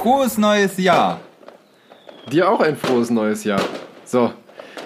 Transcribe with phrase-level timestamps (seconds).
[0.00, 1.20] frohes neues Jahr.
[2.32, 3.60] Dir auch ein frohes neues Jahr.
[4.06, 4.32] So,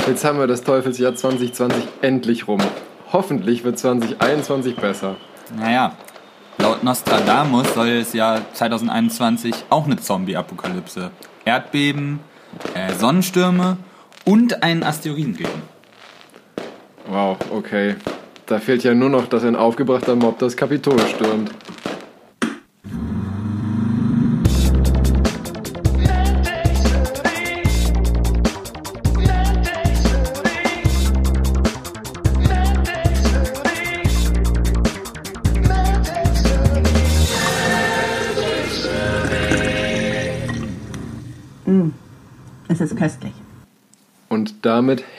[0.09, 2.61] jetzt haben wir das Teufelsjahr 2020 endlich rum.
[3.13, 5.15] Hoffentlich wird 2021 besser.
[5.57, 5.93] Naja,
[6.59, 11.13] laut Nostradamus soll es ja 2021 auch eine Zombie-Apokalypse,
[11.45, 12.19] Erdbeben,
[12.75, 13.77] äh, Sonnenstürme
[14.25, 15.63] und einen Asteroiden geben.
[17.07, 17.95] Wow, okay.
[18.47, 21.53] Da fehlt ja nur noch, dass ein aufgebrachter Mob das Kapitol stürmt.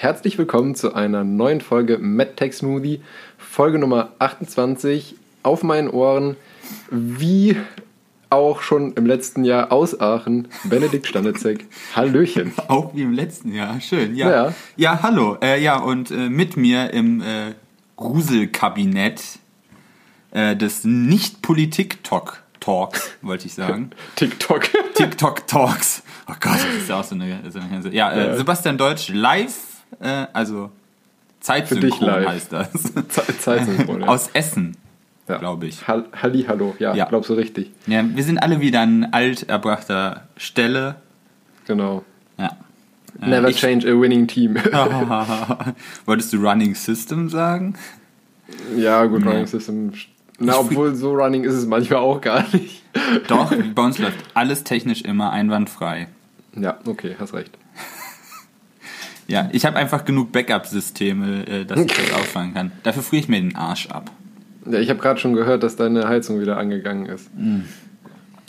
[0.06, 3.02] Herzlich willkommen zu einer neuen Folge MedTech Smoothie,
[3.40, 6.38] Folge Nummer 28 auf meinen Ohren,
[6.92, 7.58] wie
[8.30, 11.66] auch schon im letzten Jahr aus Aachen, Benedikt Stanitzek.
[11.96, 12.54] Hallöchen.
[12.68, 14.16] Auch wie im letzten Jahr, schön.
[14.16, 14.54] Ja, Ja.
[14.76, 15.02] ja.
[15.02, 15.40] hallo.
[15.42, 17.56] Äh, ja, und äh, mit mir im äh,
[17.96, 19.24] Gruselkabinett
[20.30, 23.90] äh, des Nicht-Politik-Talks, wollte ich sagen.
[24.18, 24.70] TikTok.
[24.94, 26.04] TikTok-Talks.
[26.28, 27.40] Oh Gott, das ist ja auch so eine...
[27.50, 28.38] So eine ja, äh, Ja.
[28.38, 30.72] Sebastian Deutsch live, äh, also
[31.40, 32.72] Zeitsynchron heißt das.
[33.10, 34.08] Ze- Zeitsynchron, ja.
[34.08, 34.76] Aus Essen,
[35.28, 35.38] Ja.
[35.38, 35.88] glaube ich.
[35.88, 36.76] Hall Halli, hallo.
[36.80, 37.06] Ja, Ja.
[37.06, 37.72] glaubst du richtig.
[37.88, 40.96] Ja, wir sind alle wieder an alt erbrachter Stelle.
[41.68, 42.04] Genau.
[42.38, 42.52] Ja.
[43.22, 44.56] Äh, Never ich- change a winning team.
[46.06, 47.76] Wolltest du Running System sagen?
[48.78, 49.30] ja, gut, Nee.
[49.30, 49.92] Running System.
[50.38, 52.84] Na, obwohl so running ist es manchmal auch gar nicht.
[53.30, 56.08] Doch, bei uns läuft alles technisch immer einwandfrei.
[56.60, 57.52] Ja, okay, hast recht.
[59.28, 62.72] Ja, ich habe einfach genug Backup-Systeme, äh, dass ich das auffangen kann.
[62.84, 64.12] Dafür friere ich mir den Arsch ab.
[64.66, 67.30] Ja, ich habe gerade schon gehört, dass deine Heizung wieder angegangen ist.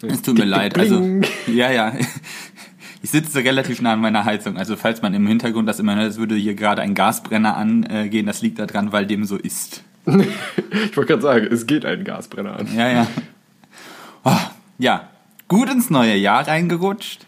[0.02, 0.78] Es tut mir leid.
[0.78, 1.02] Also,
[1.46, 1.92] ja, ja.
[3.02, 4.56] Ich sitze relativ nah an meiner Heizung.
[4.56, 8.26] Also, falls man im Hintergrund das immer hört, es würde hier gerade ein Gasbrenner angehen,
[8.26, 9.82] das liegt daran, weil dem so ist.
[10.72, 12.68] Ich wollte gerade sagen, es geht ein Gasbrenner an.
[12.74, 13.06] Ja, ja.
[14.24, 14.32] Oh,
[14.78, 15.08] ja,
[15.48, 17.26] gut ins neue Jahr reingerutscht.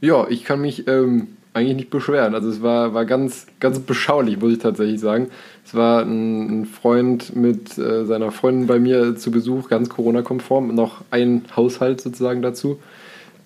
[0.00, 2.34] Ja, ich kann mich ähm, eigentlich nicht beschweren.
[2.34, 5.28] Also es war, war ganz, ganz beschaulich, muss ich tatsächlich sagen.
[5.64, 10.74] Es war ein, ein Freund mit äh, seiner Freundin bei mir zu Besuch, ganz Corona-konform,
[10.74, 12.78] noch ein Haushalt sozusagen dazu.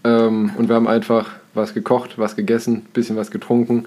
[0.04, 3.86] Ähm, und wir haben einfach was gekocht, was gegessen, bisschen was getrunken,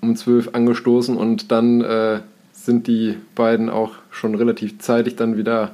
[0.00, 2.20] um zwölf angestoßen und dann äh,
[2.52, 5.72] sind die beiden auch schon relativ zeitig dann wieder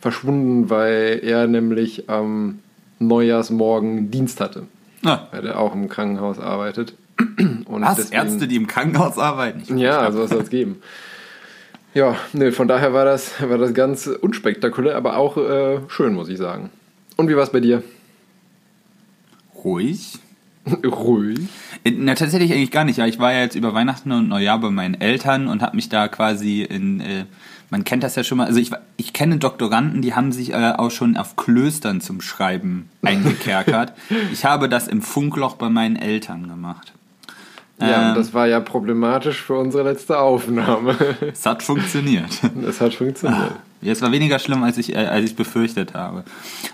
[0.00, 2.60] verschwunden, weil er nämlich am
[3.00, 4.64] Neujahrsmorgen Dienst hatte
[5.04, 6.94] Ah, weil er auch im Krankenhaus arbeitet.
[7.66, 7.96] Und was?
[7.96, 9.76] deswegen- Ärzte, die im Krankenhaus arbeiten?
[9.78, 10.76] Ja, sowas soll es geben.
[11.94, 16.28] Ja, ne, von daher war das, war das ganz unspektakulär, aber auch äh, schön, muss
[16.28, 16.70] ich sagen.
[17.16, 17.82] Und wie war es bei dir?
[19.64, 20.18] Ruhig.
[20.84, 21.40] Ruhig.
[21.84, 22.98] Äh, Na, tatsächlich eigentlich gar nicht.
[22.98, 25.88] Ja, ich war ja jetzt über Weihnachten und Neujahr bei meinen Eltern und habe mich
[25.88, 27.24] da quasi in, äh,
[27.70, 30.72] man kennt das ja schon mal, also ich, ich kenne Doktoranden, die haben sich äh,
[30.76, 33.94] auch schon auf Klöstern zum Schreiben eingekerkert.
[34.32, 36.92] ich habe das im Funkloch bei meinen Eltern gemacht.
[37.80, 38.08] Ja, Ähm.
[38.10, 40.96] und das war ja problematisch für unsere letzte Aufnahme.
[41.32, 42.30] Es hat funktioniert.
[42.62, 43.52] Das hat funktioniert.
[43.80, 46.24] Ja, es war weniger schlimm, als ich, äh, als ich befürchtet habe.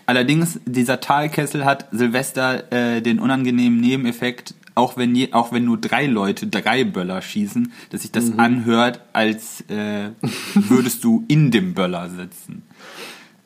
[0.06, 5.76] Allerdings, dieser Talkessel hat Silvester äh, den unangenehmen Nebeneffekt, auch wenn, je, auch wenn nur
[5.78, 10.08] drei Leute drei Böller schießen, dass sich das anhört, als äh,
[10.54, 12.62] würdest du in dem Böller sitzen.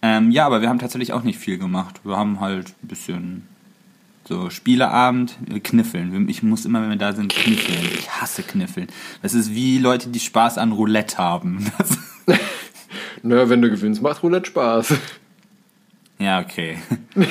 [0.01, 1.97] Ähm, ja, aber wir haben tatsächlich auch nicht viel gemacht.
[2.05, 3.43] Wir haben halt ein bisschen
[4.29, 6.29] so Spieleabend, äh, kniffeln.
[6.29, 7.89] Ich muss immer, wenn wir da sind, kniffeln.
[7.99, 8.89] Ich hasse kniffeln.
[9.23, 11.73] Das ist wie Leute, die Spaß an Roulette haben.
[11.79, 11.99] Das,
[13.23, 14.95] Naja, wenn du gewinnst, macht Roulette Spaß.
[16.19, 16.79] ja, okay.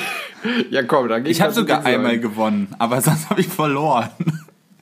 [0.70, 4.10] ja, komm, dann Ich habe sogar einmal gewonnen, aber sonst habe ich verloren.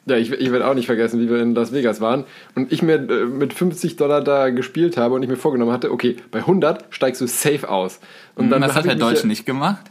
[0.06, 2.24] Ja, ich, ich werde auch nicht vergessen, wie wir in Las Vegas waren
[2.54, 5.92] und ich mir äh, mit 50 Dollar da gespielt habe und ich mir vorgenommen hatte,
[5.92, 8.00] okay, bei 100 steigst du safe aus.
[8.36, 9.90] Und Und das hab hat ich der Deutsche nicht gemacht.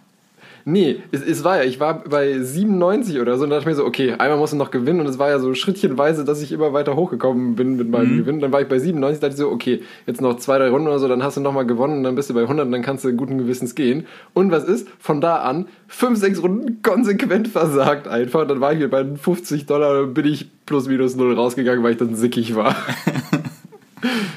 [0.68, 3.76] Nee, es, es war ja, ich war bei 97 oder so und dachte ich mir
[3.76, 6.52] so, okay, einmal musst du noch gewinnen und es war ja so schrittchenweise, dass ich
[6.52, 8.40] immer weiter hochgekommen bin mit meinem Gewinn.
[8.40, 10.98] Dann war ich bei 97, dachte ich so, okay, jetzt noch zwei, drei Runden oder
[10.98, 13.06] so, dann hast du nochmal gewonnen und dann bist du bei 100 und dann kannst
[13.06, 14.08] du guten Gewissens gehen.
[14.34, 14.88] Und was ist?
[14.98, 18.48] Von da an, fünf, sechs Runden konsequent versagt einfach.
[18.48, 21.84] Dann war ich mir bei den 50 Dollar, dann bin ich plus minus null rausgegangen,
[21.84, 22.76] weil ich dann sickig war.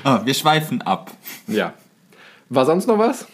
[0.05, 1.11] Oh, wir schweifen ab.
[1.47, 1.73] ja.
[2.51, 3.27] War sonst noch was?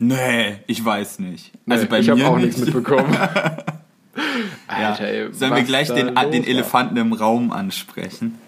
[0.00, 1.52] Nee, ich weiß nicht.
[1.68, 2.46] Also Nee, bei ich habe auch nicht.
[2.46, 3.14] nichts mitbekommen.
[4.66, 6.32] Alter, ey, Sollen wir gleich den, den war?
[6.32, 8.38] Elefanten im Raum ansprechen?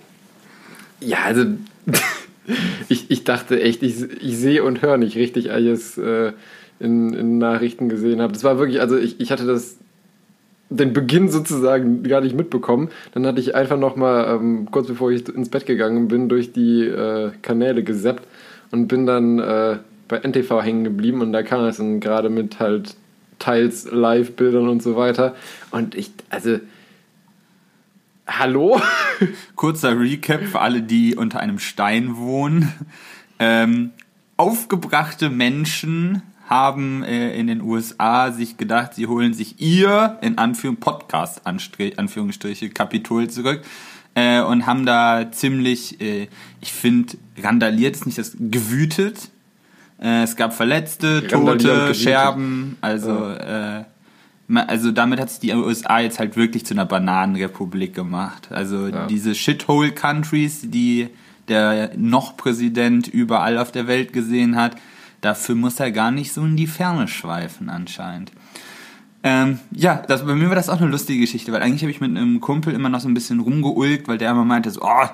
[1.00, 1.44] Ja, also
[2.88, 6.32] ich, ich dachte echt, ich, ich sehe und höre nicht richtig, als ich es äh,
[6.80, 8.32] in, in Nachrichten gesehen habe.
[8.32, 9.76] Das war wirklich, also ich, ich hatte das
[10.70, 12.88] den Beginn sozusagen gar nicht mitbekommen.
[13.12, 16.52] Dann hatte ich einfach noch mal ähm, kurz bevor ich ins Bett gegangen bin durch
[16.52, 18.26] die äh, Kanäle gesappt
[18.70, 19.76] und bin dann äh,
[20.12, 22.96] bei NTV hängen geblieben und da kam es dann gerade mit halt
[23.38, 25.34] teils Live-Bildern und so weiter
[25.70, 26.60] und ich also
[28.26, 28.80] hallo
[29.56, 32.72] Kurzer Recap für alle, die unter einem Stein wohnen.
[33.38, 33.90] Ähm,
[34.36, 40.76] aufgebrachte Menschen haben äh, in den USA sich gedacht, sie holen sich ihr, in Anführung
[40.76, 43.62] Podcast, Anführungsstriche, Kapitol zurück
[44.14, 46.28] äh, und haben da ziemlich, äh,
[46.60, 49.30] ich finde, randaliert ist nicht das, gewütet.
[50.02, 53.84] Äh, es gab Verletzte, Tote, Scherben, also äh,
[54.54, 58.48] also damit hat sich die USA jetzt halt wirklich zu einer Bananenrepublik gemacht.
[58.50, 59.06] Also ja.
[59.06, 61.08] diese Shithole-Countries, die
[61.48, 64.76] der noch Präsident überall auf der Welt gesehen hat,
[65.20, 68.32] dafür muss er gar nicht so in die Ferne schweifen anscheinend.
[69.24, 72.00] Ähm, ja, das, bei mir war das auch eine lustige Geschichte, weil eigentlich habe ich
[72.00, 75.08] mit einem Kumpel immer noch so ein bisschen rumgeulgt, weil der immer meinte, so, oh,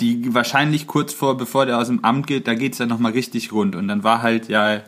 [0.00, 3.52] die wahrscheinlich kurz vor, bevor der aus dem Amt geht, da geht's ja nochmal richtig
[3.52, 3.76] rund.
[3.76, 4.80] Und dann war halt ja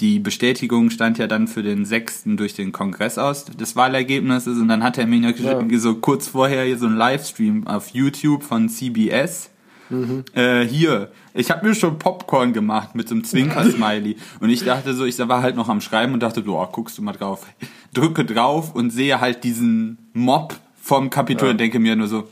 [0.00, 2.22] die Bestätigung stand ja dann für den 6.
[2.36, 5.78] durch den Kongress aus des Wahlergebnisses und dann hat er mir ja.
[5.78, 9.50] so kurz vorher hier so einen Livestream auf YouTube von CBS.
[9.90, 10.24] Mhm.
[10.34, 14.16] Äh, hier, ich habe mir schon Popcorn gemacht mit so einem Zwinker-Smiley.
[14.40, 16.96] und ich dachte so, ich war halt noch am Schreiben und dachte, so, oh, guckst
[16.98, 17.46] du mal drauf.
[17.92, 21.52] Drücke drauf und sehe halt diesen Mob vom Kapitol ja.
[21.52, 22.28] und denke mir nur so,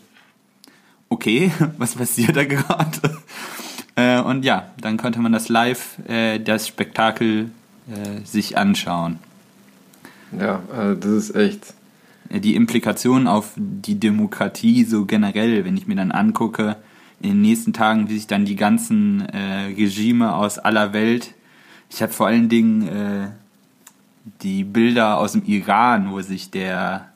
[1.09, 3.19] okay, was passiert da gerade?
[3.97, 7.51] Äh, und ja, dann konnte man das live, äh, das Spektakel
[7.89, 9.19] äh, sich anschauen.
[10.39, 11.75] Ja, also das ist echt.
[12.31, 16.77] Die Implikationen auf die Demokratie so generell, wenn ich mir dann angucke,
[17.21, 21.35] in den nächsten Tagen, wie sich dann die ganzen äh, Regime aus aller Welt,
[21.91, 23.29] ich habe vor allen Dingen äh,
[24.43, 27.09] die Bilder aus dem Iran, wo sich der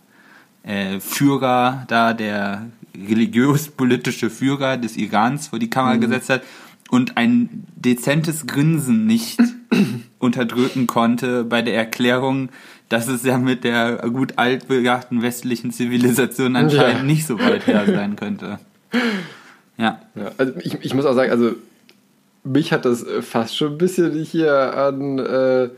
[0.63, 2.67] äh, Führer da, der
[2.97, 6.01] religiös-politische Führer des Irans vor die Kamera mhm.
[6.01, 6.43] gesetzt hat
[6.91, 9.41] und ein dezentes Grinsen nicht
[10.19, 12.51] unterdrücken konnte bei der Erklärung,
[12.89, 17.03] dass es ja mit der gut altbegachten westlichen Zivilisation anscheinend ja.
[17.03, 18.59] nicht so weit her sein könnte.
[19.77, 20.01] Ja.
[20.15, 21.53] ja also ich, ich muss auch sagen, also
[22.45, 25.69] mich hat das fast schon ein bisschen hier an, äh,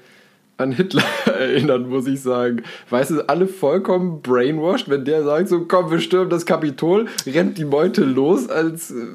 [0.56, 2.62] an Hitler erinnert, muss ich sagen.
[2.91, 7.58] Weißt du, alle vollkommen brainwashed, wenn der sagt, so komm, wir stürmen das Kapitol, rennt
[7.58, 9.06] die Meute los, als äh,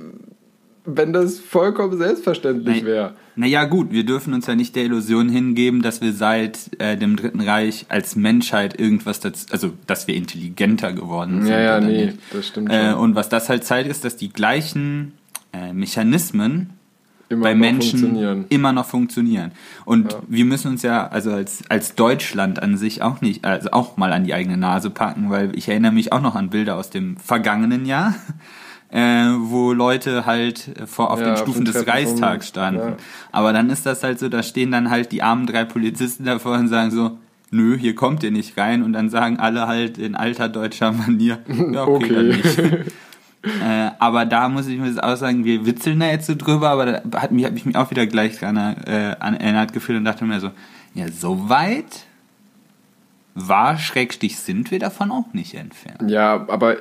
[0.86, 3.14] wenn das vollkommen selbstverständlich wäre.
[3.36, 7.16] Naja, gut, wir dürfen uns ja nicht der Illusion hingeben, dass wir seit äh, dem
[7.16, 11.52] Dritten Reich als Menschheit irgendwas dazu, also dass wir intelligenter geworden sind.
[11.52, 12.18] Ja, ja, nee, nicht.
[12.34, 12.92] das stimmt schon.
[12.92, 15.14] Äh, und was das halt zeigt, ist, dass die gleichen
[15.54, 16.72] äh, Mechanismen
[17.30, 19.52] immer bei Menschen immer noch funktionieren.
[19.86, 20.20] Und ja.
[20.28, 24.12] wir müssen uns ja also als, als Deutschland an sich auch nicht, also auch mal
[24.12, 27.18] an die eigene Nase packen, weil ich erinnere mich auch noch an Bilder aus dem
[27.18, 28.16] vergangenen Jahr
[28.92, 32.90] äh, wo Leute halt vor auf ja, den Stufen des Reichstags standen.
[32.90, 32.98] Ja.
[33.32, 36.58] Aber dann ist das halt so, da stehen dann halt die armen drei Polizisten davor
[36.58, 37.18] und sagen so,
[37.52, 38.84] nö, hier kommt ihr nicht rein.
[38.84, 42.14] Und dann sagen alle halt in alter deutscher Manier, ja, okay, okay.
[42.14, 42.60] dann nicht.
[43.64, 46.86] äh, aber da muss ich mir auch sagen, wir witzeln da jetzt so drüber, aber
[46.86, 50.26] da hat mich, hat mich auch wieder gleich dran äh, an erinnert gefühlt und dachte
[50.26, 50.52] mir so,
[50.96, 52.06] ja, so weit
[53.36, 56.10] war, Schrägstich, sind wir davon auch nicht entfernt.
[56.10, 56.76] Ja, aber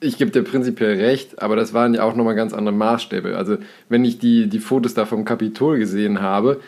[0.00, 3.36] ich gebe dir prinzipiell recht, aber das waren ja auch nochmal ganz andere Maßstäbe.
[3.36, 3.56] Also,
[3.88, 6.60] wenn ich die, die Fotos da vom Kapitol gesehen habe,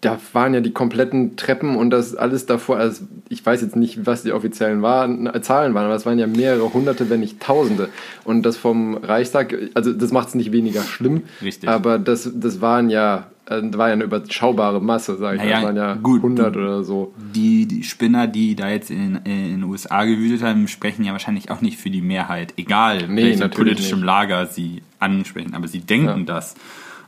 [0.00, 4.06] da waren ja die kompletten Treppen und das alles davor, also ich weiß jetzt nicht,
[4.06, 7.88] was die offiziellen waren, Zahlen waren, aber es waren ja mehrere hunderte, wenn nicht tausende.
[8.24, 11.68] Und das vom Reichstag, also das macht es nicht weniger schlimm, Richtig.
[11.68, 15.64] aber das, das waren ja äh, war ja eine überschaubare Masse, sage ich naja, Das
[15.64, 17.14] waren ja gut, 100 oder so.
[17.34, 21.50] Die, die Spinner, die da jetzt in, in den USA gewütet haben, sprechen ja wahrscheinlich
[21.50, 22.54] auch nicht für die Mehrheit.
[22.56, 24.06] Egal, nee, welchem politischem nicht.
[24.06, 25.54] Lager sie ansprechen.
[25.54, 26.24] Aber sie denken ja.
[26.24, 26.54] das.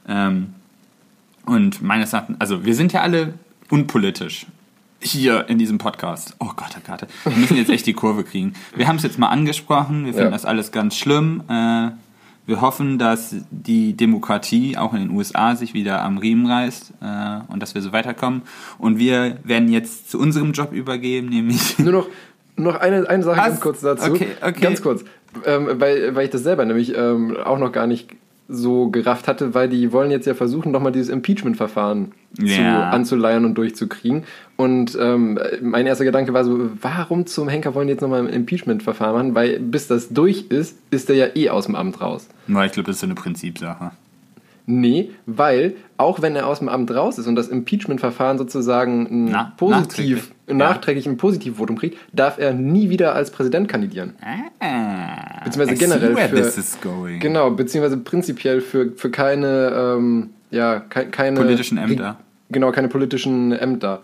[0.08, 0.48] Ähm,
[1.46, 3.34] und meines Erachtens, also wir sind ja alle
[3.70, 4.46] unpolitisch
[5.00, 6.34] hier in diesem Podcast.
[6.40, 7.06] Oh Gott, oh Gott.
[7.24, 8.54] Wir müssen jetzt echt die Kurve kriegen.
[8.74, 10.04] Wir haben es jetzt mal angesprochen.
[10.04, 10.30] Wir finden ja.
[10.30, 11.42] das alles ganz schlimm.
[11.48, 11.90] Äh,
[12.46, 17.52] wir hoffen, dass die Demokratie auch in den USA sich wieder am Riemen reißt äh,
[17.52, 18.42] und dass wir so weiterkommen.
[18.78, 21.78] Und wir werden jetzt zu unserem Job übergeben, nämlich.
[21.78, 22.08] Nur noch,
[22.56, 23.46] noch eine, eine Sache Was?
[23.46, 24.12] ganz kurz dazu.
[24.12, 24.60] Okay, okay.
[24.60, 25.04] Ganz kurz.
[25.44, 28.08] Ähm, weil, weil ich das selber nämlich ähm, auch noch gar nicht
[28.48, 32.90] so gerafft hatte, weil die wollen jetzt ja versuchen, nochmal dieses Impeachment-Verfahren ja.
[32.90, 34.24] anzuleiern und durchzukriegen.
[34.56, 38.28] Und ähm, mein erster Gedanke war so, warum zum Henker wollen die jetzt nochmal ein
[38.28, 39.34] Impeachment-Verfahren machen?
[39.34, 42.28] Weil bis das durch ist, ist der ja eh aus dem Amt raus.
[42.46, 43.92] Na, ich glaube, das ist so eine Prinzipsache.
[44.66, 49.24] Nee, weil auch wenn er aus dem Amt raus ist und das Impeachment-Verfahren sozusagen ein
[49.26, 50.16] Na, positiv,
[50.48, 50.56] nachträglich.
[50.58, 54.14] nachträglich ein Positivvotum kriegt, darf er nie wieder als Präsident kandidieren.
[54.60, 57.20] Ah, Beziehungsweise generell für, this is going.
[57.20, 62.18] Genau, beziehungsweise prinzipiell für, für keine, ähm, ja, ke keine Politischen Ämter.
[62.50, 64.02] Genau, keine politischen Ämter.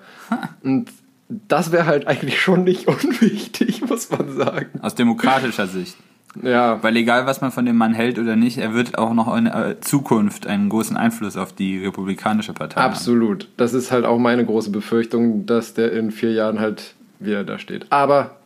[0.62, 0.90] Und
[1.28, 4.66] das wäre halt eigentlich schon nicht unwichtig, muss man sagen.
[4.80, 5.96] Aus demokratischer Sicht.
[6.40, 9.36] Ja, Weil egal, was man von dem Mann hält oder nicht, er wird auch noch
[9.36, 12.92] in äh, Zukunft einen großen Einfluss auf die republikanische Partei haben.
[12.92, 13.48] absolut.
[13.58, 17.58] Das ist halt auch meine große Befürchtung, dass der in vier Jahren halt wieder da
[17.58, 17.86] steht.
[17.90, 18.36] Aber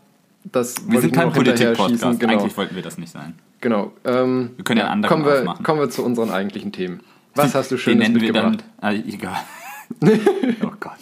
[0.44, 2.18] das Wir sind kein Politik-Podcast.
[2.20, 2.32] Genau.
[2.32, 3.34] Eigentlich wollten wir das nicht sein.
[3.60, 3.92] genau.
[4.04, 5.64] Ähm, Wir können ja einen anderen kommen wir, aufmachen.
[5.64, 7.00] kommen wir zu unseren eigentlichen Themen.
[7.36, 8.64] Was hast du Schönes nennen wir mitgebracht?
[8.80, 8.90] dann.
[8.90, 9.36] Ah, egal.
[10.64, 10.98] oh Gott.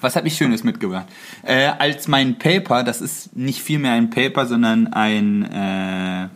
[0.00, 1.06] Was habe ich Schönes mitgebracht?
[1.42, 6.28] Äh, als mein Paper, das ist nicht viel mehr ein Paper, sondern ein, äh,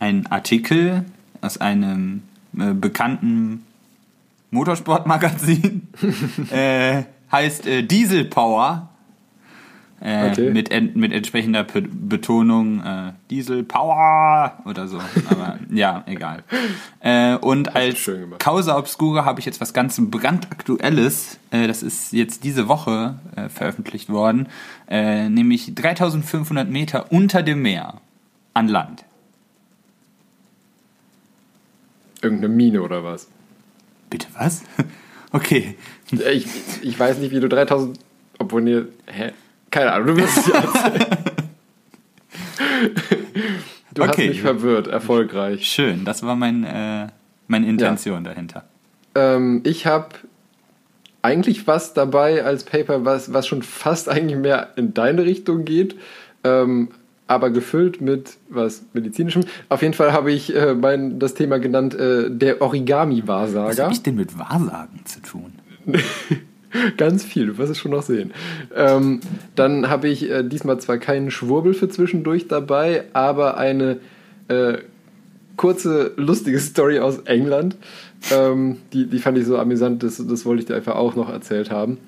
[0.00, 1.04] ein Artikel
[1.40, 2.22] aus einem
[2.58, 3.64] äh, bekannten
[4.50, 5.88] Motorsportmagazin.
[6.50, 8.88] äh, heißt äh, Diesel Power.
[10.00, 10.50] Äh, Okay.
[10.50, 14.98] mit, en mit entsprechender Pe Betonung äh, Diesel Power oder so.
[15.30, 16.42] Aber ja, egal.
[17.00, 18.10] Äh, und als.
[18.38, 21.38] Causa Obscura habe ich jetzt was ganz brandaktuelles.
[21.50, 24.48] Äh, das ist jetzt diese Woche äh, veröffentlicht worden.
[24.88, 28.00] Äh, nämlich 3500 Meter unter dem Meer
[28.52, 29.04] an Land.
[32.20, 33.28] Irgendeine Mine oder was?
[34.10, 34.62] Bitte was?
[35.32, 35.76] okay.
[36.10, 36.46] Ich,
[36.82, 37.98] ich weiß nicht, wie du 3000.
[38.38, 38.82] Obwohl, nee.
[39.06, 39.32] Hä?
[39.74, 40.62] Keine Ahnung, du wirst es ja.
[43.92, 44.28] Du hast Okay.
[44.28, 45.66] mich verwirrt, erfolgreich.
[45.66, 47.08] Schön, das war mein, äh,
[47.48, 48.64] meine Intention dahinter.
[49.16, 50.08] Ähm, ich habe
[51.22, 55.96] eigentlich was dabei als Paper, was, was schon fast eigentlich mehr in deine Richtung geht,
[56.44, 56.88] ähm,
[57.26, 59.44] aber gefüllt mit was medizinischem.
[59.68, 63.82] Auf jeden Fall habe ich äh, mein, das Thema genannt, äh, der Was Origami-Wahrsager.
[63.84, 65.52] habe ich denn mit Wahrsagen zu tun?
[66.96, 68.32] Ganz viel, du wirst es schon noch sehen.
[68.74, 69.20] Ähm,
[69.54, 73.98] dann habe ich äh, diesmal zwar keinen Schwurbel für zwischendurch dabei, aber eine
[74.48, 74.78] äh,
[75.56, 77.76] kurze, lustige Story aus England.
[78.32, 81.30] Ähm, die, die fand ich so amüsant, das, das wollte ich dir einfach auch noch
[81.30, 81.98] erzählt haben.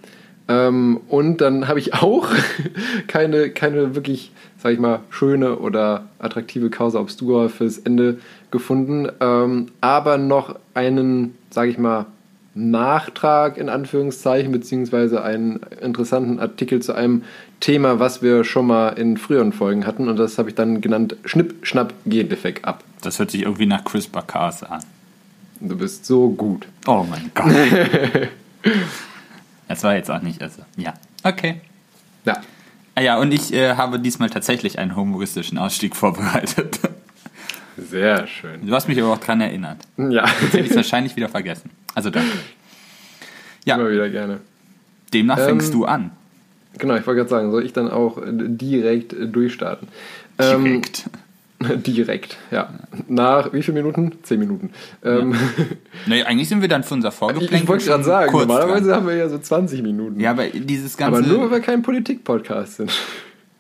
[0.48, 2.28] Ähm, und dann habe ich auch
[3.08, 8.18] keine, keine wirklich, sag ich mal, schöne oder attraktive Causa Obscura fürs Ende
[8.50, 12.06] gefunden, ähm, aber noch einen, sag ich mal,
[12.56, 17.22] Nachtrag in Anführungszeichen, beziehungsweise einen interessanten Artikel zu einem
[17.60, 20.08] Thema, was wir schon mal in früheren Folgen hatten.
[20.08, 22.82] Und das habe ich dann genannt Schnipp, Schnapp, Gendefekt ab.
[23.02, 24.82] Das hört sich irgendwie nach CRISPR-Cas an.
[25.60, 26.66] Du bist so gut.
[26.86, 27.52] Oh mein Gott.
[29.68, 30.94] das war jetzt auch nicht, also, ja.
[31.22, 31.60] Okay.
[32.24, 32.40] Ja.
[32.94, 36.80] Ah ja, und ich äh, habe diesmal tatsächlich einen humoristischen Ausstieg vorbereitet.
[37.76, 38.66] Sehr schön.
[38.66, 39.78] Du hast mich aber auch dran erinnert.
[39.98, 41.70] Ja, Jetzt hätte ich es wahrscheinlich wieder vergessen.
[41.96, 42.30] Also danke.
[43.64, 44.40] Ja, immer wieder gerne.
[45.12, 46.10] demnach fängst Ähm, du an.
[46.78, 49.88] Genau, ich wollte gerade sagen, soll ich dann auch äh, direkt äh, durchstarten?
[50.38, 51.04] Ähm, Direkt.
[51.86, 52.68] direkt, ja.
[53.08, 54.12] Nach wie viele Minuten?
[54.22, 54.70] Zehn Minuten.
[55.02, 55.34] Ähm,
[56.06, 58.96] Nee, eigentlich sind wir dann für unser Vorgeplänkel ich wollte gerade sagen, normalerweise dran.
[58.96, 60.20] haben wir ja so 20 Minuten.
[60.20, 61.18] Ja, aber dieses ganze...
[61.18, 62.92] Aber nur, weil wir kein Politik-Podcast sind.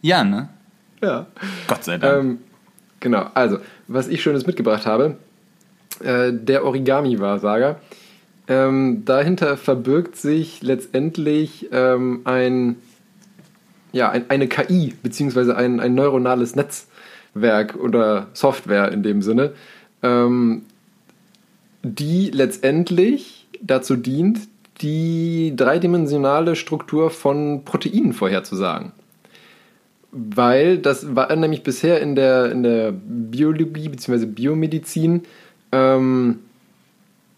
[0.02, 0.50] Ja, ne?
[1.02, 1.26] ja.
[1.66, 2.18] Gott sei Dank.
[2.18, 2.38] Ähm,
[3.00, 5.16] genau, also, was ich Schönes mitgebracht habe,
[6.04, 7.80] äh, der Origami-Wahrsager.
[8.48, 12.76] Ähm, dahinter verbirgt sich letztendlich ähm, ein,
[13.92, 19.52] ja, ein, eine KI, beziehungsweise ein, ein neuronales Netzwerk oder Software in dem Sinne,
[20.02, 20.62] ähm,
[21.82, 24.40] die letztendlich dazu dient,
[24.80, 28.92] die dreidimensionale Struktur von Proteinen vorherzusagen.
[30.12, 34.26] Weil das war nämlich bisher in der, in der Biologie bzw.
[34.26, 35.22] Biomedizin
[35.72, 36.40] ähm,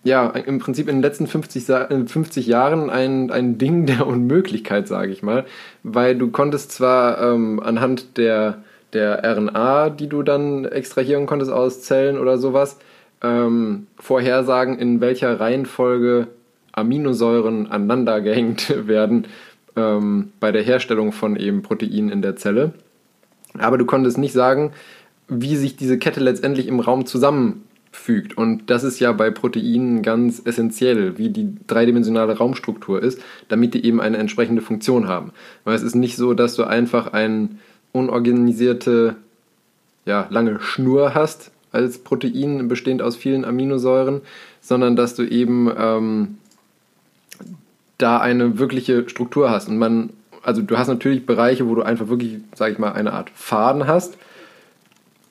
[0.05, 4.07] ja, im Prinzip in den letzten 50, Sa- äh, 50 Jahren ein, ein Ding der
[4.07, 5.45] Unmöglichkeit, sage ich mal.
[5.83, 8.63] Weil du konntest zwar ähm, anhand der,
[8.93, 12.79] der RNA, die du dann extrahieren konntest aus Zellen oder sowas,
[13.23, 16.29] ähm, vorhersagen, in welcher Reihenfolge
[16.73, 19.27] Aminosäuren aneinander gehängt werden
[19.77, 22.73] ähm, bei der Herstellung von eben Proteinen in der Zelle.
[23.59, 24.73] Aber du konntest nicht sagen,
[25.27, 27.05] wie sich diese Kette letztendlich im Raum
[27.99, 28.37] zusammenfügt.
[28.37, 33.85] Und das ist ja bei Proteinen ganz essentiell, wie die dreidimensionale Raumstruktur ist, damit die
[33.85, 35.33] eben eine entsprechende Funktion haben.
[35.65, 37.51] Weil es ist nicht so, dass du einfach eine
[37.93, 39.17] unorganisierte,
[40.07, 44.23] ja, lange Schnur hast als Protein, bestehend aus vielen Aminosäuren,
[44.61, 46.39] sondern dass du eben ähm,
[47.99, 49.69] da eine wirkliche Struktur hast.
[49.69, 50.11] Und man,
[50.43, 53.87] also du hast natürlich Bereiche, wo du einfach wirklich, sag ich mal, eine Art Faden
[53.87, 54.17] hast.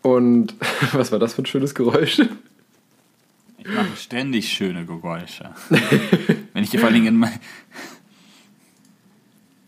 [0.04, 0.54] Und
[0.94, 2.22] was war das für ein schönes Geräusch?
[3.58, 5.50] Ich mache ständig schöne Geräusche.
[6.54, 7.40] Wenn ich vor allem in mein.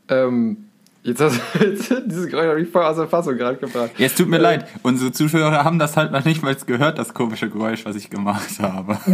[0.07, 0.57] Ähm,
[1.03, 3.91] jetzt hast du jetzt, dieses Geräusch habe ich voll aus der Fassung gerade gebracht.
[3.97, 4.67] Es tut mir leid.
[4.83, 8.59] Unsere Zuschauer haben das halt noch nicht mal gehört, das komische Geräusch, was ich gemacht
[8.59, 8.97] habe.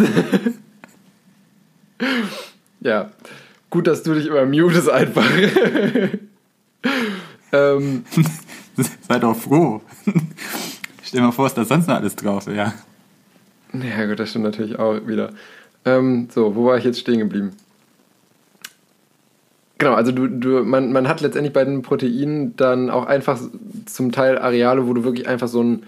[2.82, 3.10] Ja,
[3.70, 5.25] gut, dass du dich immer mutest einfach.
[7.51, 8.03] ähm,
[9.08, 9.82] Sei doch froh.
[11.01, 12.58] Stell dir mal vor, was da sonst noch alles drauf wäre.
[12.58, 12.74] ja
[14.08, 15.32] gut, das stimmt natürlich auch wieder.
[15.86, 17.51] Ähm, so, wo war ich jetzt stehen geblieben?
[19.77, 23.39] Genau, also du, du, man, man hat letztendlich bei den Proteinen dann auch einfach
[23.86, 25.84] zum Teil Areale, wo du wirklich einfach so einen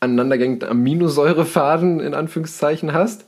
[0.00, 3.24] aneinandergehenden Aminosäurefaden in Anführungszeichen hast.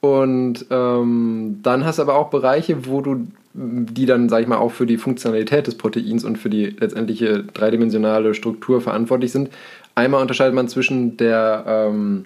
[0.00, 4.56] Und ähm, dann hast du aber auch Bereiche, wo du die dann, sag ich mal,
[4.56, 9.50] auch für die Funktionalität des Proteins und für die letztendliche dreidimensionale Struktur verantwortlich sind.
[9.94, 12.24] Einmal unterscheidet man zwischen der ähm,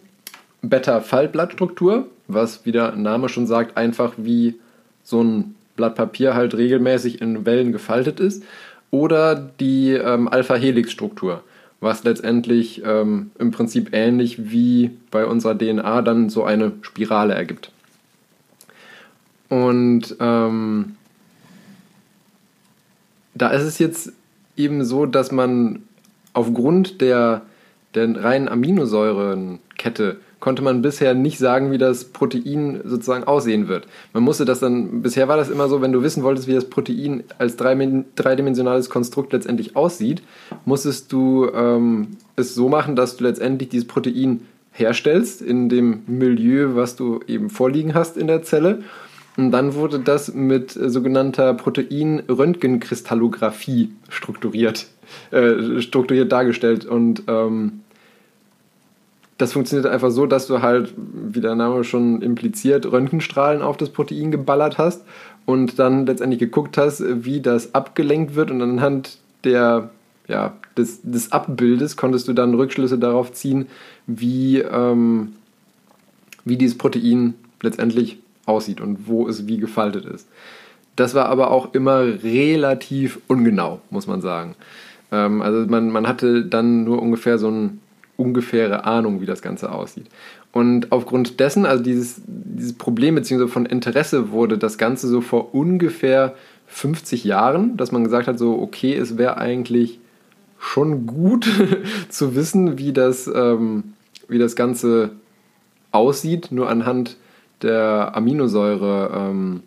[0.68, 4.56] Beta-Faltblattstruktur, was, wie der Name schon sagt, einfach wie
[5.02, 8.42] so ein Blatt Papier halt regelmäßig in Wellen gefaltet ist,
[8.90, 11.42] oder die ähm, Alpha-Helix-Struktur,
[11.80, 17.70] was letztendlich ähm, im Prinzip ähnlich wie bei unserer DNA dann so eine Spirale ergibt.
[19.48, 20.96] Und ähm,
[23.34, 24.12] da ist es jetzt
[24.56, 25.82] eben so, dass man
[26.32, 27.42] aufgrund der,
[27.94, 33.88] der reinen Aminosäurenkette konnte man bisher nicht sagen, wie das Protein sozusagen aussehen wird.
[34.12, 36.66] Man musste das dann, bisher war das immer so, wenn du wissen wolltest, wie das
[36.66, 40.22] Protein als drei- dreidimensionales Konstrukt letztendlich aussieht,
[40.64, 46.74] musstest du ähm, es so machen, dass du letztendlich dieses Protein herstellst in dem Milieu,
[46.74, 48.82] was du eben vorliegen hast in der Zelle.
[49.38, 54.86] Und dann wurde das mit äh, sogenannter Protein-Röntgenkristallographie strukturiert,
[55.30, 56.84] äh, strukturiert dargestellt.
[56.86, 57.80] Und ähm,
[59.38, 63.90] das funktioniert einfach so, dass du halt, wie der Name schon impliziert, Röntgenstrahlen auf das
[63.90, 65.04] Protein geballert hast
[65.44, 69.90] und dann letztendlich geguckt hast, wie das abgelenkt wird und anhand der,
[70.26, 73.66] ja, des, des Abbildes konntest du dann Rückschlüsse darauf ziehen,
[74.06, 75.32] wie, ähm,
[76.44, 80.28] wie dieses Protein letztendlich aussieht und wo es wie gefaltet ist.
[80.94, 84.54] Das war aber auch immer relativ ungenau, muss man sagen.
[85.12, 87.70] Ähm, also man, man hatte dann nur ungefähr so eine
[88.16, 90.06] ungefähre Ahnung, wie das Ganze aussieht.
[90.52, 93.46] Und aufgrund dessen, also dieses, dieses Problem bzw.
[93.48, 96.34] von Interesse wurde das Ganze so vor ungefähr
[96.66, 100.00] 50 Jahren, dass man gesagt hat, so okay, es wäre eigentlich
[100.58, 101.46] schon gut
[102.08, 103.94] zu wissen, wie das, ähm,
[104.28, 105.10] wie das Ganze
[105.92, 107.16] aussieht, nur anhand
[107.62, 109.62] der Aminosäure, ähm,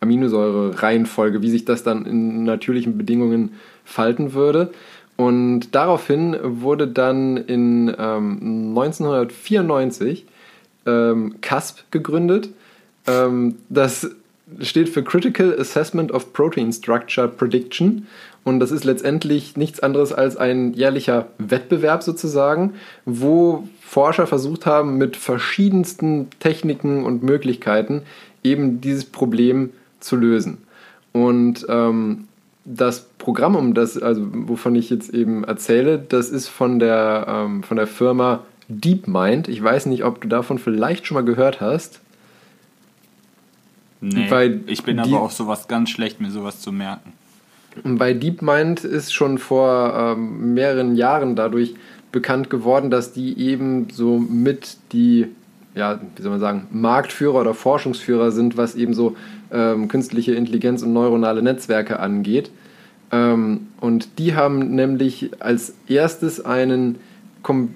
[0.00, 3.54] Aminosäure-Reihenfolge, wie sich das dann in natürlichen Bedingungen
[3.84, 4.70] falten würde.
[5.18, 10.24] Und daraufhin wurde dann in ähm, 1994
[10.86, 12.50] ähm, CASP gegründet.
[13.08, 14.08] Ähm, das
[14.60, 18.06] steht für Critical Assessment of Protein Structure Prediction.
[18.44, 24.98] Und das ist letztendlich nichts anderes als ein jährlicher Wettbewerb sozusagen, wo Forscher versucht haben,
[24.98, 28.02] mit verschiedensten Techniken und Möglichkeiten
[28.44, 30.58] eben dieses Problem zu lösen.
[31.10, 32.28] Und ähm,
[32.64, 37.62] das Programm, um das, also wovon ich jetzt eben erzähle, das ist von der, ähm,
[37.62, 39.48] von der Firma DeepMind.
[39.48, 42.00] Ich weiß nicht, ob du davon vielleicht schon mal gehört hast.
[44.00, 47.12] Nee, Weil ich bin aber auch sowas ganz schlecht, mir sowas zu merken.
[47.84, 51.74] Bei DeepMind ist schon vor ähm, mehreren Jahren dadurch
[52.10, 55.26] bekannt geworden, dass die eben so mit die,
[55.74, 59.18] ja, wie soll man sagen, Marktführer oder Forschungsführer sind, was eben so
[59.52, 62.50] ähm, künstliche Intelligenz und neuronale Netzwerke angeht.
[63.10, 66.98] Ähm, und die haben nämlich als erstes einen,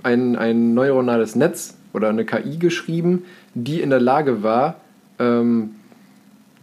[0.03, 4.77] ein, ein neuronales Netz oder eine KI geschrieben, die in der Lage war,
[5.19, 5.77] ähm,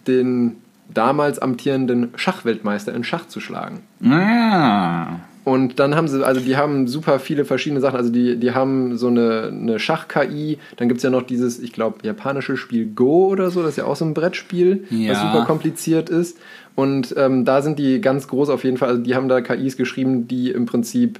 [0.07, 0.57] den
[0.93, 3.81] damals amtierenden Schachweltmeister in Schach zu schlagen.
[4.03, 7.95] Ah, Und dann haben sie, also die haben super viele verschiedene Sachen.
[7.97, 10.59] Also die, die haben so eine, eine Schach-KI.
[10.77, 13.61] Dann gibt es ja noch dieses, ich glaube, japanische Spiel Go oder so.
[13.61, 15.15] Das ist ja auch so ein Brettspiel, was Ja.
[15.31, 16.37] super kompliziert ist.
[16.75, 18.89] Und ähm, da sind die ganz groß auf jeden Fall.
[18.89, 21.19] Also die haben da KIs geschrieben, die im Prinzip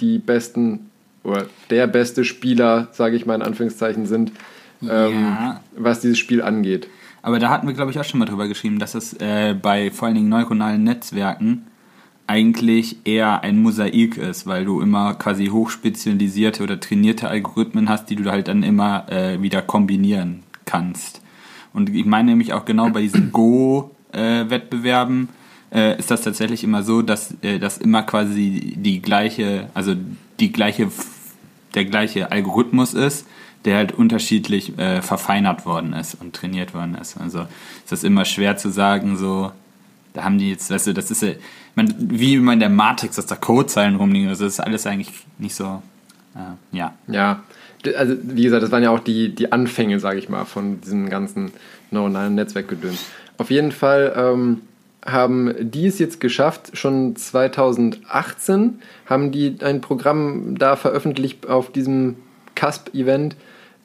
[0.00, 0.90] die besten
[1.24, 4.32] oder der beste Spieler, sage ich mal in Anführungszeichen, sind,
[4.82, 5.60] ähm, Ja.
[5.76, 6.88] was dieses Spiel angeht.
[7.22, 9.90] aber da hatten wir, glaube ich, auch schon mal drüber geschrieben, dass es äh, bei
[9.90, 11.66] vor allen Dingen neuronalen Netzwerken
[12.26, 18.16] eigentlich eher ein Mosaik ist, weil du immer quasi hochspezialisierte oder trainierte Algorithmen hast, die
[18.16, 21.22] du halt dann immer äh, wieder kombinieren kannst.
[21.72, 25.28] Und ich meine nämlich auch genau bei diesen Go-Wettbewerben
[25.72, 29.94] äh, ist das tatsächlich immer so, dass äh, das immer quasi die gleiche, also
[30.40, 30.90] die gleiche,
[31.74, 33.26] der gleiche Algorithmus ist,
[33.64, 37.18] der halt unterschiedlich äh, verfeinert worden ist und trainiert worden ist.
[37.18, 39.52] Also ist das immer schwer zu sagen, so,
[40.14, 41.32] da haben die jetzt, weißt du, das ist ja,
[41.76, 45.10] man, wie immer in der Matrix, dass da Codezeilen rumliegen, also das ist alles eigentlich
[45.38, 45.82] nicht so,
[46.34, 46.94] äh, ja.
[47.06, 47.42] Ja,
[47.96, 51.08] also wie gesagt, das waren ja auch die, die Anfänge, sage ich mal, von diesem
[51.08, 51.52] ganzen
[51.90, 53.04] neuronalen Netzwerkgedöns.
[53.38, 54.62] Auf jeden Fall ähm,
[55.04, 62.16] haben die es jetzt geschafft, schon 2018 haben die ein Programm da veröffentlicht auf diesem
[62.54, 63.36] CASP-Event,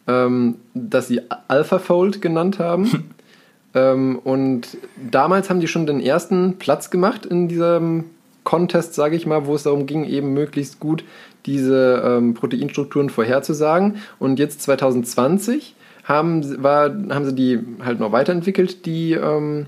[0.07, 3.09] ähm, das sie AlphaFold genannt haben.
[3.73, 4.77] ähm, und
[5.11, 8.05] damals haben die schon den ersten Platz gemacht in diesem
[8.43, 11.03] Contest, sage ich mal, wo es darum ging, eben möglichst gut
[11.45, 13.97] diese ähm, Proteinstrukturen vorherzusagen.
[14.19, 19.67] Und jetzt 2020 haben, war, haben sie die halt noch weiterentwickelt, die, ähm,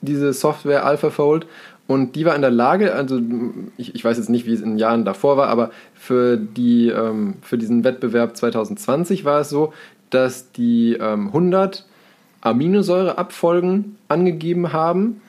[0.00, 1.46] diese Software AlphaFold.
[1.86, 3.18] Und die war in der Lage, also
[3.78, 6.88] ich, ich weiß jetzt nicht, wie es in den Jahren davor war, aber für, die,
[6.88, 9.72] ähm, für diesen Wettbewerb 2020 war es so,
[10.10, 11.86] dass die ähm, 100
[12.40, 15.20] Aminosäureabfolgen angegeben haben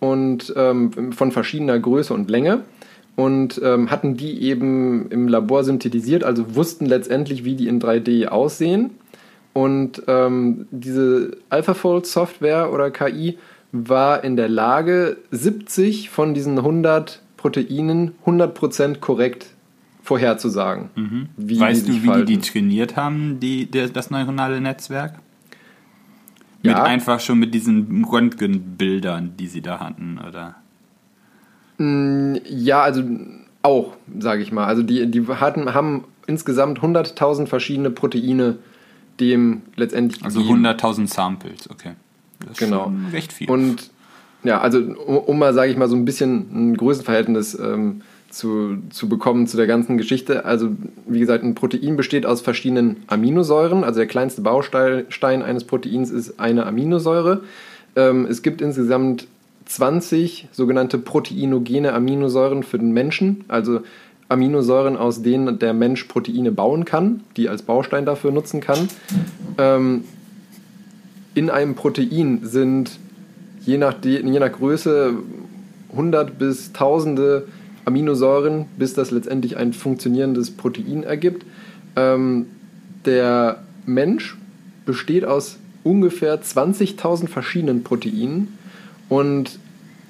[0.00, 2.62] und ähm, von verschiedener Größe und Länge
[3.16, 8.26] und ähm, hatten die eben im Labor synthetisiert, also wussten letztendlich, wie die in 3D
[8.26, 8.90] aussehen.
[9.54, 13.38] Und ähm, diese AlphaFold-Software oder KI
[13.72, 19.46] war in der Lage, 70 von diesen 100 Proteinen 100% korrekt
[20.02, 20.90] vorherzusagen.
[21.36, 22.42] wie weißt die du, wie die die verhalten.
[22.42, 25.14] trainiert haben, die, das neuronale Netzwerk?
[26.66, 26.82] Mit Ja.
[26.84, 30.56] einfach schon mit diesen Röntgenbildern, die sie da hatten, oder?
[31.78, 33.02] Ja, also
[33.62, 34.64] auch, sage ich mal.
[34.66, 38.56] Also die, die hatten, haben insgesamt 100.000 verschiedene Proteine
[39.20, 40.66] dem letztendlich Also gegeben.
[40.66, 41.92] 100.000 Samples, okay.
[42.40, 42.92] Das ist Genau.
[43.12, 43.48] recht viel.
[43.50, 43.90] Und
[44.44, 48.02] ja, also um, um mal, sage ich mal, so ein bisschen ein Größenverhältnis ähm,
[48.36, 50.44] zu, zu bekommen zu der ganzen Geschichte.
[50.44, 50.70] Also
[51.06, 53.84] wie gesagt, ein Protein besteht aus verschiedenen Aminosäuren.
[53.84, 57.42] Also der kleinste Baustein eines Proteins ist eine Aminosäure.
[57.96, 59.26] Ähm, es gibt insgesamt
[59.64, 63.44] 20 sogenannte proteinogene Aminosäuren für den Menschen.
[63.48, 63.80] Also
[64.28, 68.88] Aminosäuren, aus denen der Mensch Proteine bauen kann, die als Baustein dafür nutzen kann.
[69.58, 70.04] Ähm,
[71.34, 72.98] in einem Protein sind
[73.64, 75.14] je nach, je nach Größe
[75.92, 77.46] 100 bis tausende
[77.86, 81.46] Aminosäuren, bis das letztendlich ein funktionierendes Protein ergibt.
[81.94, 82.46] Ähm,
[83.06, 84.36] der Mensch
[84.84, 88.58] besteht aus ungefähr 20.000 verschiedenen Proteinen
[89.08, 89.58] und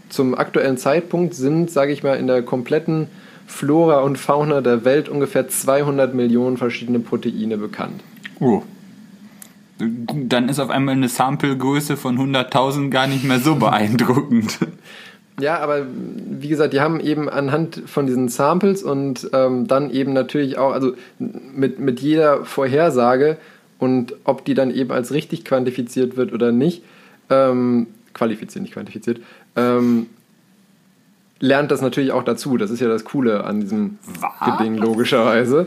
[0.08, 3.08] zum aktuellen Zeitpunkt sind, sage ich mal, in der kompletten
[3.46, 8.02] Flora und Fauna der Welt ungefähr 200 Millionen verschiedene Proteine bekannt.
[8.40, 8.62] oh.
[9.78, 14.58] Dann ist auf einmal eine Samplegröße von 100.000 gar nicht mehr so beeindruckend.
[15.38, 20.14] Ja, aber wie gesagt, die haben eben anhand von diesen Samples und ähm, dann eben
[20.14, 23.36] natürlich auch, also mit, mit jeder Vorhersage
[23.78, 26.82] und ob die dann eben als richtig quantifiziert wird oder nicht,
[27.28, 29.20] ähm, qualifiziert, nicht quantifiziert,
[29.56, 30.06] ähm,
[31.38, 32.56] lernt das natürlich auch dazu.
[32.56, 34.58] Das ist ja das Coole an diesem Was?
[34.58, 35.66] Geding, logischerweise.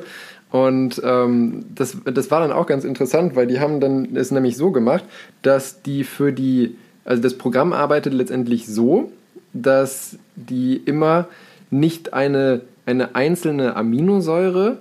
[0.52, 4.58] Und ähm, das, das war dann auch ganz interessant, weil die haben dann es nämlich
[4.58, 5.04] so gemacht,
[5.44, 9.12] dass die für die, also das Programm arbeitet letztendlich so,
[9.54, 11.28] dass die immer
[11.70, 14.78] nicht eine, eine einzelne Aminosäure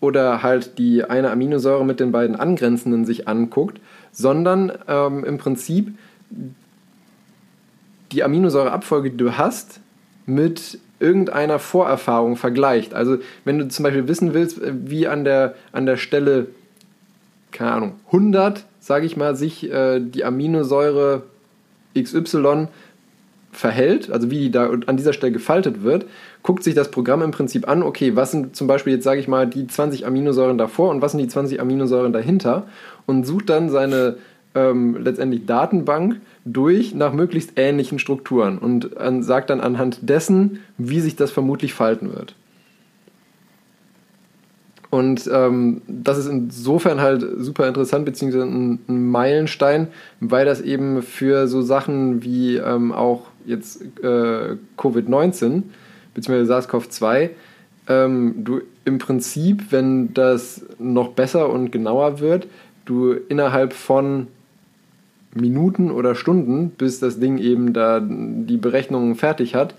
[0.00, 3.80] oder halt die eine Aminosäure mit den beiden angrenzenden sich anguckt,
[4.12, 5.96] sondern ähm, im Prinzip
[8.12, 9.80] die Aminosäureabfolge, die du hast,
[10.26, 12.94] mit irgendeiner Vorerfahrung vergleicht.
[12.94, 16.48] Also wenn du zum Beispiel wissen willst, wie an der, an der Stelle,
[17.52, 21.22] keine Ahnung, 100, sage ich mal, sich äh, die Aminosäure
[21.98, 22.68] XY
[23.52, 26.06] verhält, also wie die da an dieser Stelle gefaltet wird,
[26.42, 29.28] guckt sich das Programm im Prinzip an, okay, was sind zum Beispiel jetzt, sage ich
[29.28, 32.66] mal, die 20 Aminosäuren davor und was sind die 20 Aminosäuren dahinter
[33.06, 34.16] und sucht dann seine
[34.54, 41.00] ähm, letztendlich Datenbank durch nach möglichst ähnlichen Strukturen und an, sagt dann anhand dessen, wie
[41.00, 42.34] sich das vermutlich falten wird.
[44.90, 49.86] Und ähm, das ist insofern halt super interessant, beziehungsweise ein, ein Meilenstein,
[50.18, 55.62] weil das eben für so Sachen wie ähm, auch jetzt äh, Covid-19
[56.14, 57.30] beziehungsweise SARS-CoV-2
[57.90, 62.46] ähm, du im Prinzip, wenn das noch besser und genauer wird,
[62.84, 64.28] du innerhalb von
[65.34, 69.74] Minuten oder Stunden, bis das Ding eben da die Berechnungen fertig hat,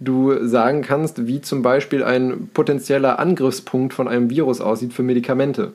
[0.00, 5.72] du sagen kannst, wie zum Beispiel ein potenzieller Angriffspunkt von einem Virus aussieht für Medikamente.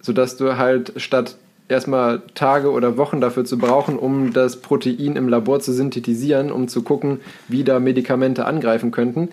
[0.00, 1.36] Sodass du halt statt
[1.68, 6.68] erstmal Tage oder Wochen dafür zu brauchen, um das Protein im Labor zu synthetisieren, um
[6.68, 9.30] zu gucken, wie da Medikamente angreifen könnten.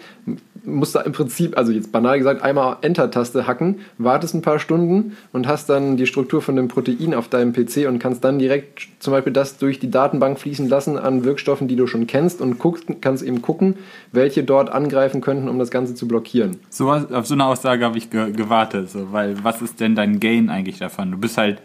[0.63, 5.17] Musst da im Prinzip, also jetzt banal gesagt, einmal Enter-Taste hacken, wartest ein paar Stunden
[5.34, 8.88] und hast dann die Struktur von dem Protein auf deinem PC und kannst dann direkt
[9.00, 12.60] zum Beispiel das durch die Datenbank fließen lassen an Wirkstoffen, die du schon kennst und
[12.60, 13.76] guckst, kannst eben gucken,
[14.12, 16.60] welche dort angreifen könnten, um das Ganze zu blockieren.
[16.70, 20.20] So, auf so eine Aussage habe ich ge gewartet, so, weil was ist denn dein
[20.20, 21.12] Gain eigentlich davon?
[21.12, 21.62] Du bist halt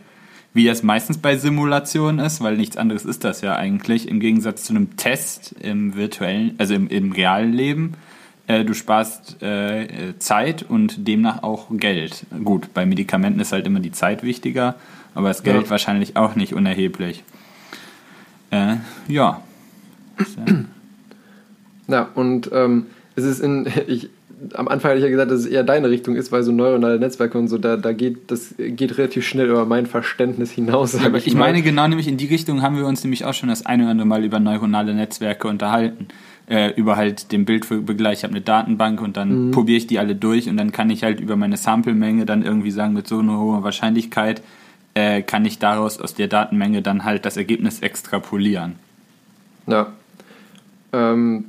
[0.57, 4.65] wie es meistens bei Simulationen ist, weil nichts anderes ist das ja eigentlich, im Gegensatz
[4.65, 7.93] zu einem Test im virtuellen, also im, im realen Leben.
[8.47, 12.25] Äh, du sparst äh, Zeit und demnach auch Geld.
[12.45, 14.77] Gut, bei Medikamenten ist halt immer die Zeit wichtiger,
[15.15, 15.71] aber das Geld Ja.
[15.71, 17.23] wahrscheinlich auch nicht unerheblich.
[18.51, 18.77] Äh,
[19.09, 19.41] ja.
[21.89, 24.11] Ja, und ähm, es ist in, ich,
[24.55, 26.99] am Anfang hatte ich ja gesagt, dass es eher deine Richtung ist, weil so neuronale
[26.99, 30.95] Netzwerke und so, da, da geht, das geht relativ schnell über mein Verständnis hinaus.
[31.05, 31.47] Aber ich mal.
[31.47, 33.93] meine, genau nämlich in die Richtung haben wir uns nämlich auch schon das eine oder
[33.93, 36.09] andere Mal über neuronale Netzwerke unterhalten.
[36.49, 38.19] Äh, über halt den Bildbegleich.
[38.19, 41.03] Ich habe eine Datenbank und dann probiere ich die alle durch und dann kann ich
[41.03, 44.43] halt über meine Samplemenge dann irgendwie sagen, mit so einer hohen Wahrscheinlichkeit
[44.95, 48.77] äh, kann ich daraus aus der Datenmenge dann halt das Ergebnis extrapolieren.
[49.67, 49.89] Ja.
[50.93, 51.47] Ähm,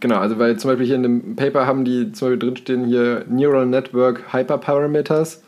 [0.00, 3.24] genau, also weil zum Beispiel hier in dem Paper haben die zum Beispiel drinstehen hier
[3.28, 5.42] Neural Network Hyperparameters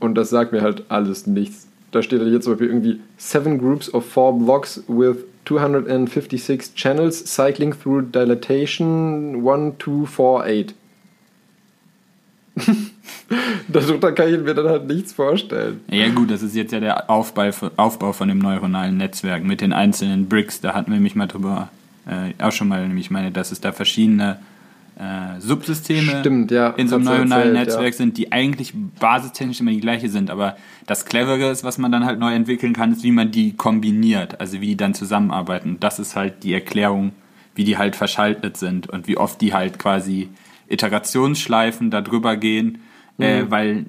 [0.00, 1.66] und das sagt mir halt alles nichts.
[1.92, 7.72] Da steht hier zum Beispiel irgendwie seven groups of four blocks with 256 channels cycling
[7.72, 10.74] through dilatation 1, 2, 4, 8.
[13.68, 15.80] Darunter kann ich mir dann halt nichts vorstellen.
[15.90, 19.72] Ja gut, das ist jetzt ja der Aufbau, Aufbau von dem neuronalen Netzwerk mit den
[19.72, 20.60] einzelnen Bricks.
[20.60, 21.70] Da hatten wir nämlich mal drüber,
[22.06, 24.38] äh, auch schon mal, nämlich meine, dass es da verschiedene
[24.98, 27.98] äh, Subsysteme Stimmt, ja, in so einem neuronalen erzählt, Netzwerk ja.
[27.98, 30.30] sind, die eigentlich basistechnisch immer die gleiche sind.
[30.30, 33.52] Aber das Clevere ist, was man dann halt neu entwickeln kann, ist, wie man die
[33.56, 35.72] kombiniert, also wie die dann zusammenarbeiten.
[35.72, 37.12] Und das ist halt die Erklärung,
[37.54, 40.28] wie die halt verschaltet sind und wie oft die halt quasi
[40.68, 42.78] Iterationsschleifen da drüber gehen,
[43.18, 43.50] äh, Mhm.
[43.50, 43.86] weil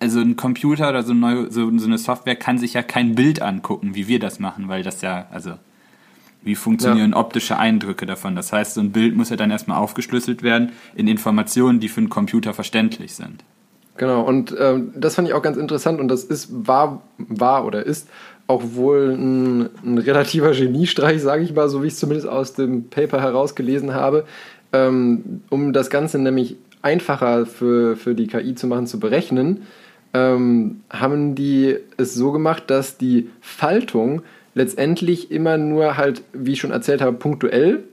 [0.00, 3.42] also ein Computer oder so, neu, so, so eine Software kann sich ja kein Bild
[3.42, 5.52] angucken, wie wir das machen, weil das ja, also
[6.42, 8.34] wie funktionieren optische Eindrücke davon.
[8.34, 11.98] Das heißt, so ein Bild muss ja dann erstmal aufgeschlüsselt werden in Informationen, die für
[11.98, 13.44] einen Computer verständlich sind.
[13.96, 17.84] Genau, und ähm, das fand ich auch ganz interessant und das ist, war, war oder
[17.84, 18.08] ist
[18.46, 22.54] auch wohl ein, ein relativer Geniestreich, sage ich mal, so wie ich es zumindest aus
[22.54, 24.24] dem Paper herausgelesen habe,
[24.72, 29.66] ähm, um das Ganze nämlich einfacher für, für die KI zu machen, zu berechnen,
[30.14, 34.22] ähm, haben die es so gemacht, dass die Faltung
[34.60, 37.84] letztendlich immer nur halt, wie ich schon erzählt habe, punktuell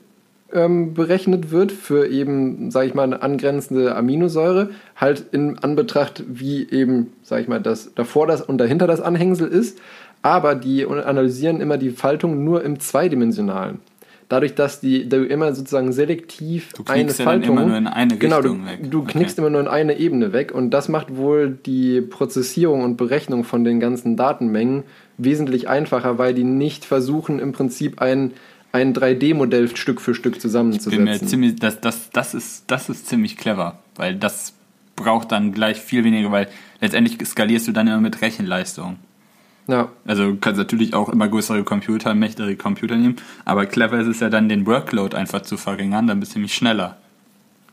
[0.52, 6.70] ähm, berechnet wird für eben, sage ich mal, eine angrenzende Aminosäure, halt in Anbetracht, wie
[6.70, 9.80] eben, sage ich mal, das davor das und dahinter das Anhängsel ist,
[10.22, 13.80] aber die analysieren immer die Faltung nur im zweidimensionalen.
[14.30, 18.42] Dadurch, dass die, du immer sozusagen selektiv Du eine Faltung, immer nur in eine genau,
[18.42, 18.92] du, Richtung weg.
[18.92, 19.12] du Okay.
[19.14, 23.46] knickst immer nur in eine Ebene weg und das macht wohl die Prozessierung und Berechnung
[23.46, 24.84] von den ganzen Datenmengen
[25.18, 28.34] wesentlich einfacher, weil die nicht versuchen im Prinzip ein,
[28.72, 31.04] ein 3D-Modell Stück für Stück Ich bin zusammenzusetzen.
[31.04, 34.54] mir ziemlich, das, das, das, ist, das ist ziemlich clever, weil das
[34.96, 36.48] braucht dann gleich viel weniger, weil
[36.82, 38.98] letztendlich skalierst du dann immer mit Rechenleistung.
[39.68, 44.08] ja, Also du kannst natürlich auch immer größere Computer, mächtigere Computer nehmen, aber clever ist
[44.08, 46.98] es ja dann, den Workload einfach zu verringern, dann bist du nämlich schneller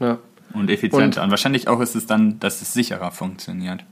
[0.01, 0.19] ja,
[0.53, 1.23] und effizienter.
[1.23, 3.85] Und, wahrscheinlich auch ist es dann, dass es sicherer funktioniert.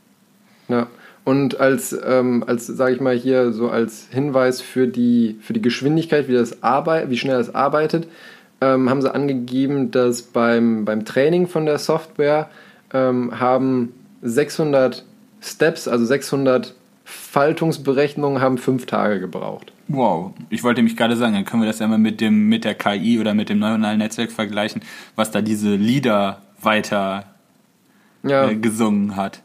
[0.68, 0.86] ja.
[1.24, 5.62] Und als, ähm, als sage ich mal hier, so als Hinweis für die, für die
[5.62, 8.08] Geschwindigkeit, wie, das arbeit, wie schnell das arbeitet,
[8.60, 12.48] ähm, haben sie angegeben, dass beim, beim Training von der Software
[12.92, 15.04] ähm, haben 600
[15.40, 19.72] Steps, also 600 Faltungsberechnungen, haben fünf Tage gebraucht.
[19.88, 22.64] Wow, ich wollte mich gerade sagen, dann können wir das ja mal mit dem mit
[22.64, 24.82] der KI oder mit dem neuronalen Netzwerk vergleichen,
[25.16, 27.24] was da diese Lieder weiter
[28.22, 29.42] Ja, äh, gesungen hat.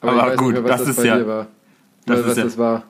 [0.00, 1.46] Aber, aber gut, mehr, was das das, ist ja- war.
[2.06, 2.82] das Weil, ist was ja- das war.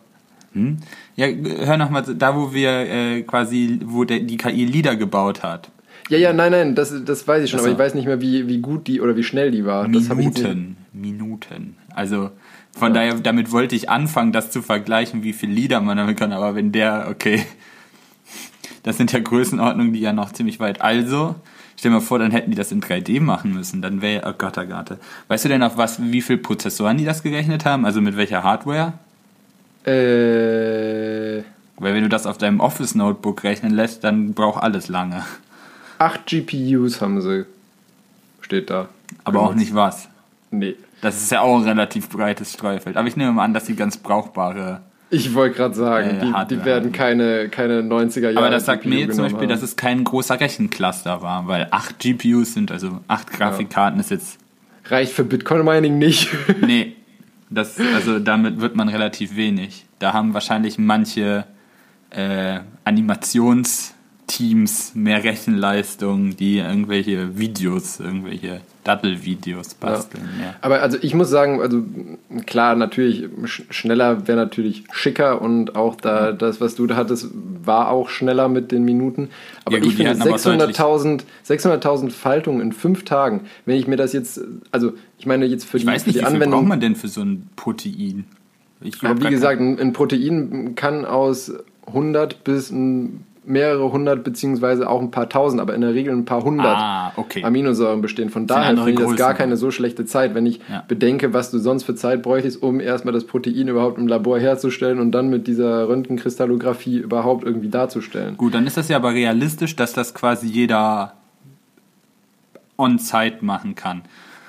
[0.53, 0.77] Hm?
[1.17, 5.43] Ja, hör noch mal, da wo wir äh, quasi, wo der, die KI Lieder gebaut
[5.43, 5.71] hat.
[6.09, 8.21] Ja, ja, nein, nein, das, das weiß ich schon, Ach aber ich weiß nicht mehr,
[8.21, 9.87] wie, wie gut die oder wie schnell die war.
[9.89, 11.77] Minuten, Minuten.
[11.95, 12.31] Also
[12.79, 16.33] von daher, damit wollte ich anfangen, das zu vergleichen, wie viele Lieder man damit kann.
[16.33, 17.45] Aber wenn der, okay,
[18.83, 20.81] das sind ja Größenordnungen, die ja noch ziemlich weit.
[20.81, 21.35] Also,
[21.77, 23.83] stell dir mal vor, dann hätten die das in 3D machen müssen.
[23.83, 24.97] Dann wäre, oh Gott, oh Gott.
[25.29, 27.85] Weißt du denn auf was, wie viel Prozessoren die das gerechnet haben?
[27.85, 28.95] Also mit welcher Hardware?
[29.85, 31.43] Äh,
[31.79, 35.25] Weil wenn du das auf deinem Office-Notebook rechnen lässt, dann braucht alles lange.
[35.99, 37.47] 8 GPUs haben sie.
[38.41, 38.89] Steht da.
[39.25, 40.09] Aber auch nicht was.
[40.51, 40.77] Nee.
[41.01, 42.97] Das ist ja auch ein relativ breites Streufeld.
[42.97, 44.81] Aber ich nehme mal an, dass die ganz brauchbare.
[45.11, 48.39] Ich wollte gerade sagen, Äh, die, die werden keine, keine 90er Jahre.
[48.39, 49.49] Aber das sagt GPU mir zum Beispiel, haben.
[49.49, 54.39] dass es kein großer Rechencluster war, weil acht GPUs sind, also acht Grafikkarten ist jetzt.
[54.87, 56.29] reicht für Bitcoin Mining nicht.
[56.61, 56.95] Nee.
[57.49, 59.87] Das, also damit wird man relativ wenig.
[60.01, 61.45] Da haben wahrscheinlich manche
[62.11, 62.59] äh,
[64.27, 70.29] Animationsteams mehr Rechenleistung, die irgendwelche Videos, irgendwelche Dattelvideos basteln.
[70.41, 70.55] Ja.
[70.61, 71.83] Aber also ich muss sagen, also
[72.47, 77.29] klar, natürlich, sch schneller wäre natürlich schicker und auch da das, was du da hattest,
[77.65, 79.29] war auch schneller mit den Minuten.
[79.65, 83.87] Aber Ja gut, ich finde hatten aber 600.000 600.000 Faltungen in fünf Tagen, wenn ich
[83.87, 86.35] mir das jetzt, also ich meine jetzt für Ich die, weiß nicht, die wie viel
[86.35, 86.61] Anwendung.
[86.61, 88.25] braucht man denn für so ein Protein?
[88.83, 91.53] Ich Ja, wie gesagt, ein, ein Protein kann aus
[91.87, 96.25] 100 bis ein, mehrere hundert beziehungsweise auch ein paar tausend, aber in der Regel ein
[96.25, 97.45] paar hundert Ah, okay.
[97.45, 98.29] Aminosäuren bestehen.
[98.31, 100.85] Von daher finde ich das gar keine so schlechte Zeit, wenn ich Ja.
[100.87, 104.99] bedenke, was du sonst für Zeit bräuchtest, um erstmal das Protein überhaupt im Labor herzustellen
[104.99, 108.37] und dann mit dieser Röntgenkristallographie überhaupt irgendwie darzustellen.
[108.37, 111.13] Gut, dann ist das ja aber realistisch, dass das quasi jeder
[112.79, 114.03] on-site machen kann.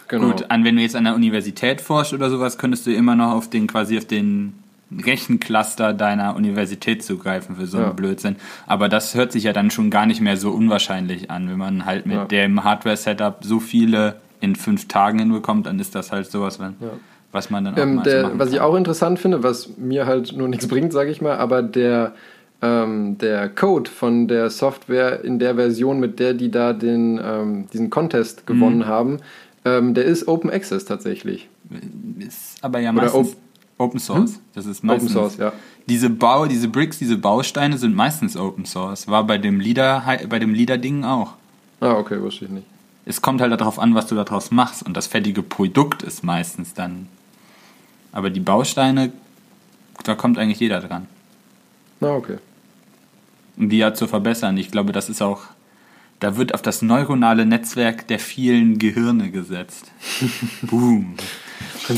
[0.07, 0.27] Genau.
[0.27, 3.31] Gut, an, wenn du jetzt an der Universität forschst oder sowas, könntest du immer noch
[3.33, 4.53] auf den quasi auf den
[5.06, 7.93] Rechencluster deiner Universität zugreifen für so einen Ja.
[7.93, 8.36] Blödsinn.
[8.67, 11.50] Aber das hört sich ja dann schon gar nicht mehr so unwahrscheinlich an.
[11.50, 12.26] Wenn man halt mit Ja.
[12.26, 16.76] dem Hardware-Setup so viele in fünf Tagen hinbekommt, dann ist das halt sowas, wenn,
[17.32, 20.47] was man dann auch Ähm, der, was ich auch interessant finde, was mir halt nur
[20.47, 22.13] nichts bringt, sage ich mal, aber der,
[22.62, 27.67] ähm, der Code von der Software in der Version, mit der die da den, ähm,
[27.73, 28.45] diesen Contest Mhm.
[28.54, 29.17] gewonnen haben,
[29.65, 31.50] ähm, der ist Open Access tatsächlich.
[32.19, 33.36] ist aber ja meistens
[33.77, 34.39] Open Source.
[34.53, 35.53] Das ist meistens Open Source, ja.
[35.87, 39.07] Diese Bau, diese Bricks, diese Bausteine sind meistens Open Source.
[39.07, 41.33] War bei dem Leader, bei dem Leader-Ding auch.
[41.79, 42.65] Ah, okay, wusste ich nicht.
[43.05, 46.73] Es kommt halt darauf an, was du daraus machst und das fertige Produkt ist meistens
[46.73, 47.07] dann.
[48.11, 49.13] Aber die Bausteine,
[50.03, 51.07] da kommt eigentlich jeder dran.
[51.99, 52.37] Na, okay.
[53.55, 54.57] Um die ja zu verbessern.
[54.57, 55.43] Ich glaube, das ist auch,
[56.19, 59.91] da wird auf das neuronale Netzwerk der vielen Gehirne gesetzt.
[60.63, 61.15] Boom.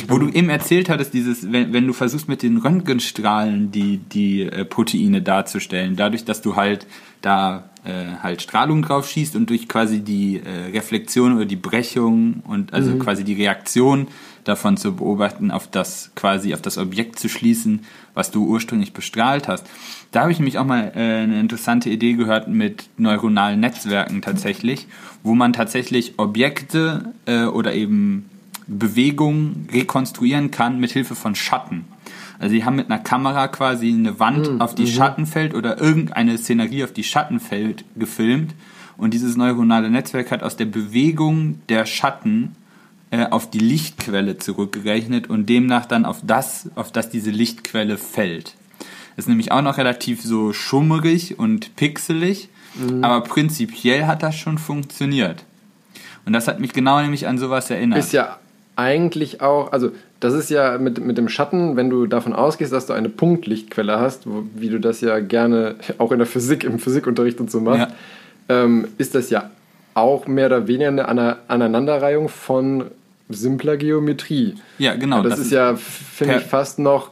[0.07, 4.43] Wo du eben erzählt hattest, dieses, wenn, wenn du versuchst mit den Röntgenstrahlen die, die
[4.43, 6.85] äh, Proteine darzustellen, dadurch, dass du halt
[7.21, 12.43] da äh, halt Strahlung drauf schießt und durch quasi die äh, Reflexion oder die Brechung
[12.47, 14.07] und also quasi die Reaktion
[14.43, 17.81] davon zu beobachten, auf das quasi auf das Objekt zu schließen,
[18.13, 19.65] was du ursprünglich bestrahlt hast.
[20.11, 24.87] Da habe ich nämlich auch mal äh, eine interessante Idee gehört mit neuronalen Netzwerken tatsächlich,
[25.23, 28.28] wo man tatsächlich Objekte äh, oder eben
[28.69, 31.85] Bewegung rekonstruieren kann mit Hilfe von Schatten.
[32.39, 36.37] Also sie haben mit einer Kamera quasi eine Wand auf die Schatten fällt oder irgendeine
[36.37, 38.53] Szenerie auf die Schatten fällt gefilmt
[38.97, 42.55] und dieses neuronale Netzwerk hat aus der Bewegung der Schatten
[43.11, 48.55] äh, auf die Lichtquelle zurückgerechnet und demnach dann auf das, auf das diese Lichtquelle fällt.
[49.17, 52.47] Ist nämlich auch noch relativ so schummerig und pixelig,
[53.01, 55.43] aber prinzipiell hat das schon funktioniert.
[56.25, 57.99] Und das hat mich genau nämlich an sowas erinnert.
[57.99, 58.37] Ist ja
[58.79, 62.85] eigentlich auch, also das ist ja mit, mit dem Schatten, wenn du davon ausgehst, dass
[62.85, 66.79] du eine Punktlichtquelle hast, wo, wie du das ja gerne auch in der Physik, im
[66.79, 67.93] Physikunterricht und so machst,
[68.47, 69.49] ähm, ist das ja
[69.95, 72.85] auch mehr oder weniger eine Ana- Aneinanderreihung von
[73.27, 74.55] simpler Geometrie.
[74.77, 75.23] Ja, genau.
[75.23, 77.11] das, ist ja, finde ich, fast noch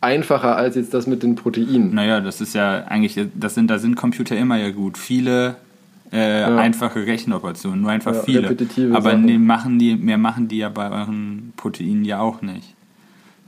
[0.00, 1.92] einfacher als jetzt das mit den Proteinen.
[1.92, 4.96] Naja, das ist ja eigentlich, das sind, da sind Computer immer ja gut.
[4.96, 5.56] Viele
[6.14, 8.56] äh, einfache Rechenoperationen, nur einfach Ja, viele.
[8.92, 9.44] Aber Sachen.
[9.44, 12.74] machen die, mehr machen die ja bei euren Proteinen ja auch nicht.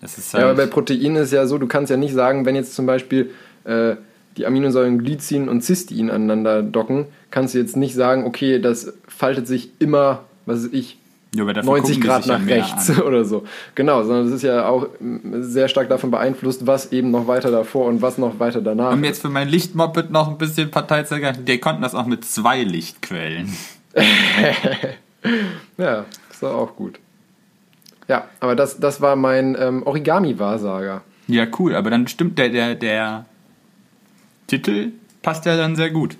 [0.00, 2.44] Das ist halt, Ja, aber bei Proteinen ist ja so, du kannst ja nicht sagen,
[2.44, 3.31] wenn jetzt zum Beispiel
[3.64, 3.94] äh,
[4.37, 9.46] die Aminosäuren Glycin und Cystein aneinander docken, kannst du jetzt nicht sagen, okay, das faltet
[9.46, 10.98] sich immer, was weiß ich,
[11.37, 13.44] ja, aber dafür 90 gucken die Grad ja nach mehr rechts oder so.
[13.75, 17.51] Genau, sondern das ist ja auch mm, sehr stark davon beeinflusst, was eben noch weiter
[17.51, 18.92] davor und was noch weiter danach.
[18.92, 22.07] Um jetzt für mein Lichtmoped noch ein bisschen Partei zu ergreifen, die konnten das auch
[22.07, 23.53] mit zwei Lichtquellen.
[25.77, 26.99] Ja, ist doch auch gut.
[28.09, 31.03] Ja, aber das, das war mein ähm, Origami-Wahrsager.
[31.27, 33.27] Ja, cool, aber dann stimmt der, der, der
[34.46, 36.16] Titel passt ja dann sehr gut.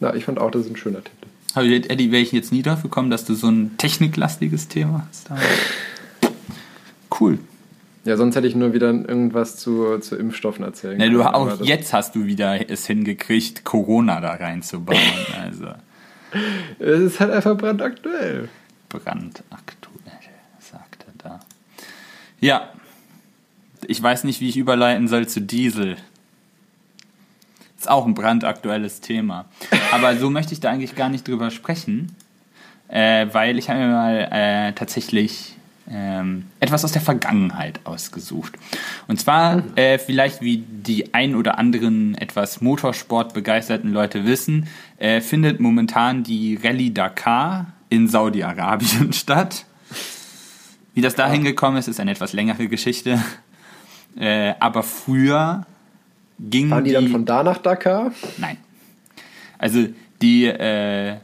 [0.00, 1.17] Ja, ich fand auch, das ist ein schöner Titel.
[1.58, 5.30] Aber Eddie, wäre ich jetzt nie drauf gekommen, dass du so ein techniklastiges Thema hast.
[5.30, 5.40] Aber
[7.20, 7.38] Cool.
[8.04, 11.92] Ja, sonst hätte ich nur wieder irgendwas zu, zu Impfstoffen erzählen Ja, du, auch jetzt
[11.92, 14.98] hast du wieder es hingekriegt, Corona da reinzubauen.
[15.42, 15.66] Also
[16.78, 18.48] Es ist halt einfach brandaktuell.
[18.88, 20.18] brandaktuell,
[20.58, 21.40] sagt er da.
[22.40, 22.72] Ja,
[23.86, 25.96] ich weiß nicht, wie ich überleiten soll zu Diesel.
[27.78, 29.44] Ist auch ein brandaktuelles Thema.
[29.92, 32.16] Aber so möchte ich da eigentlich gar nicht drüber sprechen,
[32.88, 35.54] äh, weil ich habe mir mal äh, tatsächlich
[35.90, 38.54] ähm, etwas aus der Vergangenheit ausgesucht.
[39.06, 44.68] Und zwar, äh, vielleicht wie die ein oder anderen etwas Motorsport begeisterten Leute wissen,
[44.98, 49.64] äh, findet momentan die Rallye Dakar in Saudi-Arabien statt.
[50.94, 53.22] Wie das dahin gekommen ist, ist eine etwas längere Geschichte.
[54.18, 55.64] Äh, aber früher
[56.38, 58.12] ging Waren die dann von da nach Dakar?
[58.38, 58.56] Nein.
[59.58, 59.86] Also
[60.22, 61.16] die, äh,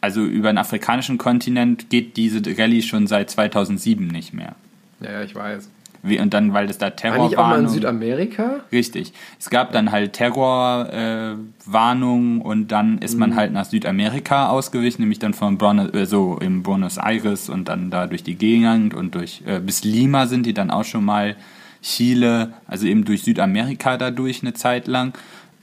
[0.00, 4.54] also über den afrikanischen Kontinent geht diese Rallye schon seit 2007 nicht mehr.
[5.00, 5.68] Ja, ich weiß.
[6.02, 7.70] Wie, und dann, weil es da War Terror nicht auch mal in war.
[7.70, 8.60] Südamerika?
[8.70, 9.12] Richtig.
[9.38, 15.18] Es gab dann halt Terrorwarnungen äh, und dann ist man halt nach Südamerika ausgewichen, nämlich
[15.18, 19.16] dann von Buenos, äh, so im Buenos Aires und dann da durch die Gegend und
[19.16, 21.34] durch äh, bis Lima sind die dann auch schon mal
[21.82, 25.16] Chile, also eben durch Südamerika dadurch eine Zeit lang.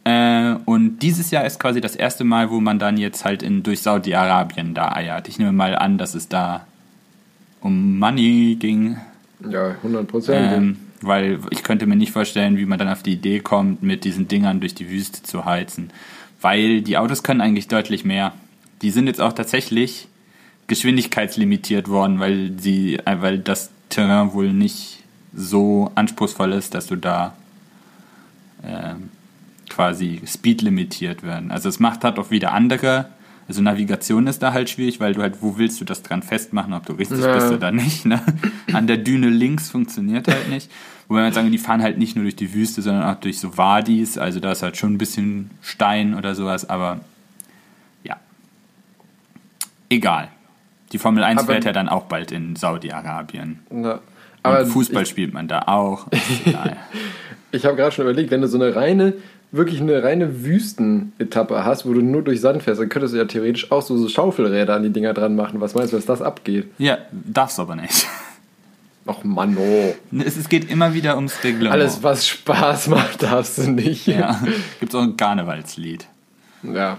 [0.04, 3.64] Äh, und dieses Jahr ist quasi das erste Mal, wo man dann jetzt halt in,
[3.64, 5.28] durch Saudi-Arabien da eiert.
[5.28, 6.66] Ich nehme mal an, dass es da
[7.62, 8.98] um Money ging.
[9.50, 10.52] Ja, 100 Prozent.
[10.54, 14.04] Ähm, weil ich könnte mir nicht vorstellen, wie man dann auf die Idee kommt, mit
[14.04, 15.90] diesen Dingern durch die Wüste zu heizen.
[16.40, 18.34] Weil die Autos können eigentlich deutlich mehr.
[18.82, 20.08] Die sind jetzt auch tatsächlich
[20.68, 25.04] geschwindigkeitslimitiert worden, weil sie, äh, weil das Terrain wohl nicht
[25.36, 27.34] so anspruchsvoll ist, dass du da
[28.64, 29.10] ähm,
[29.70, 31.52] quasi speedlimitiert werden.
[31.52, 33.10] Also es macht halt auch wieder andere.
[33.48, 36.74] Also Navigation ist da halt schwierig, weil du halt, wo willst du das dran festmachen,
[36.74, 37.36] ob du richtig Ja.
[37.36, 38.06] bist oder nicht.
[38.06, 38.22] Ne?
[38.74, 40.72] An der Düne links funktioniert halt nicht.
[41.08, 43.56] Wobei man sagen, die fahren halt nicht nur durch die Wüste, sondern auch durch so
[43.58, 44.18] Wadis.
[44.18, 47.02] Also da ist halt schon ein bisschen Stein oder sowas, aber
[48.04, 48.16] ja.
[49.90, 50.30] Egal.
[50.92, 53.60] Die Formel 1 Aber- fährt ja dann auch bald in Saudi-Arabien.
[53.72, 54.00] Ja.
[54.46, 56.08] Aber Fußball ich, spielt man da auch.
[57.52, 59.14] Ich habe gerade schon überlegt, wenn du so eine reine,
[59.54, 63.24] wirklich eine reine Wüstenetappe hast, wo du nur durch Sand fährst, dann könntest du ja
[63.24, 65.62] theoretisch auch so, so Schaufelräder an die Dinger dran machen.
[65.62, 66.68] Was meinst du, was das abgeht?
[66.80, 68.08] ja, darfst aber nicht.
[69.08, 69.96] Och Mann, oh.
[70.20, 71.74] Es, es geht immer wieder ums Reglement.
[71.74, 74.08] Alles, was Spaß macht, darfst du nicht.
[74.08, 74.42] Ja,
[74.80, 76.08] gibt auch ein Karnevalslied.
[76.64, 76.98] ja.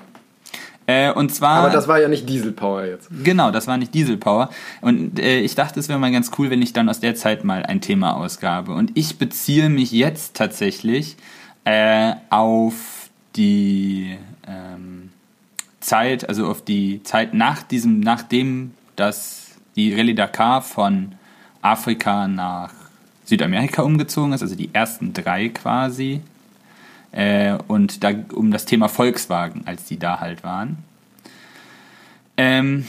[0.87, 1.59] Äh, und zwar.
[1.59, 3.09] Aber das war ja nicht Dieselpower jetzt.
[3.25, 4.51] Genau, das war nicht Dieselpower.
[4.81, 7.45] Und äh, ich dachte, es wäre mal ganz cool, wenn ich dann aus der Zeit
[7.45, 8.73] mal ein Thema ausgabe.
[8.73, 11.17] Und ich beziehe mich jetzt tatsächlich
[11.65, 14.17] äh, auf die
[14.47, 15.11] ähm,
[15.81, 21.13] Zeit, also auf die Zeit nach diesem, nachdem das die Rallye Dakar von
[21.63, 22.73] Afrika nach
[23.25, 26.21] Südamerika umgezogen ist, also die ersten drei quasi.
[27.17, 30.85] Äh, und da um das Thema Volkswagen, als die da halt waren.
[32.37, 32.85] Ähm,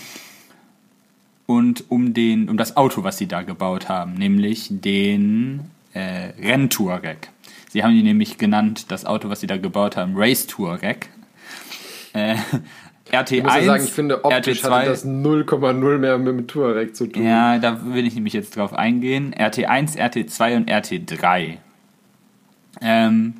[1.45, 5.61] und um den, um das Auto, was sie da gebaut haben, nämlich den
[5.93, 7.29] äh, Renntouareg.
[7.69, 11.07] Sie haben ihn nämlich genannt, das Auto, was sie da gebaut haben, Race Touareg.
[12.11, 12.35] Äh,
[13.11, 16.47] RT1, Ich muss ja sagen, ich finde, optisch RT2, hatte das 0,0 mehr mit dem
[16.47, 17.23] Touareg zu tun.
[17.23, 19.33] ja, da will ich nämlich jetzt drauf eingehen.
[19.33, 21.59] RT1, RT2 und RT3.
[22.81, 23.35] Ähm,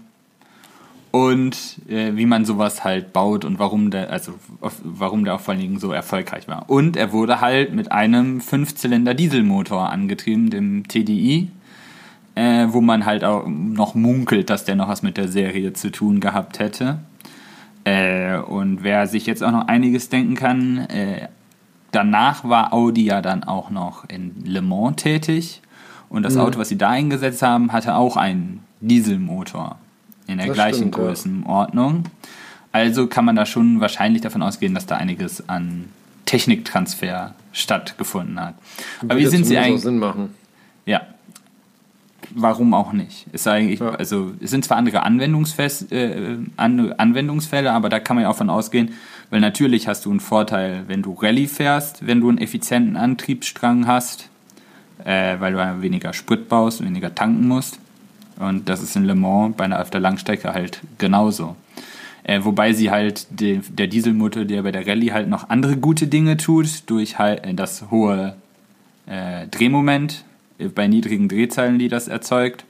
[1.12, 5.40] und äh, wie man sowas halt baut und warum der, also auf, warum der auch
[5.40, 6.70] vor allen Dingen so erfolgreich war.
[6.70, 11.50] Und er wurde halt mit einem Fünfzylinder Dieselmotor angetrieben, dem TDI,
[12.36, 15.92] äh, wo man halt auch noch munkelt, dass der noch was mit der Serie zu
[15.92, 17.00] tun gehabt hätte.
[17.84, 21.30] Äh, und wer sich jetzt auch noch einiges denken kann, äh,
[21.92, 25.62] danach war Audi ja dann auch noch in Le Mans tätig.
[26.10, 29.78] Und das Auto, was sie da eingesetzt haben, hatte auch einen Dieselmotor
[30.28, 31.04] in der Das gleichen stimmt, ja.
[31.04, 32.04] Größenordnung.
[32.72, 35.86] Also kann man da schon wahrscheinlich davon ausgehen, dass da einiges an
[36.26, 38.56] Techniktransfer stattgefunden hat.
[39.02, 39.82] Aber wie sind sie eigentlich?
[39.82, 40.36] Sinn machen.
[40.86, 41.02] Ja.
[42.32, 43.26] Warum auch nicht?
[43.32, 43.92] Ist eigentlich, Ja.
[43.92, 48.36] also es sind zwar andere Anwendungsfest, äh, An Anwendungsfälle, aber da kann man ja auch
[48.36, 48.94] von ausgehen,
[49.30, 53.88] weil natürlich hast du einen Vorteil, wenn du Rallye fährst, wenn du einen effizienten Antriebsstrang
[53.88, 54.30] hast,
[55.06, 57.80] äh, weil du ja weniger Sprit baust, weniger tanken musst.
[58.40, 61.56] Und das ist in Le Mans bei einer auf der Langstrecke halt genauso.
[62.24, 66.08] Äh, wobei sie halt de, der Dieselmotor, der bei der Rallye halt noch andere gute
[66.08, 68.36] Dinge tut, durch halt äh, das hohe
[69.06, 70.26] äh, Drehmoment
[70.60, 72.66] äh, bei niedrigen Drehzahlen, die das erzeugt,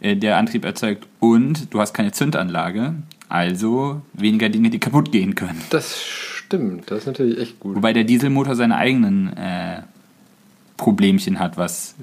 [0.00, 2.94] äh, der Antrieb erzeugt und du hast keine Zündanlage,
[3.28, 5.62] also weniger Dinge, die kaputt gehen können.
[5.70, 7.76] Das stimmt, das ist natürlich echt gut.
[7.76, 9.82] Wobei der Dieselmotor seine eigenen äh,
[10.76, 11.94] Problemchen hat, was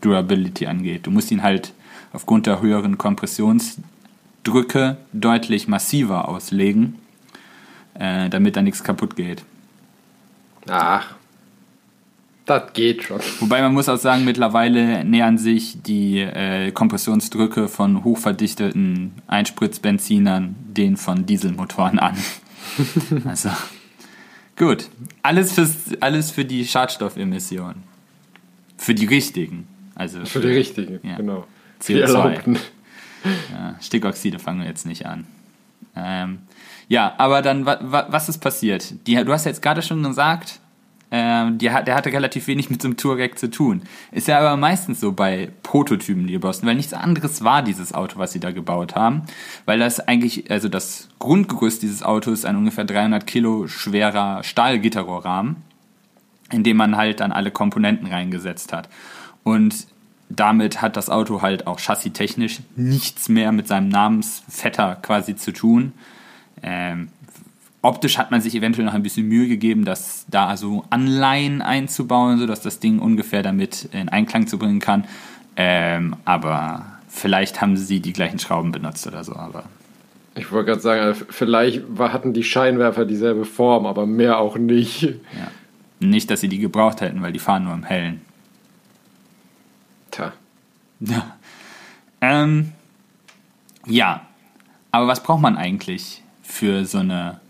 [0.00, 1.08] Durability angeht.
[1.08, 1.72] Du musst ihn halt
[2.12, 6.98] aufgrund der höheren Kompressionsdrücke deutlich massiver auslegen,
[7.94, 9.44] äh, damit da nichts kaputt geht.
[10.68, 11.14] Ach,
[12.44, 13.20] das geht schon.
[13.40, 20.96] Wobei man muss auch sagen, mittlerweile nähern sich die äh, Kompressionsdrücke von hochverdichteten Einspritzbenzinern den
[20.96, 22.16] von Dieselmotoren an.
[23.24, 23.50] also
[24.56, 24.88] gut,
[25.22, 27.84] alles, fürs, alles für die Schadstoffemissionen.
[28.76, 29.68] Für die richtigen.
[29.94, 31.16] Also Für die richtigen, ja.
[31.16, 31.46] genau.
[31.86, 32.00] Die CO2.
[32.00, 32.58] erlaubten.
[33.52, 35.26] Ja, Stickoxide fangen wir jetzt nicht an.
[35.94, 36.38] Ähm,
[36.88, 39.06] ja, aber dann, wa, wa, was ist passiert?
[39.06, 40.60] Die, du hast jetzt gerade schon gesagt,
[41.14, 43.82] ähm, die, der hatte relativ wenig mit so einem Touareg zu tun.
[44.12, 47.92] Ist ja aber meistens so bei Prototypen, die gebaut sind, weil nichts anderes war dieses
[47.92, 49.22] Auto, was sie da gebaut haben.
[49.66, 55.56] Weil das eigentlich, also das Grundgerüst dieses Autos ist ein ungefähr 300 Kilo schwerer Stahlgitterrohrrahmen,
[56.50, 58.88] in dem man halt dann alle Komponenten reingesetzt hat.
[59.44, 59.86] Und
[60.36, 65.92] damit hat das Auto halt auch chassistechnisch nichts mehr mit seinem Namensvetter quasi zu tun.
[66.62, 67.08] Ähm,
[67.82, 72.38] optisch hat man sich eventuell noch ein bisschen Mühe gegeben, das da so Anleihen einzubauen,
[72.38, 75.04] sodass das Ding ungefähr damit in Einklang zu bringen kann.
[75.56, 79.34] Ähm, aber vielleicht haben sie die gleichen Schrauben benutzt oder so.
[79.34, 79.64] Aber
[80.34, 85.02] Ich wollte gerade sagen, also vielleicht hatten die Scheinwerfer dieselbe Form, aber mehr auch nicht.
[85.02, 85.18] ja.
[86.00, 88.22] nicht, dass sie die gebraucht hätten, weil die fahren nur im Hellen.
[90.12, 90.32] Tja.
[91.00, 91.36] Ja.
[92.20, 92.72] Ähm,
[93.86, 94.26] ja,
[94.92, 97.40] aber was braucht man eigentlich für so eine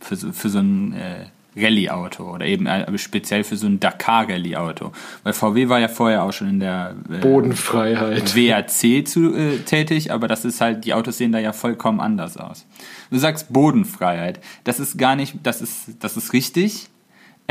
[0.00, 1.26] für so, für so ein äh,
[1.56, 4.92] Rallye-Auto oder eben äh, speziell für so ein Dakar-Rallye-Auto?
[5.22, 8.36] Weil VW war ja vorher auch schon in der äh, Bodenfreiheit.
[8.36, 12.36] WRC zu, äh, tätig, aber das ist halt, die Autos sehen da ja vollkommen anders
[12.36, 12.66] aus.
[13.10, 14.40] Du sagst Bodenfreiheit.
[14.64, 16.88] Das ist gar nicht, das ist, das ist richtig.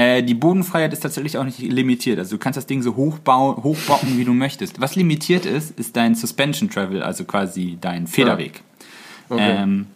[0.01, 2.17] Äh, die Bodenfreiheit ist tatsächlich auch nicht limitiert.
[2.17, 4.81] Also du kannst das Ding so hochbauen, hochbauen, wie du möchtest.
[4.81, 8.61] Was limitiert ist, ist dein Suspension Travel, also quasi dein Federweg.
[9.29, 9.57] Okay.
[9.61, 9.87] Ähm,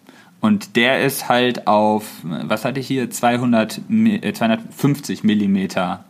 [0.41, 6.03] und der ist halt auf, was hatte ich hier, 200, Mi- äh, 250 Millimeter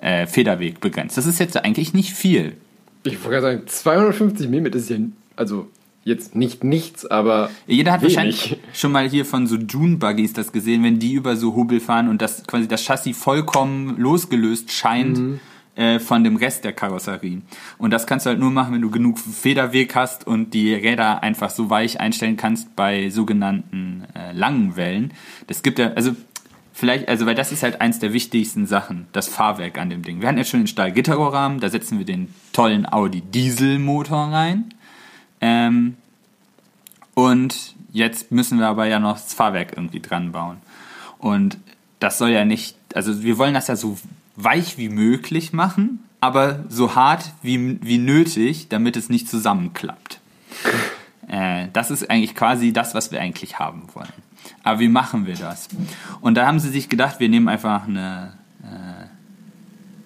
[0.00, 1.18] äh, Federweg begrenzt.
[1.18, 2.56] Das ist jetzt eigentlich nicht viel.
[3.04, 4.96] Ich wollte gerade sagen, 250 mm ist ja,
[5.36, 5.68] also
[6.04, 8.14] jetzt nicht nichts, aber Jeder hat wenig.
[8.16, 12.08] wahrscheinlich schon mal hier von so Dune-Buggies das gesehen, wenn die über so Hubbel fahren
[12.08, 15.40] und das quasi das Chassis vollkommen losgelöst scheint Mhm.
[15.76, 17.40] äh, von dem Rest der Karosserie.
[17.78, 21.22] Und das kannst du halt nur machen, wenn du genug Federweg hast und die Räder
[21.22, 25.12] einfach so weich einstellen kannst bei sogenannten äh, langen Wellen.
[25.46, 26.14] Das gibt ja, also
[26.72, 30.20] vielleicht, also weil das ist halt eins der wichtigsten Sachen, das Fahrwerk an dem Ding.
[30.20, 34.74] Wir hatten jetzt schon den Stahlgitterrohrrahmen, da setzen wir den tollen Audi Dieselmotor rein.
[35.42, 35.96] Ähm,
[37.14, 40.56] und jetzt müssen wir aber ja noch das Fahrwerk irgendwie dran bauen.
[41.18, 41.58] Und
[42.00, 43.98] das soll ja nicht, also wir wollen das ja so
[44.36, 50.20] weich wie möglich machen, aber so hart wie, wie nötig, damit es nicht zusammenklappt.
[51.28, 54.08] Äh, das ist eigentlich quasi das, was wir eigentlich haben wollen.
[54.62, 55.68] Aber wie machen wir das?
[56.20, 58.32] Und da haben sie sich gedacht, wir nehmen einfach eine,
[58.62, 59.06] äh,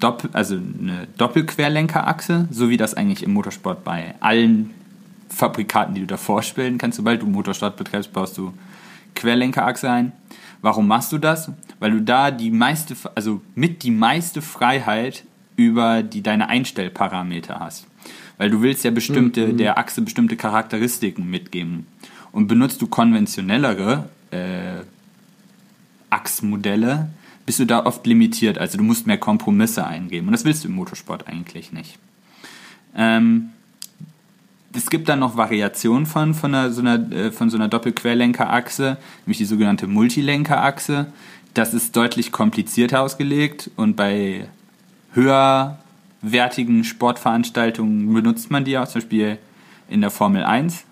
[0.00, 4.70] Doppel, also eine Doppelquerlenkerachse, so wie das eigentlich im Motorsport bei allen
[5.36, 6.96] Fabrikaten, die du da vorstellen kannst.
[6.96, 8.54] Sobald du Motorsport betreibst, baust du
[9.14, 10.12] Querlenkerachse ein.
[10.62, 11.50] Warum machst du das?
[11.78, 15.24] Weil du da die meiste, also mit die meiste Freiheit
[15.56, 17.86] über die deine Einstellparameter hast.
[18.38, 21.86] Weil du willst ja bestimmte, der Achse bestimmte Charakteristiken mitgeben.
[22.32, 24.84] Und benutzt du konventionellere äh,
[26.08, 27.10] Achsmodelle,
[27.44, 28.56] bist du da oft limitiert.
[28.56, 30.28] Also du musst mehr Kompromisse eingeben.
[30.28, 31.98] Und das willst du im Motorsport eigentlich nicht.
[32.94, 33.50] Ähm,
[34.76, 38.96] es gibt dann noch Variationen von, von, einer, so einer, äh, von so einer Doppelquerlenkerachse,
[39.24, 41.06] nämlich die sogenannte Multilenkerachse.
[41.54, 44.48] Das ist deutlich komplizierter ausgelegt und bei
[45.12, 49.38] höherwertigen Sportveranstaltungen benutzt man die auch, zum Beispiel
[49.88, 50.84] in der Formel 1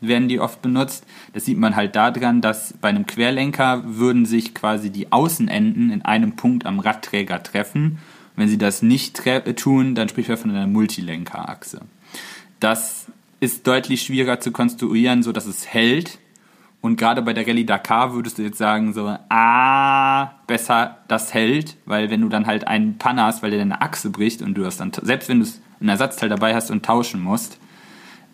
[0.00, 1.04] werden die oft benutzt.
[1.32, 6.02] Das sieht man halt daran, dass bei einem Querlenker würden sich quasi die Außenenden in
[6.02, 7.98] einem Punkt am Radträger treffen.
[8.36, 9.20] Wenn sie das nicht
[9.56, 11.80] tun, dann spricht man von einer Multilenkerachse.
[12.60, 13.06] Das
[13.40, 16.18] ist deutlich schwieriger zu konstruieren, so dass es hält.
[16.80, 21.76] Und gerade bei der Rallye Dakar würdest du jetzt sagen so, ah, besser das hält,
[21.86, 24.62] weil wenn du dann halt einen Panne hast, weil dir deine Achse bricht und du
[24.62, 25.46] das dann, selbst wenn du
[25.80, 27.58] ein Ersatzteil dabei hast und tauschen musst,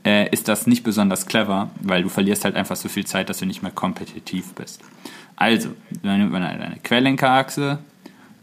[0.04, 3.38] äh, ist das nicht besonders clever, weil du verlierst halt einfach so viel Zeit, dass
[3.38, 4.82] du nicht mehr kompetitiv bist.
[5.36, 5.70] Also,
[6.02, 7.78] dann nimmt man eine Querlenkerachse,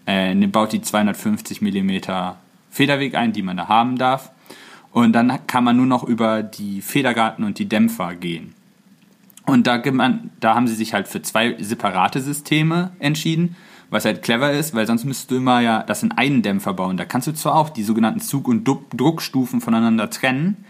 [0.08, 2.00] äh, baut die 250 mm
[2.72, 4.32] Federweg ein, die man da haben darf.
[4.92, 8.54] Und dann kann man nur noch über die Federgarten und die Dämpfer gehen.
[9.46, 13.56] Und da, man, da haben sie sich halt für zwei separate Systeme entschieden,
[13.90, 16.98] was halt clever ist, weil sonst müsstest du immer ja das in einen Dämpfer bauen.
[16.98, 20.64] Da kannst du zwar auch die sogenannten Zug- und Druckstufen voneinander trennen,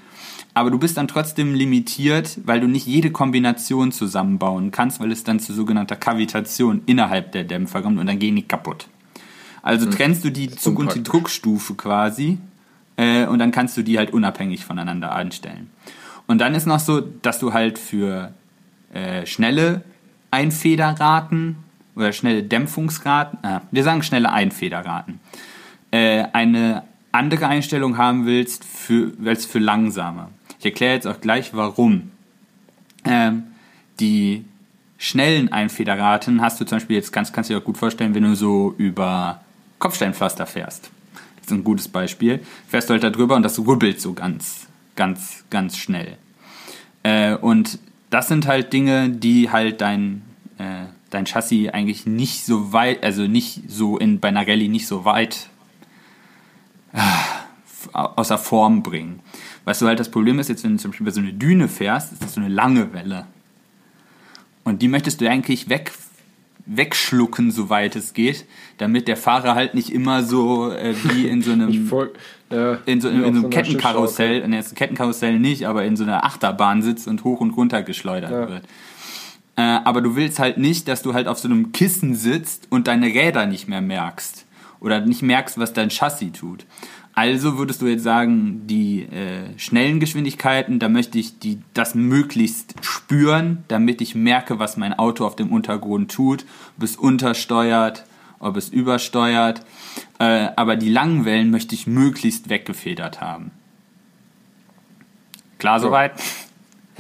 [0.54, 5.24] aber du bist dann trotzdem limitiert, weil du nicht jede Kombination zusammenbauen kannst, weil es
[5.24, 8.88] dann zu sogenannter Kavitation innerhalb der Dämpfer kommt und dann gehen die kaputt.
[9.62, 11.04] Also trennst du die Zug- und die.
[11.04, 12.40] Druckstufe quasi
[13.02, 15.72] äh, und dann kannst du die halt unabhängig voneinander einstellen.
[16.28, 18.32] Und dann ist noch so, dass du halt für
[18.94, 19.82] äh, schnelle
[20.30, 21.56] Einfederraten
[21.96, 25.20] oder schnelle Dämpfungsraten, äh, wir sagen schnelle Einfederraten,
[25.90, 30.30] äh, eine andere Einstellung haben willst für, als für langsamer.
[30.60, 32.12] Ich erkläre jetzt auch gleich, warum.
[33.04, 33.44] Ähm,
[34.00, 34.46] die
[35.00, 38.24] schnellen Einfederraten hast du zum Beispiel jetzt, kannst, kannst du dir auch gut vorstellen, wenn
[38.24, 39.42] du so über
[39.80, 40.92] Kopfsteinpflaster fährst.
[41.42, 42.42] Das ist ein gutes Beispiel.
[42.68, 46.18] Fährst du halt da drüber und das rubbelt so ganz, ganz, ganz schnell.
[47.04, 47.80] Äh, und
[48.10, 50.22] das sind halt Dinge, die halt dein,
[50.58, 54.88] äh, dein Chassis eigentlich nicht so weit, also nicht so in, bei einer Rallye nicht
[54.88, 55.50] so weit
[56.94, 57.00] äh,
[57.94, 59.22] außer Form bringen.
[59.66, 61.68] Was du halt das Problem ist, jetzt wenn du zum Beispiel über so eine Düne
[61.68, 63.26] fährst, ist das so eine lange Welle.
[64.64, 65.92] Und die möchtest du eigentlich weg,
[66.76, 68.46] wegschlucken, soweit es geht,
[68.78, 72.12] damit der Fahrer halt nicht immer so äh, wie in so einem Voll,
[72.50, 76.04] ja, in so, in, in so einem Kettenkarussell, in einem Kettenkarussell nicht, aber in so
[76.04, 78.50] einer Achterbahn sitzt und hoch und runter geschleudert Ja.
[78.50, 78.64] wird.
[79.58, 82.88] Äh, aber du willst halt nicht, dass du halt auf so einem Kissen sitzt und
[82.88, 84.46] deine Räder nicht mehr merkst.
[84.80, 86.66] Oder nicht merkst, was dein Chassis tut.
[87.14, 92.74] Also würdest du jetzt sagen, die äh, schnellen Geschwindigkeiten, da möchte ich die, das möglichst
[92.82, 96.46] spüren, damit ich merke, was mein Auto auf dem Untergrund tut,
[96.78, 98.06] ob es untersteuert,
[98.40, 99.66] ob es übersteuert.
[100.20, 103.52] Äh, aber die langen Wellen möchte ich möglichst weggefedert haben.
[105.60, 106.14] Klar soweit?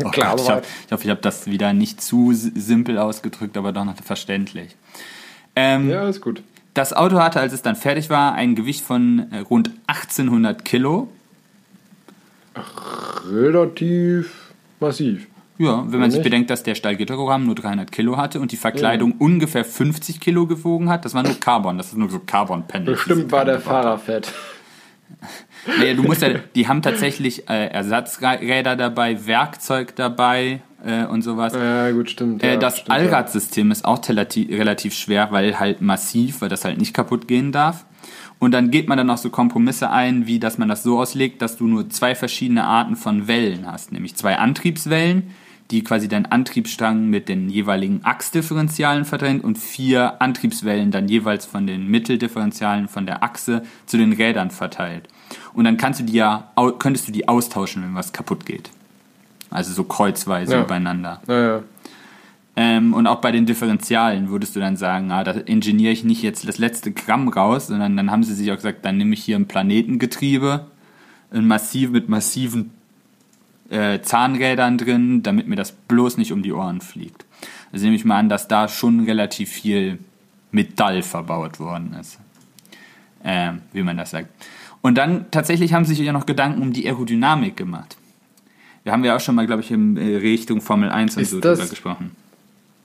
[0.03, 0.63] Oh Klar, Gott, ich, soweit.
[0.63, 4.75] hoffe, ich hoffe, ich habe das wieder nicht zu simpel ausgedrückt, aber doch noch verständlich.
[5.55, 6.41] Ähm, Ja, ist gut.
[6.73, 11.09] Das Auto hatte, als es dann fertig war, ein Gewicht von äh, rund 1800 Kilo.
[13.29, 15.27] Relativ massiv.
[15.57, 19.13] Ja, wenn man sich bedenkt, dass der Stahlgitterrahmen nur 300 Kilo hatte und die Verkleidung
[19.19, 22.93] ungefähr 50 Kilo gewogen hat, das war nur Carbon, das ist nur so Carbon-Panel.
[22.93, 24.31] Bestimmt war der Fahrer fett.
[25.77, 31.53] Naja, du musst ja, die haben tatsächlich äh, Ersatzräder dabei, Werkzeug dabei äh, und sowas.
[31.53, 32.43] Ja, gut, stimmt.
[32.43, 36.77] Äh, ja, das stimmt, Allradsystem ist auch relativ, schwer, weil halt massiv, weil das halt
[36.77, 37.85] nicht kaputt gehen darf.
[38.39, 41.41] Und dann geht man dann auch so Kompromisse ein, wie dass man das so auslegt,
[41.41, 45.31] dass du nur zwei verschiedene Arten von Wellen hast, nämlich zwei Antriebswellen,
[45.69, 51.67] die quasi deinen Antriebsstrang mit den jeweiligen Achsdifferentialen verdrängt und vier Antriebswellen dann jeweils von
[51.67, 55.07] den Mitteldifferentialen von der Achse zu den Rädern verteilt.
[55.53, 58.71] Und dann kannst du die ja, könntest du die austauschen, wenn was kaputt geht.
[59.51, 60.61] Also so kreuzweise Ja.
[60.63, 61.21] übereinander.
[61.27, 61.63] Ja, ja.
[62.55, 66.21] Ähm, und auch bei den Differentialen würdest du dann sagen, ah, da ingeniere ich nicht
[66.21, 69.23] jetzt das letzte Gramm raus, sondern dann haben sie sich auch gesagt, dann nehme ich
[69.23, 70.65] hier ein Planetengetriebe,
[71.31, 72.71] ein massiv mit massiven
[73.69, 77.25] äh, Zahnrädern drin, damit mir das bloß nicht um die Ohren fliegt.
[77.71, 79.99] Also nehme ich mal an, dass da schon relativ viel
[80.51, 82.19] Metall verbaut worden ist.
[83.23, 84.27] Ähm, wie man das sagt.
[84.81, 87.95] Und dann tatsächlich haben sie sich ja noch Gedanken um die Aerodynamik gemacht.
[88.83, 91.31] Wir haben ja auch schon mal, glaube ich, in äh, Richtung Formel 1 und Ist
[91.31, 92.11] so das- drüber gesprochen.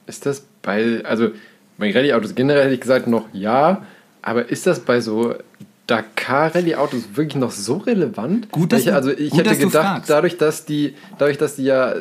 [0.07, 1.31] Ist das bei, also
[1.79, 3.83] bei Rallye-Autos generell hätte ich gesagt noch ja,
[4.23, 5.35] aber ist das bei so
[5.89, 8.51] Dakar-Rallye-Autos wirklich noch so relevant?
[8.51, 11.93] Gut, dass ich, also ich gut, hätte gedacht, dadurch, dass die, dadurch, dass die ja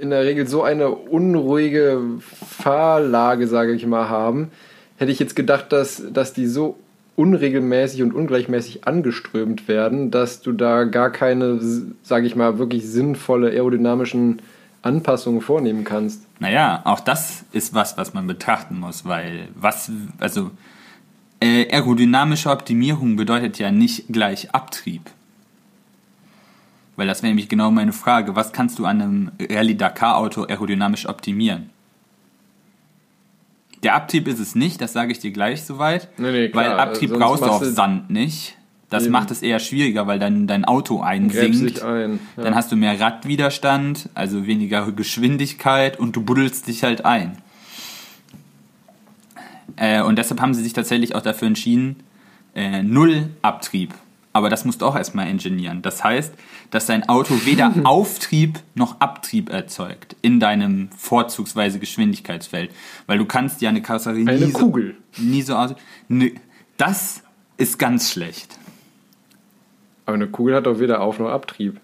[0.00, 4.50] in der Regel so eine unruhige Fahrlage, sage ich mal, haben,
[4.96, 6.76] hätte ich jetzt gedacht, dass, dass die so
[7.16, 11.60] unregelmäßig und ungleichmäßig angeströmt werden, dass du da gar keine,
[12.02, 14.42] sage ich mal, wirklich sinnvolle aerodynamischen
[14.82, 16.26] Anpassungen vornehmen kannst.
[16.40, 20.50] Naja, auch das ist was, was man betrachten muss, weil was, also
[21.40, 25.10] äh, aerodynamische Optimierung bedeutet ja nicht gleich Abtrieb.
[26.96, 28.36] Weil das wäre nämlich genau meine Frage.
[28.36, 31.70] Was kannst du an einem Rallye-Dakar-Auto aerodynamisch optimieren?
[33.84, 36.08] Der Abtrieb ist es nicht, das sage ich dir gleich soweit.
[36.18, 38.56] Nee, nee, klar, weil Abtrieb sonst brauchst du auf Sand nicht.
[38.88, 39.12] Das Eben.
[39.12, 41.82] macht es eher schwieriger, weil dann dein Auto einsinkt.
[41.82, 42.18] ein.
[42.36, 42.44] Ja.
[42.44, 47.38] Dann hast du mehr Radwiderstand, also weniger Geschwindigkeit und du buddelst dich halt ein.
[49.76, 51.96] Äh, und deshalb haben sie sich tatsächlich auch dafür entschieden,
[52.54, 53.92] äh, null Abtrieb.
[54.36, 55.80] Aber das musst du auch erstmal ingenieren.
[55.80, 56.34] Das heißt,
[56.70, 62.70] dass dein Auto weder Auftrieb noch Abtrieb erzeugt in deinem vorzugsweise Geschwindigkeitsfeld.
[63.06, 64.96] Weil du kannst ja eine Karosserie Eine nie so, Kugel.
[65.18, 65.74] nie so aus.
[66.08, 66.32] Ne,
[66.76, 67.22] das
[67.56, 68.58] ist ganz schlecht.
[70.04, 71.80] Aber eine Kugel hat doch weder Auf- noch Abtrieb.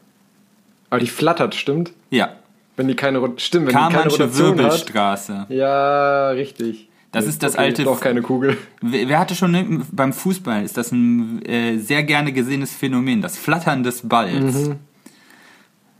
[0.90, 1.92] Aber die flattert, stimmt?
[2.11, 2.30] Ja.
[2.76, 4.59] Wenn die keine, Rot- stimmt, wenn die keine Rotation hat.
[4.59, 5.46] Wirbelstraße.
[5.51, 6.88] Ja, richtig.
[7.12, 8.56] Das ist das Okay, alte- Doch keine Kugel.
[8.80, 13.20] Wer wer hatte schon ne, beim Fußball ist das ein äh, sehr gerne gesehenes Phänomen,
[13.20, 14.68] das Flattern des Balls.
[14.68, 14.76] Mhm.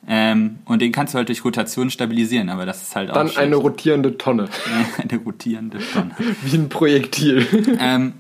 [0.09, 3.29] Ähm, und den kannst du halt durch Rotation stabilisieren, aber das ist halt auch Dann
[3.29, 3.39] schlecht.
[3.47, 4.49] eine rotierende Tonne.
[4.99, 6.13] eine rotierende Tonne.
[6.43, 7.47] Wie ein Projektil.
[7.81, 8.15] ähm,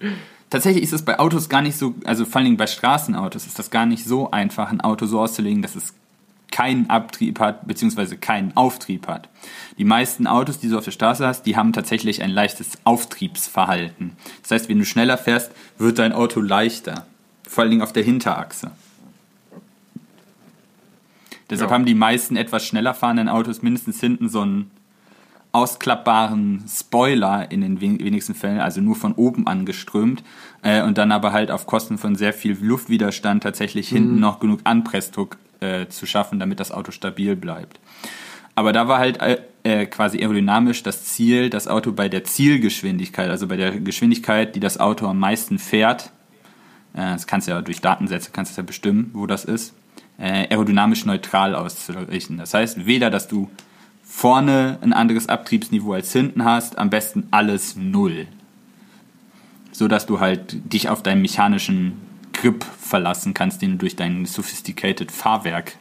[0.50, 3.58] tatsächlich ist es bei Autos gar nicht so, also vor allen Dingen bei Straßenautos ist
[3.58, 5.94] das gar nicht so einfach, ein Auto so auszulegen, dass es
[6.50, 9.28] keinen Abtrieb hat, beziehungsweise keinen Auftrieb hat.
[9.78, 14.12] Die meisten Autos, die du auf der Straße hast, die haben tatsächlich ein leichtes Auftriebsverhalten.
[14.42, 17.06] Das heißt, wenn du schneller fährst, wird dein Auto leichter.
[17.48, 18.72] Vor allen Dingen auf der Hinterachse.
[21.48, 21.74] Deshalb Ja.
[21.74, 24.70] haben die meisten etwas schneller fahrenden Autos mindestens hinten so einen
[25.52, 30.22] ausklappbaren Spoiler in den wen- wenigsten Fällen, also nur von oben angeströmt
[30.62, 34.60] äh, und dann aber halt auf Kosten von sehr viel Luftwiderstand tatsächlich hinten noch genug
[34.62, 37.78] Anpressdruck äh, zu schaffen, damit das Auto stabil bleibt.
[38.54, 43.30] Aber da war halt äh, äh, quasi aerodynamisch das Ziel, das Auto bei der Zielgeschwindigkeit,
[43.30, 46.10] also bei der Geschwindigkeit, die das Auto am meisten fährt,
[46.94, 49.74] äh, das kannst du ja durch Datensätze kannst du ja bestimmen, wo das ist,
[50.18, 52.36] äh, aerodynamisch neutral auszurichten.
[52.36, 53.50] Das heißt, weder, dass du
[54.02, 58.26] vorne ein anderes Abtriebsniveau als hinten hast, am besten alles null.
[59.72, 62.09] So dass du halt dich auf deinen mechanischen
[62.40, 65.76] Grip verlassen kannst, den du durch dein sophisticated Fahrwerk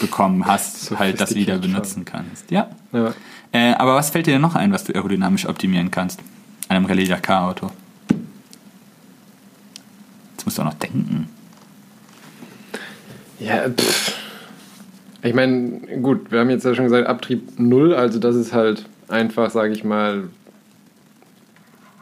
[0.00, 2.50] bekommen hast, halt das wieder benutzen kannst.
[2.50, 2.70] Ja.
[2.92, 3.14] Ja.
[3.52, 6.20] Äh, aber was fällt dir denn noch ein, was du aerodynamisch optimieren kannst?
[6.68, 7.70] An einem Rallye Dakar Auto.
[10.32, 11.28] Jetzt musst du auch noch denken.
[13.38, 14.16] Ja, pff.
[15.22, 18.86] Ich meine, gut, wir haben jetzt ja schon gesagt, Abtrieb 0, also das ist halt
[19.08, 20.28] einfach, sage ich mal,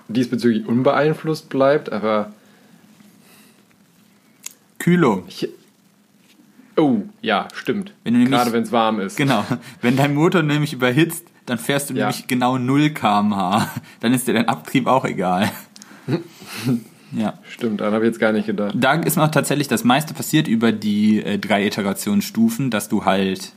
[0.08, 2.32] diesbezüglich unbeeinflusst bleibt, aber
[4.84, 5.24] Kühlung.
[5.28, 5.48] ich,
[6.76, 7.94] Oh, ja, stimmt.
[8.02, 9.16] Wenn du nämlich- Gerade wenn es warm ist.
[9.16, 9.44] Genau.
[9.80, 12.06] Wenn dein Motor nämlich überhitzt, dann fährst du Ja.
[12.08, 13.68] nämlich genau 0 km/h.
[14.00, 15.52] Dann ist dir dein Abtrieb auch egal.
[17.12, 17.34] ja.
[17.48, 18.74] Stimmt, daran habe ich jetzt gar nicht gedacht.
[18.76, 23.52] Da ist noch tatsächlich das meiste passiert über die äh, drei Iterationsstufen, dass du halt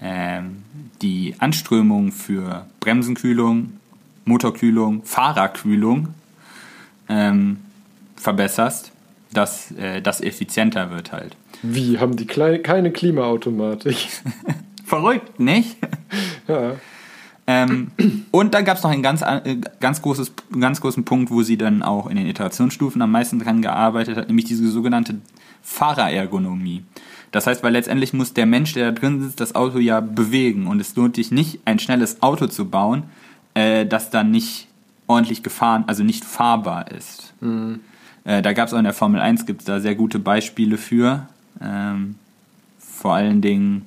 [0.00, 0.62] ähm,
[1.02, 3.74] die Anströmung für Bremsenkühlung,
[4.24, 6.08] Motorkühlung, Fahrerkühlung
[7.10, 7.58] ähm,
[8.16, 8.90] verbesserst,
[9.32, 11.36] dass äh, das effizienter wird halt.
[11.62, 13.96] Wie, haben die kleine, keine Klimaautomatik?
[14.84, 15.76] Verrückt, nicht?
[16.48, 16.76] ja.
[17.46, 17.90] Ähm,
[18.30, 21.56] und dann gab es noch einen ganz, äh, ganz, großes, ganz großen Punkt, wo sie
[21.56, 25.16] dann auch in den Iterationsstufen am meisten dran gearbeitet hat, nämlich diese sogenannte
[25.62, 26.84] Fahrerergonomie.
[27.30, 30.66] Das heißt, weil letztendlich muss der Mensch, der da drin sitzt, das Auto ja bewegen
[30.66, 33.04] und es lohnt sich nicht, ein schnelles Auto zu bauen,
[33.54, 34.68] äh, das dann nicht
[35.06, 37.34] ordentlich gefahren, also nicht fahrbar ist.
[38.28, 40.76] Äh, da gab es auch in der Formel 1 gibt es da sehr gute Beispiele
[40.76, 41.26] für.
[41.62, 42.16] Ähm,
[42.78, 43.86] vor allen Dingen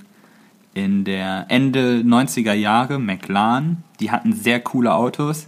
[0.73, 5.47] in der Ende 90er Jahre McLaren, die hatten sehr coole Autos,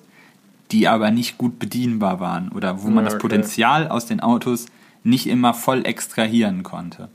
[0.71, 3.21] die aber nicht gut bedienbar waren oder wo man Ja, das okay.
[3.21, 4.67] Potenzial aus den Autos
[5.03, 7.09] nicht immer voll extrahieren konnte.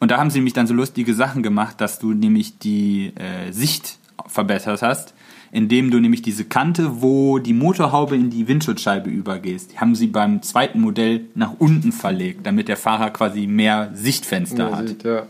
[0.00, 3.50] Und da haben sie nämlich dann so lustige Sachen gemacht, dass du nämlich die äh,
[3.50, 5.14] Sicht verbessert hast,
[5.50, 10.06] indem du nämlich diese Kante, wo die Motorhaube in die Windschutzscheibe übergehst, die haben sie
[10.08, 14.88] beim zweiten Modell nach unten verlegt, damit der Fahrer quasi mehr Sichtfenster Ja, hat.
[14.88, 15.24] sieht, ja.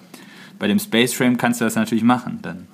[0.58, 2.66] Bei dem Space Frame kannst du das natürlich machen dann.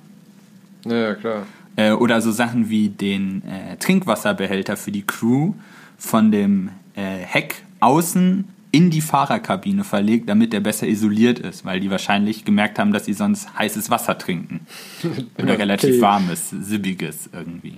[0.85, 1.43] ja, ja, klar.
[1.77, 5.53] Äh, oder so Sachen wie den äh, Trinkwasserbehälter für die Crew
[5.97, 8.45] von dem äh, Heck außen
[8.75, 13.05] in die Fahrerkabine verlegt, damit der besser isoliert ist, weil die wahrscheinlich gemerkt haben, dass
[13.05, 14.67] sie sonst heißes Wasser trinken.
[15.37, 16.01] Oder Ja, relativ okay.
[16.01, 17.77] warmes, sippiges irgendwie.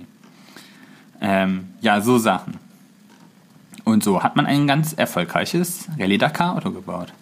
[1.20, 2.54] Ähm, ja, so Sachen.
[3.84, 7.12] Und so hat man ein ganz erfolgreiches Rallye Dakar Auto gebaut.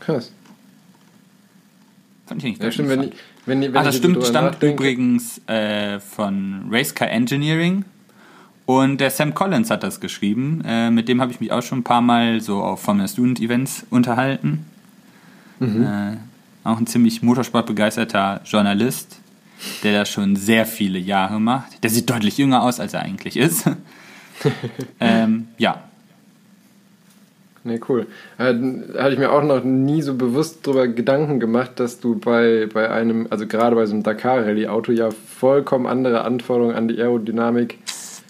[0.00, 0.32] Krass.
[2.26, 3.12] Fand ich nicht Ja, stimmt, wenn, ich,
[3.46, 7.84] wenn, wenn ah, das stimmt, stammt nachdenke- übrigens äh, von Racecar Engineering.
[8.66, 10.62] Und der Sam Collins hat das geschrieben.
[10.66, 13.40] Äh, mit dem habe ich mich auch schon ein paar Mal so auf Formula Student
[13.40, 14.66] Events unterhalten.
[15.60, 15.82] Mhm.
[15.84, 16.16] Äh,
[16.64, 19.20] auch ein ziemlich motorsportbegeisterter Journalist,
[19.84, 21.82] der das schon sehr viele Jahre macht.
[21.84, 23.70] Der sieht deutlich jünger aus, als er eigentlich ist.
[25.00, 25.82] ähm, ja,
[27.66, 28.06] Nee, cool.
[28.38, 28.54] Äh,
[28.96, 32.88] hatte ich mir auch noch nie so bewusst darüber Gedanken gemacht, dass du bei, bei
[32.88, 37.78] einem, also gerade bei so einem Dakar-Rallye-Auto ja vollkommen andere Anforderungen an die Aerodynamik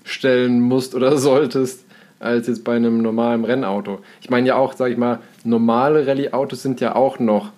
[0.07, 1.85] stellen musst oder solltest,
[2.19, 3.99] als jetzt bei einem normalen Rennauto.
[4.23, 7.51] Ich meine ja auch, sag ich mal, normale Rallye-Autos sind ja auch noch,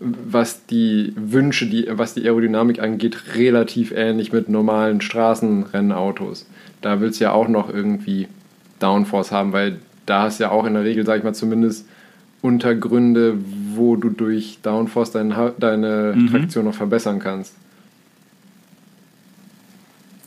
[0.00, 6.46] was die Wünsche, die, was die Aerodynamik angeht, relativ ähnlich mit normalen Straßenrennautos.
[6.82, 8.28] Da willst du ja auch noch irgendwie
[8.78, 11.84] Downforce haben, weil da hast du ja auch in der Regel, sag ich mal, zumindest
[12.40, 13.34] Untergründe,
[13.74, 16.28] wo du durch Downforce dein, Ha- deine Mhm.
[16.30, 17.54] Traktion noch verbessern kannst.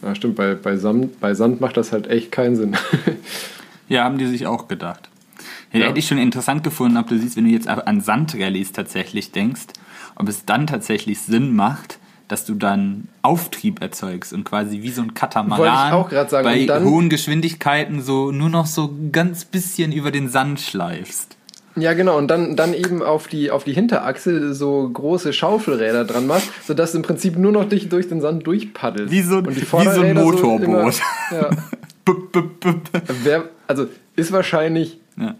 [0.02, 2.78] Ja, stimmt, bei, bei, Sand, bei Sand macht das halt echt keinen Sinn.
[3.90, 5.10] Ja, haben die sich auch gedacht.
[5.74, 5.88] Ja.
[5.88, 9.68] Hätte ich schon interessant gefunden, ob du siehst, wenn du jetzt an Sandrallyes tatsächlich denkst,
[10.16, 12.00] ob es dann tatsächlich Sinn macht,
[12.30, 18.02] dass du dann Auftrieb erzeugst und quasi wie so ein Katamaran sagen, bei hohen Geschwindigkeiten
[18.02, 21.36] so nur noch so ganz bisschen über den Sand schleifst.
[21.76, 26.28] Ja, genau, und dann, dann eben auf die, auf die Hinterachse so große Schaufelräder dran
[26.28, 29.12] machst, sodass du im Prinzip nur noch dich durch den Sand durchpaddelst.
[29.12, 30.64] Wie so, wie so ein Motorboot.
[30.68, 30.92] immer,
[31.32, 31.50] ja,
[32.04, 32.82] Bup, bup, bup.
[33.24, 35.36] wär, also ist wahrscheinlich ja.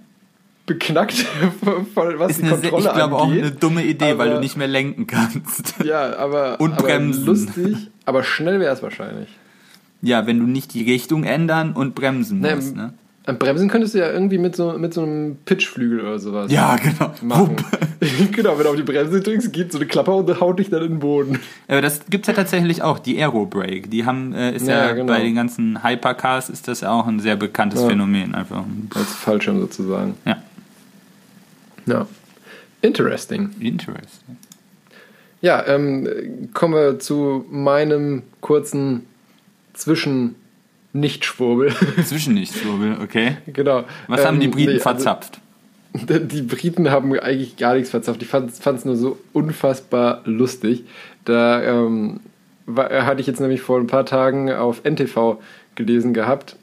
[0.66, 1.26] beknackt,
[2.06, 3.44] was Ist die eine, sehr- Kontrolle ich glaube auch angeht.
[3.44, 5.76] eine dumme Idee, weil aber- du nicht mehr lenken kannst.
[5.84, 7.26] Ja, aber, Und aber bremsen.
[7.26, 9.28] lustig, aber schnell wäre es wahrscheinlich.
[10.02, 12.94] Ja, wenn du nicht die Richtung ändern und bremsen Nee, musst, ne?
[13.28, 16.76] Am Bremsen könntest du ja irgendwie mit so, mit so einem Pitchflügel oder sowas Ja,
[16.78, 17.14] genau.
[17.22, 17.56] machen.
[18.32, 20.82] Genau, wenn du auf die Bremse drückst, geht so eine Klappe und haut dich dann
[20.82, 21.38] in den Boden.
[21.68, 23.88] Aber das gibt's ja tatsächlich auch, die Aerobrake.
[23.90, 25.14] Die haben, äh, ist ja, Ja, genau.
[25.14, 27.90] bei den ganzen Hypercars ist das ja auch ein sehr bekanntes Ja.
[27.90, 28.64] Phänomen einfach.
[28.96, 30.16] Als Fallschirm sozusagen.
[30.26, 30.38] Ja,
[31.86, 32.08] Ja.
[32.82, 33.52] Interesting.
[33.60, 34.38] interesting.
[35.42, 39.06] Ja, ähm, kommen wir zu meinem kurzen
[40.92, 41.74] Zwischen-Nicht-Schwurbel.
[42.04, 43.38] Zwischennichtschwurbel, okay.
[43.48, 43.86] genau.
[44.08, 45.40] Was haben die Ähm, Briten nee, also- verzapft?
[45.94, 48.22] Die Briten haben eigentlich gar nichts verzapft.
[48.22, 50.86] Ich fand es nur so unfassbar lustig.
[51.26, 52.22] Da ähm,
[52.66, 55.42] war, hatte ich jetzt nämlich vor ein paar Tagen auf NTV
[55.76, 56.56] gelesen gehabt.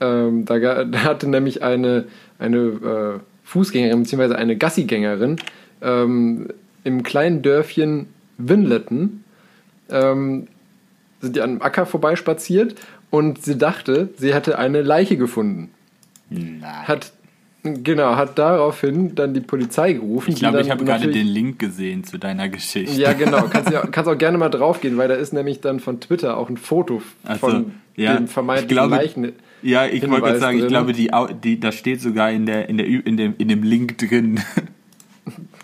[0.00, 2.06] Ähm, da, da hatte nämlich eine,
[2.38, 4.36] eine äh, Fußgängerin bzw.
[4.36, 5.36] eine Gassigängerin
[5.82, 6.48] ähm,
[6.84, 8.06] im kleinen Dörfchen
[8.38, 9.22] Winleton
[9.90, 10.48] ähm,
[11.20, 12.74] sind die an einem Acker vorbeispaziert
[13.12, 15.70] und sie dachte, sie hätte eine Leiche gefunden
[16.30, 16.62] Nein.
[16.88, 17.12] hat
[17.62, 20.32] genau hat daraufhin dann die Polizei gerufen.
[20.32, 23.00] Ich glaube, ich habe gerade den Link gesehen zu deiner Geschichte.
[23.00, 23.42] Ja, genau.
[23.42, 26.48] Kannst, ja, kannst auch gerne mal draufgehen, weil da ist nämlich dann von Twitter auch
[26.50, 29.32] ein Foto Also, von ja, dem vermeintlichen ich glaube- Leichen.
[29.62, 30.70] Ja, ich wollte gerade sagen, ich drin.
[30.70, 31.08] glaube, die,
[31.44, 34.40] die, das steht sogar in, der, in, der, in, dem, in dem Link drin.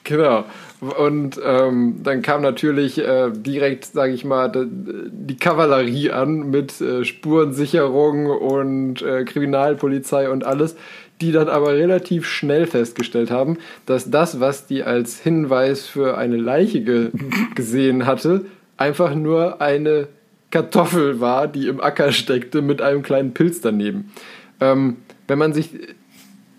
[0.05, 0.45] Genau.
[0.81, 7.05] Und ähm, dann kam natürlich äh, direkt, sage ich mal, die Kavallerie an mit äh,
[7.05, 10.77] Spurensicherung und äh, Kriminalpolizei und alles,
[11.21, 16.37] die dann aber relativ schnell festgestellt haben, dass das, was die als Hinweis für eine
[16.37, 17.11] Leiche ge
[17.57, 18.45] gesehen hatte,
[18.77, 20.07] einfach nur eine
[20.51, 24.13] Kartoffel war, die im Acker steckte mit einem kleinen Pilz daneben.
[24.61, 25.71] Ähm, wenn man sich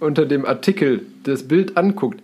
[0.02, 2.22] unter dem Artikel das Bild anguckt,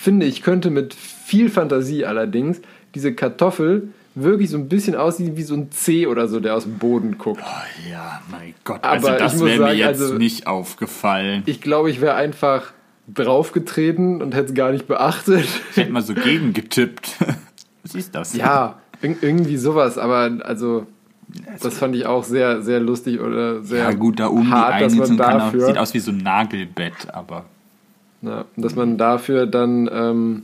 [0.00, 2.60] finde ich, könnte mit viel Fantasie allerdings
[2.94, 6.62] diese Kartoffel wirklich so ein bisschen aussehen wie so ein C oder so, der aus
[6.64, 7.42] dem Boden guckt.
[7.44, 8.78] Oh ja, mein Gott.
[8.82, 11.42] Aber also das wäre mir jetzt also- nicht aufgefallen.
[11.46, 12.72] Ich glaube, ich wäre einfach
[13.12, 15.46] draufgetreten und hätte es gar nicht beachtet.
[15.72, 17.16] Ich hätte mal so gegengetippt.
[17.82, 18.34] Was ist das?
[18.36, 20.86] Ja, ir- irgendwie sowas, aber also
[21.60, 24.84] das fand ich auch sehr, sehr lustig oder sehr Ja, gut, da oben hart, die
[24.84, 27.44] dass man kann auch, dafür, sieht aus wie so ein Nagelbett, aber
[28.22, 30.42] ja, dass man dafür dann ähm,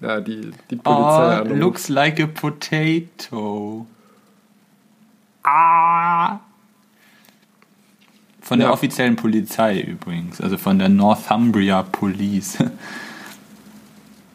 [0.00, 0.92] ja, die, die Polizei
[1.38, 1.60] Oh, anruft.
[1.60, 3.86] looks like a potato.
[5.44, 6.38] Ah.
[8.40, 8.72] Von der Ja.
[8.74, 12.58] offiziellen Polizei übrigens, also von der Northumbria Police.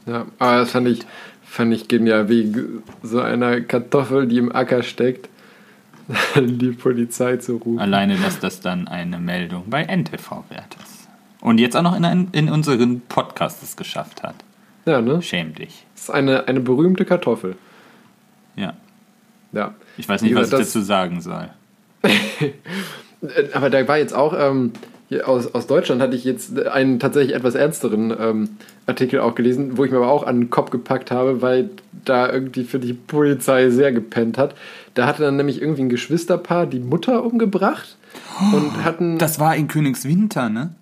[0.06, 1.02] Ja, aber das fand ich,
[1.44, 2.50] fand ich genial, wie
[3.04, 5.28] so einer Kartoffel, die im Acker steckt,
[6.38, 7.78] die Polizei zu rufen.
[7.78, 10.97] Alleine, dass das dann eine Meldung bei NTV wert ist.
[11.42, 14.36] Und jetzt auch noch in, ein, in unseren Podcast es geschafft hat.
[14.86, 15.22] Ja, ne?
[15.22, 15.86] Schäm dich.
[15.94, 17.56] Das ist eine, eine berühmte Kartoffel.
[18.56, 18.74] Ja.
[19.52, 19.74] Ja.
[19.98, 21.50] Ich weiß nicht, was ich das- dazu sagen soll.
[23.54, 24.74] Aber da war jetzt auch, ähm,
[25.10, 28.50] hier aus, aus Deutschland hatte ich jetzt einen tatsächlich etwas ernsteren ähm,
[28.86, 31.70] Artikel auch gelesen, wo ich mir aber auch an den Kopf gepackt habe, weil
[32.04, 34.54] da irgendwie für die Polizei sehr gepennt hat.
[34.96, 37.98] Da hatte dann nämlich irgendwie ein Geschwisterpaar die Mutter umgebracht
[38.54, 39.18] und hatten.
[39.18, 40.76] Das war in Königswinter, ne?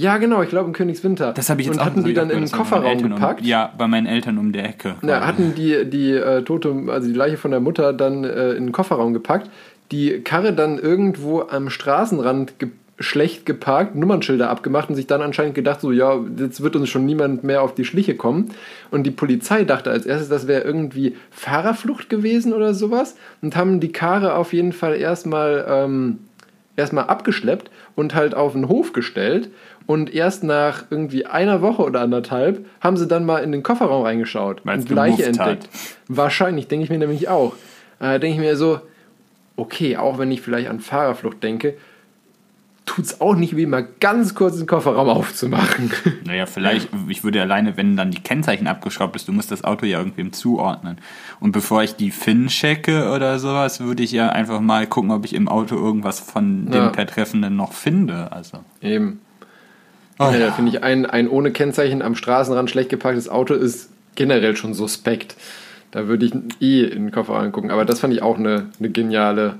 [0.00, 1.32] Ja, genau, ich glaube in Königswinter.
[1.32, 3.40] Das habe ich jetzt und auch hatten die dann in den Kofferraum gepackt.
[3.40, 4.96] Um, ja, bei meinen Eltern um der Ecke.
[5.02, 8.66] Ja, hatten die, die äh, tote, also die Leiche von der Mutter dann äh, in
[8.66, 9.50] den Kofferraum gepackt,
[9.92, 12.70] die Karre dann irgendwo am Straßenrand ge
[13.02, 17.06] schlecht geparkt, Nummernschilder abgemacht und sich dann anscheinend gedacht, so ja, jetzt wird uns schon
[17.06, 18.50] niemand mehr auf die Schliche kommen.
[18.90, 23.80] Und die Polizei dachte als erstes, das wäre irgendwie Fahrerflucht gewesen oder sowas und haben
[23.80, 26.18] die Karre auf jeden Fall erstmal ähm,
[26.76, 29.50] erstmal abgeschleppt und halt auf den Hof gestellt.
[29.86, 34.04] Und erst nach irgendwie einer Woche oder anderthalb haben sie dann mal in den Kofferraum
[34.04, 35.38] reingeschaut Weil's und Leiche hat.
[35.38, 35.68] entdeckt.
[36.08, 37.54] Wahrscheinlich, denke ich mir nämlich auch.
[37.98, 38.80] Äh, denke ich mir so,
[39.56, 41.74] okay, auch wenn ich vielleicht an Fahrerflucht denke,
[42.86, 45.90] tut's auch nicht weh, mal ganz kurz den Kofferraum aufzumachen.
[46.24, 49.86] Naja, vielleicht, ich würde alleine, wenn dann die Kennzeichen abgeschraubt ist, du musst das Auto
[49.86, 50.98] ja irgendwem zuordnen.
[51.40, 55.24] Und bevor ich die FIN checke oder sowas, würde ich ja einfach mal gucken, ob
[55.24, 56.88] ich im Auto irgendwas von dem Ja.
[56.88, 58.32] Betreffenden noch finde.
[58.32, 58.58] Also.
[58.80, 59.20] Eben.
[60.20, 60.46] Oh, ja, ja.
[60.46, 64.74] da finde ich, ein, ein ohne Kennzeichen am Straßenrand schlecht geparktes Auto ist generell schon
[64.74, 65.34] suspekt.
[65.92, 67.70] Da würde ich eh in den Kofferraum gucken.
[67.70, 69.56] Aber das fand ich auch eine, eine geniale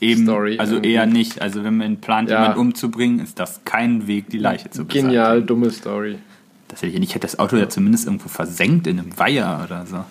[0.00, 0.92] Eben, Story also irgendwie.
[0.92, 1.42] eher nicht.
[1.42, 2.40] Also wenn man plant, Ja.
[2.42, 5.08] jemanden umzubringen, ist das kein Weg, die Leiche zu beseitigen.
[5.08, 6.18] Genial, dumme Story.
[6.68, 7.08] Das hätte ich nicht.
[7.10, 10.04] Ich hätte das Auto ja zumindest irgendwo versenkt in einem Weiher oder so.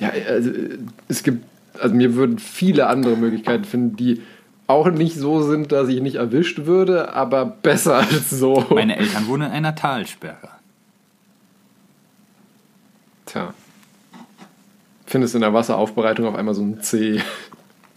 [0.00, 1.44] Ja, also äh, es gibt,
[1.80, 4.22] also mir würden viele andere Möglichkeiten finden, die
[4.68, 8.64] auch nicht so sind, dass ich nicht erwischt würde, aber besser als so.
[8.70, 10.50] Meine Eltern wohnen in einer Talsperre.
[13.26, 13.52] Tja.
[15.06, 17.20] Findest in der Wasseraufbereitung auf einmal so ein C.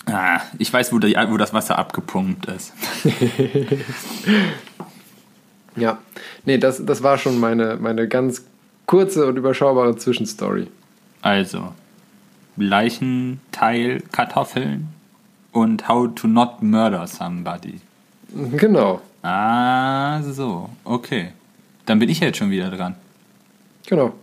[0.05, 2.73] Ah, ich weiß, wo, die, wo das Wasser abgepumpt ist.
[5.75, 5.99] Ja.
[6.45, 8.45] Nee, das, das war schon meine, meine ganz
[8.85, 10.67] kurze und überschaubare Zwischenstory.
[11.21, 11.73] Also,
[12.57, 14.89] Leichenteil Kartoffeln
[15.51, 17.79] und How to not murder somebody.
[18.57, 19.01] Genau.
[19.23, 21.29] Ah, so, okay.
[21.85, 22.95] Dann bin ich jetzt schon wieder dran.
[23.87, 24.13] Genau.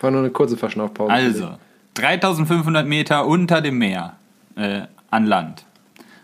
[0.00, 1.12] War nur eine kurze Verschnaufpause.
[1.12, 1.48] Also,
[1.94, 4.14] 3500 Meter unter dem Meer
[4.56, 5.64] äh, an Land.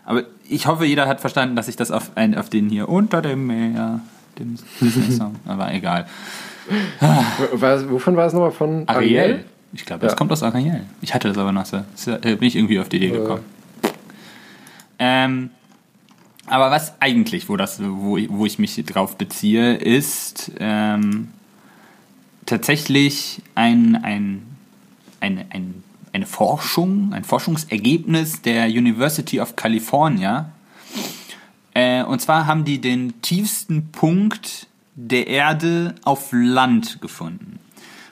[0.05, 3.21] Aber ich hoffe, jeder hat verstanden, dass ich das auf, ein, auf den hier unter
[3.21, 4.01] dem Meer,
[4.37, 6.07] dem Disney-Song, aber egal.
[7.53, 8.51] Was, wovon war es nochmal?
[8.51, 9.45] Von Ariel?
[9.73, 10.17] Ich glaube, das Ja.
[10.17, 10.81] kommt aus Ariel.
[11.01, 11.77] Ich hatte das aber noch so.
[11.77, 13.43] Äh, Bin ich irgendwie auf die Idee gekommen.
[14.99, 15.49] Ähm,
[16.45, 21.29] aber was eigentlich, wo, das, wo, ich- wo ich mich drauf beziehe, ist ähm,
[22.45, 24.41] tatsächlich ein, ein,
[25.19, 30.51] ein, ein, eine Forschung, ein Forschungsergebnis der University of California.
[31.75, 37.59] Äh, und zwar haben die den tiefsten Punkt der Erde auf Land gefunden.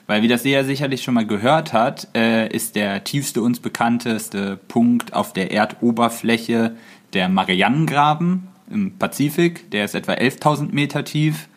[0.08, 3.60] Weil, wie das ihr ja sicherlich schon mal gehört hat, äh, ist der tiefste uns
[3.60, 6.74] bekannteste Punkt auf der Erdoberfläche
[7.12, 9.70] der Marianengraben im Pazifik.
[9.70, 11.48] Der ist etwa 11.000 Meter tief.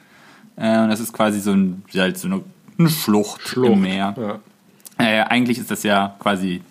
[0.58, 2.42] Äh, und das ist quasi so, ein, halt so eine,
[2.78, 3.72] eine Schlucht, Schlucht.
[3.72, 4.16] im Meer.
[4.18, 4.40] Ja.
[4.98, 6.62] Äh, eigentlich ist das ja quasi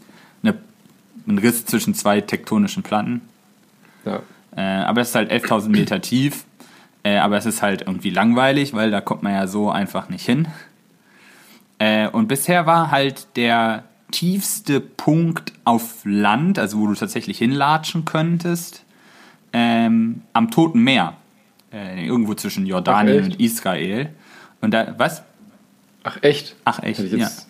[0.43, 0.57] eine,
[1.27, 3.23] ein Riss zwischen zwei tektonischen Platten.
[4.05, 4.21] Ja.
[4.55, 6.45] Äh, aber es ist halt 11.000 Meter tief.
[7.05, 10.27] Äh, aber es ist halt irgendwie langweilig, weil da kommt man ja so einfach nicht
[10.27, 10.47] hin.
[11.81, 18.05] Äh, und bisher war halt der tiefste Punkt auf Land, also wo du tatsächlich hinlatschen
[18.05, 18.85] könntest,
[19.53, 21.15] ähm, am Toten Meer.
[21.73, 24.11] Äh, irgendwo zwischen Jordanien und Israel.
[24.61, 25.23] Und da, was?
[26.03, 26.55] Ach, echt?
[26.65, 27.47] Ach echt, Hätte ich jetzt,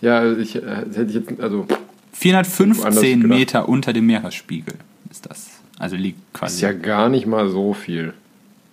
[0.00, 0.30] ja.
[0.32, 3.38] ich, äh, hätte ich jetzt, also, Woanders 415 gedacht.
[3.38, 4.74] Meter unter dem Meeresspiegel
[5.10, 5.48] ist das.
[5.78, 6.56] Also liegt quasi.
[6.56, 8.12] ist ja gar nicht mal so viel.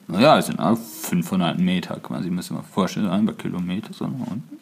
[0.09, 3.93] Naja, es sind auch 500 Meter quasi, müssen wir vorstellen, ein paar Kilometer.
[3.93, 4.56] So unten.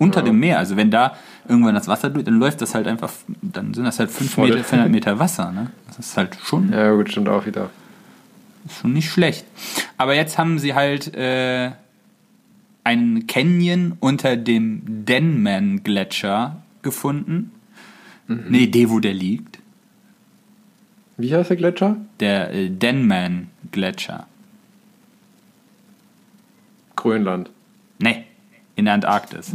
[0.00, 0.26] Unter Ja.
[0.26, 1.14] dem Meer, also wenn da
[1.46, 4.48] irgendwann das Wasser durch, dann läuft das halt einfach, dann sind das halt 5 Voll.
[4.48, 5.70] Meter, 500 Meter Wasser, ne?
[5.86, 7.70] Das ist halt schon, Ja, gut, stimmt auch wieder.
[8.80, 9.44] schon nicht schlecht.
[9.98, 11.70] Aber jetzt haben sie halt äh,
[12.82, 17.52] einen Canyon unter dem Denman-Gletscher gefunden.
[18.26, 19.58] Nee, de, wo der liegt.
[21.18, 21.96] Wie heißt der Gletscher?
[22.20, 24.26] Der äh, Denman-Gletscher.
[26.96, 27.50] Grönland.
[27.98, 28.24] Nee,
[28.80, 29.54] in der Antarktis.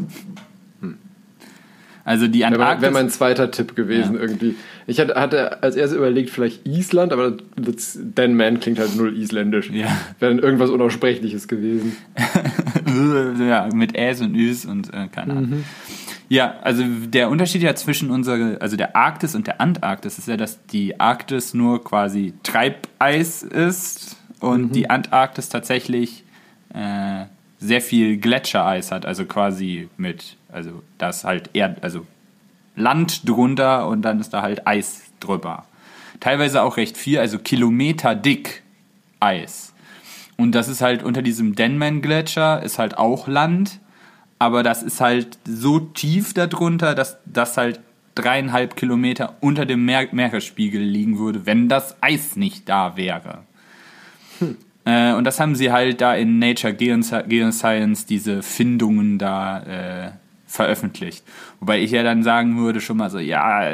[2.08, 2.84] Also die Wäre Antarktis.
[2.84, 4.22] wär mein zweiter Tipp gewesen Ja.
[4.22, 4.56] irgendwie.
[4.86, 9.18] Ich hatte, hatte als erstes überlegt, vielleicht Island, aber das Dan Man klingt halt null
[9.18, 9.72] isländisch.
[9.72, 9.88] Ja.
[10.20, 11.98] Wäre dann irgendwas Unaussprechliches gewesen.
[13.40, 15.64] ja, mit Äs und Üs und äh, keine Ahnung.
[16.30, 20.38] Ja, also der Unterschied ja zwischen unserer, also der Arktis und der Antarktis ist ja,
[20.38, 26.24] dass die Arktis nur quasi Treibeis ist und die Antarktis tatsächlich
[26.74, 27.26] äh,
[27.66, 32.06] sehr viel Gletschereis hat, also quasi mit, also das halt Erd, also
[32.76, 35.66] Land drunter und dann ist da halt Eis drüber.
[36.20, 38.64] Teilweise auch recht viel, also Kilometer dick
[39.20, 39.74] Eis.
[40.38, 43.80] Und das ist halt unter diesem Denman-Gletscher, ist halt auch Land,
[44.38, 47.80] aber das ist halt so tief darunter, dass das halt
[48.16, 53.44] dreieinhalb Kilometer unter dem Meer Meeresspiegel liegen würde, wenn das Eis nicht da wäre.
[54.86, 60.12] Äh, und das haben sie halt da in Nature Geosci- Geoscience, diese Findungen da äh,
[60.48, 61.24] veröffentlicht.
[61.60, 63.72] Wobei ich ja dann sagen würde schon mal so, ja,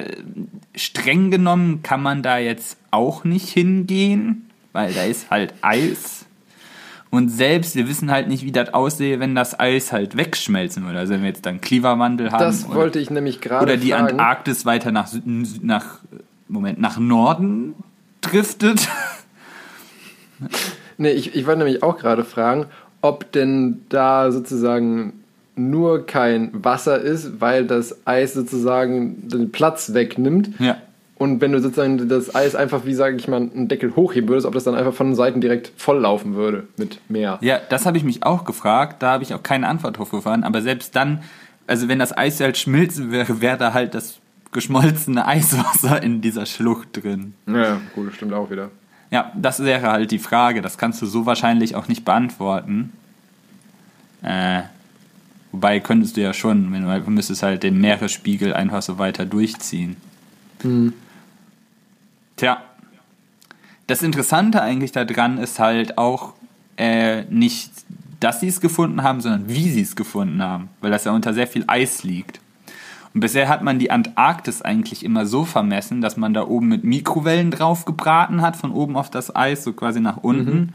[0.75, 6.25] streng genommen kann man da jetzt auch nicht hingehen, weil da ist halt Eis.
[7.09, 10.97] Und selbst, wir wissen halt nicht, wie das aussehe, wenn das Eis halt wegschmelzen würde.
[10.99, 12.39] Also wenn wir jetzt dann Klimawandel haben.
[12.39, 14.11] Das oder, wollte ich nämlich gerade oder die fragen.
[14.11, 15.99] Antarktis weiter nach, Süden- nach,
[16.47, 17.73] Moment, nach Norden
[18.21, 18.87] driftet.
[21.01, 22.67] Nee, ich, ich wollte nämlich auch gerade fragen,
[23.01, 25.13] ob denn da sozusagen
[25.55, 30.51] nur kein Wasser ist, weil das Eis sozusagen den Platz wegnimmt.
[30.59, 30.77] Ja.
[31.15, 34.45] Und wenn du sozusagen das Eis einfach, wie sage ich mal, einen Deckel hochheben würdest,
[34.45, 37.39] ob das dann einfach von den Seiten direkt volllaufen würde mit Meer.
[37.41, 39.01] Ja, das habe ich mich auch gefragt.
[39.01, 40.43] Da habe ich auch keine Antwort drauf gefahren.
[40.43, 41.23] Aber selbst dann,
[41.65, 44.19] also wenn das Eis halt schmilzen wäre, wäre da halt das
[44.51, 47.33] geschmolzene Eiswasser in dieser Schlucht drin.
[47.47, 48.69] Ja, gut, stimmt auch wieder.
[49.11, 50.61] Ja, das wäre halt die Frage.
[50.61, 52.93] Das kannst du so wahrscheinlich auch nicht beantworten.
[54.23, 54.61] Äh,
[55.51, 59.25] wobei könntest du ja schon, wenn du, du müsstest halt den Meeresspiegel einfach so weiter
[59.25, 59.97] durchziehen.
[62.37, 62.61] Tja,
[63.87, 66.33] das Interessante eigentlich daran ist halt auch
[66.77, 67.71] äh, nicht,
[68.21, 71.33] dass sie es gefunden haben, sondern wie sie es gefunden haben, weil das ja unter
[71.33, 72.39] sehr viel Eis liegt.
[73.13, 76.83] Und bisher hat man die Antarktis eigentlich immer so vermessen, dass man da oben mit
[76.83, 80.73] Mikrowellen drauf gebraten hat, von oben auf das Eis, so quasi nach unten.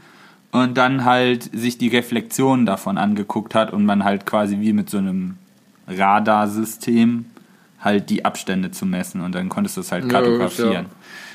[0.51, 4.89] Und dann halt sich die Reflexion davon angeguckt hat und man halt quasi wie mit
[4.89, 5.37] so einem
[5.87, 7.25] Radarsystem
[7.79, 10.71] halt die Abstände zu messen und dann konntest du es halt Ja, kartografieren.
[10.73, 10.85] ja.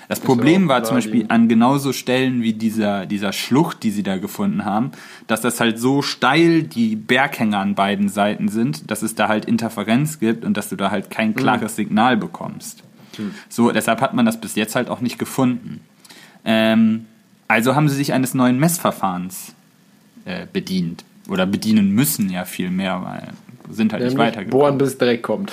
[0.08, 4.18] Das Problem war zum Beispiel an genauso Stellen wie dieser, dieser Schlucht, die sie da
[4.18, 4.90] gefunden haben,
[5.26, 9.44] dass das halt so steil die Berghänge an beiden Seiten sind, dass es da halt
[9.44, 12.82] Interferenz gibt und dass du da halt kein klares Signal bekommst.
[13.48, 15.80] So, deshalb hat man das bis jetzt halt auch nicht gefunden.
[16.44, 17.06] Ähm,
[17.48, 19.54] also haben sie sich eines neuen Messverfahrens
[20.24, 21.04] äh, bedient.
[21.28, 23.28] Oder bedienen müssen ja viel mehr, weil
[23.70, 24.50] sind halt nicht Nämlich weitergekommen.
[24.50, 25.52] bohren, bis Dreck kommt.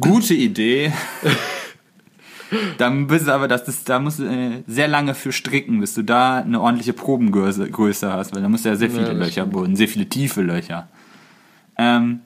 [0.00, 0.92] Gute Idee.
[2.78, 5.94] Dann bist du aber, das ist, da musst du äh, sehr lange für stricken, bis
[5.94, 9.14] du da eine ordentliche Probengröße Größe hast, weil da musst du ja sehr viele Ja,
[9.14, 10.88] das Löcher bohren, sehr viele tiefe Löcher.
[11.78, 12.20] Ähm,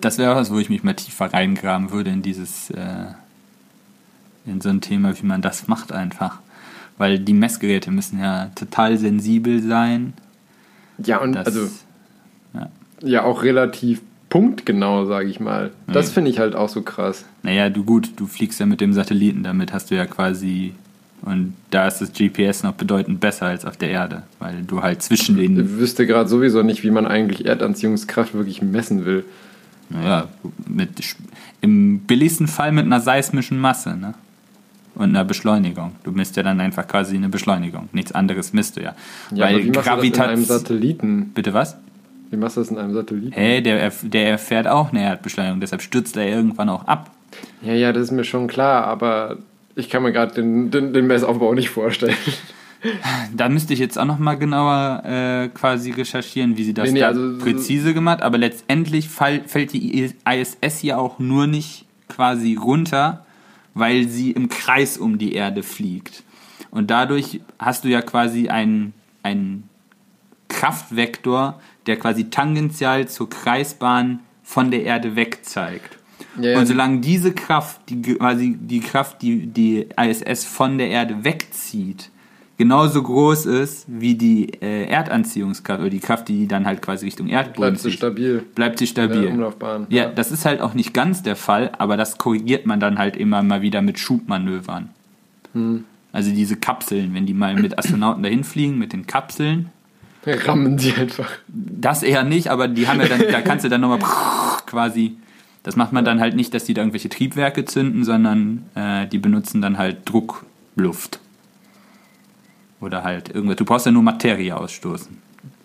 [0.00, 3.06] Das wäre was, wo ich mich mal tiefer reingraben würde in dieses, äh,
[4.44, 6.40] in so ein Thema, wie man das macht einfach.
[6.98, 10.12] Weil die Messgeräte müssen ja total sensibel sein.
[10.98, 11.70] Ja, und Das, also
[12.52, 12.70] ja.
[13.02, 15.70] ja auch relativ punktgenau, sage ich mal.
[15.86, 16.12] Das Ja.
[16.14, 17.24] finde ich halt auch so krass.
[17.42, 20.72] Naja, du gut, du fliegst ja mit dem Satelliten, damit hast du ja quasi.
[21.22, 25.02] Und da ist das GPS noch bedeutend besser als auf der Erde, weil du halt
[25.02, 25.60] zwischen den.
[25.60, 29.24] Ich wüsste gerade sowieso nicht, wie man eigentlich Erdanziehungskraft wirklich messen will.
[29.90, 30.28] Naja,
[30.66, 30.88] mit,
[31.60, 34.14] im billigsten Fall mit einer seismischen Masse, ne?
[34.94, 35.92] Und einer Beschleunigung.
[36.04, 37.88] Du misst ja dann einfach quasi eine Beschleunigung.
[37.92, 38.94] Nichts anderes misst du ja.
[39.34, 40.44] Ja, aber weil wie das in einem Gravitation.
[40.44, 41.30] Satelliten?
[41.34, 41.76] Bitte was?
[42.30, 43.32] Wie machst du das in einem Satelliten?
[43.32, 47.10] Hä, der, der erfährt auch eine Erdbeschleunigung, deshalb stürzt er irgendwann auch ab.
[47.62, 49.38] Ja, ja, das ist mir schon klar, aber
[49.74, 52.16] ich kann mir gerade den, den, den Messaufbau nicht vorstellen.
[53.36, 56.92] Da müsste ich jetzt auch noch mal genauer äh, quasi recherchieren, wie sie das Nee,
[56.94, 58.22] nee, da also- präzise gemacht.
[58.22, 63.26] Aber letztendlich fall, fällt die ISS ja auch nur nicht quasi runter,
[63.74, 66.22] weil sie im Kreis um die Erde fliegt.
[66.70, 69.68] Und dadurch hast du ja quasi einen, einen
[70.48, 75.98] Kraftvektor, der quasi tangential zur Kreisbahn von der Erde weg zeigt.
[76.40, 76.58] Ja, ja.
[76.58, 82.10] Und solange diese Kraft, die quasi die Kraft, die die ISS von der Erde wegzieht,
[82.56, 87.28] genauso groß ist wie die äh, Erdanziehungskraft oder die Kraft, die dann halt quasi Richtung
[87.28, 88.44] Erdboden Bleibt sie stabil.
[88.54, 89.26] bleibt sie In stabil.
[89.28, 89.86] Umlaufbahn.
[89.88, 93.16] Ja, das ist halt auch nicht ganz der Fall, aber das korrigiert man dann halt
[93.16, 94.90] immer mal wieder mit Schubmanövern.
[95.54, 95.84] Hm.
[96.12, 99.70] Also diese Kapseln, wenn die mal mit Astronauten dahin fliegen, mit den Kapseln,
[100.26, 101.30] Rammen die einfach.
[101.48, 104.00] das eher nicht, aber die haben ja dann, da kannst du dann nochmal
[104.66, 105.16] quasi,
[105.62, 109.18] das macht man dann halt nicht, dass die da irgendwelche Triebwerke zünden, sondern äh, die
[109.18, 111.20] benutzen dann halt Druckluft.
[112.80, 113.56] Oder halt irgendwas.
[113.56, 115.18] Du brauchst ja nur Materie ausstoßen.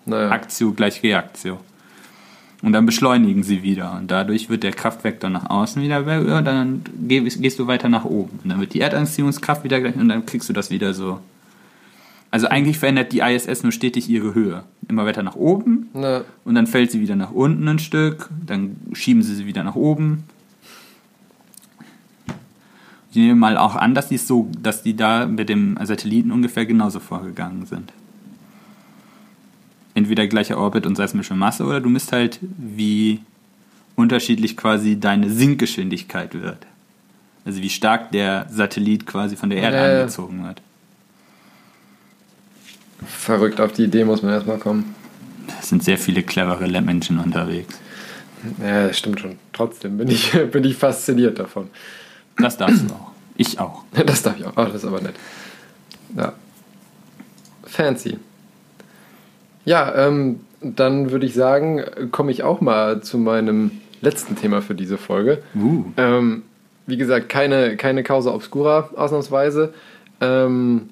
[0.06, 0.32] Naja.
[0.32, 1.60] Aktio gleich Reaktio.
[2.62, 3.94] Und dann beschleunigen sie wieder.
[3.94, 8.06] Und dadurch wird der Kraftvektor nach außen wieder höher, dann geh- gehst du weiter nach
[8.06, 8.40] oben.
[8.44, 11.20] Und dann wird die Erdanziehungskraft wieder gleich und dann kriegst du das wieder so.
[12.36, 14.66] Also eigentlich verändert die ISS nur stetig ihre Höhe.
[14.90, 18.76] Immer weiter nach oben Na, und dann fällt sie wieder nach unten ein Stück, dann
[18.92, 20.26] schieben sie sie wieder nach oben.
[23.10, 26.66] Ich nehme mal auch an, dass die so, dass die da mit dem Satelliten ungefähr
[26.66, 27.94] genauso vorgegangen sind.
[29.94, 33.22] Entweder gleicher Orbit und seismische Masse oder du misst halt, wie
[33.96, 36.68] unterschiedlich quasi deine Sinkgeschwindigkeit wird.
[37.46, 40.00] Also wie stark der Satellit quasi von der Erde Ja, ja.
[40.02, 40.62] angezogen wird.
[43.06, 44.96] Verrückt, auf die Idee muss man erstmal kommen.
[45.60, 47.80] Es sind sehr viele clevere Menschen unterwegs.
[48.62, 49.38] Ja, das stimmt schon.
[49.54, 51.70] Trotzdem bin ich, bin ich fasziniert davon.
[52.38, 53.12] Das darfst du auch.
[53.38, 53.84] Ich auch.
[54.06, 54.54] Das darf ich auch.
[54.56, 55.16] Oh, das ist aber nett.
[56.16, 56.34] Ja.
[57.64, 58.18] Fancy.
[59.66, 63.72] Ja, ähm, dann würde ich sagen, komme ich auch mal zu meinem
[64.02, 65.42] letzten Thema für diese Folge.
[65.56, 65.86] Uh.
[65.98, 66.44] Ähm,
[66.88, 69.74] wie gesagt, keine, keine Causa Obscura ausnahmsweise.
[70.22, 70.90] Ähm,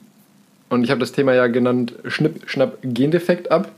[0.74, 3.72] und ich habe das Thema ja genannt Schnipp, Schnapp, Gendefekt ab.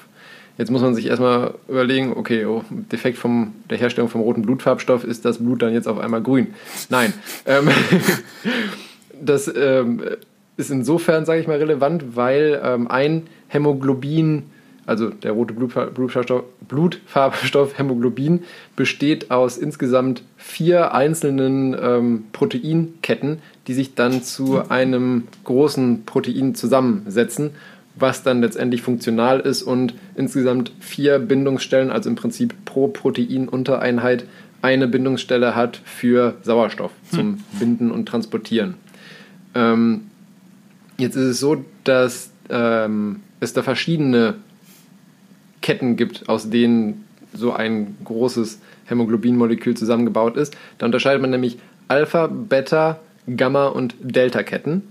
[0.57, 5.05] Jetzt muss man sich erstmal überlegen, okay, oh, Defekt von der Herstellung vom roten Blutfarbstoff,
[5.05, 6.55] ist das Blut dann jetzt auf einmal grün?
[6.89, 7.13] Nein.
[7.45, 7.69] Ähm,
[9.21, 10.03] das ähm,
[10.57, 14.45] ist insofern, sage ich mal, relevant, weil ähm, ein Hämoglobin,
[14.87, 18.45] also der rote Blutfar- Blutfarbstoff, Blutfarbstoff Hämoglobin,
[18.77, 27.51] besteht aus insgesamt vier einzelnen ähm, Proteinketten, die sich dann zu einem großen Protein zusammensetzen,
[27.97, 34.25] was dann letztendlich funktional ist und insgesamt vier Bindungsstellen, also im Prinzip pro Proteinuntereinheit,
[34.63, 38.75] eine Bindungsstelle hat für Sauerstoff zum Binden und Transportieren.
[39.55, 40.03] Ähm,
[40.99, 44.35] jetzt ist es so, dass ähm, es da verschiedene
[45.63, 50.57] Ketten gibt, aus denen so ein großes Hämoglobinmolekül zusammengebaut ist.
[50.79, 51.59] Da unterscheidet man nämlich
[51.89, 53.01] Alpha, Beta,
[53.37, 54.83] Gamma und Delta-Ketten.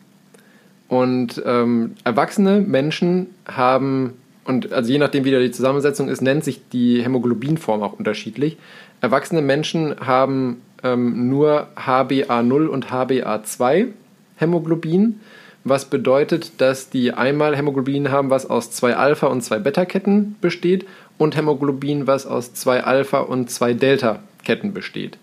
[0.88, 6.44] Und ähm, erwachsene Menschen haben, und also je nachdem, wie da die Zusammensetzung ist, nennt
[6.44, 8.58] sich die Hämoglobinform auch unterschiedlich.
[9.02, 13.90] Erwachsene Menschen haben ähm, nur HbA0 und HbA2
[14.38, 15.20] Hämoglobin,
[15.64, 20.86] was bedeutet, dass die einmal Hämoglobin haben, was aus zwei Alpha- und zwei Beta-Ketten besteht,
[21.18, 25.18] und Hämoglobin, was aus zwei Alpha- und zwei Delta-Ketten besteht.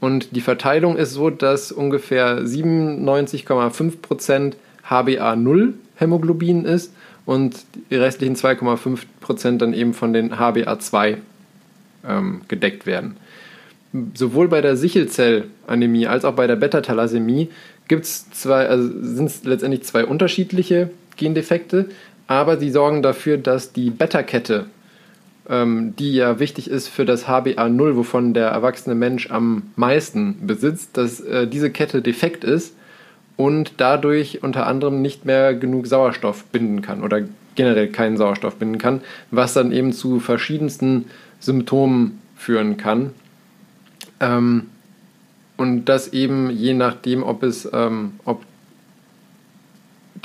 [0.00, 4.54] Und die Verteilung ist so, dass ungefähr 97,5%
[4.88, 6.92] HbA0 Hämoglobin ist
[7.26, 7.56] und
[7.90, 11.16] die restlichen 2,5% dann eben von den HbA2
[12.06, 13.16] ähm, gedeckt werden.
[14.14, 17.48] Sowohl bei der Sichelzellanämie als auch bei der Beta-Thalassämie
[18.44, 21.86] also sind es letztendlich zwei unterschiedliche Gendefekte,
[22.26, 24.66] aber sie sorgen dafür, dass die Beta-Kette
[25.48, 30.96] ähm, die ja wichtig ist für das HbA0, wovon der erwachsene Mensch am meisten besitzt,
[30.96, 32.74] dass äh, diese Kette defekt ist
[33.36, 37.22] und dadurch unter anderem nicht mehr genug Sauerstoff binden kann oder
[37.54, 39.00] generell keinen Sauerstoff binden kann,
[39.30, 41.06] was dann eben zu verschiedensten
[41.40, 43.10] Symptomen führen kann.
[44.20, 44.66] Ähm,
[45.56, 48.44] und das eben je nachdem, ob es, ähm, ob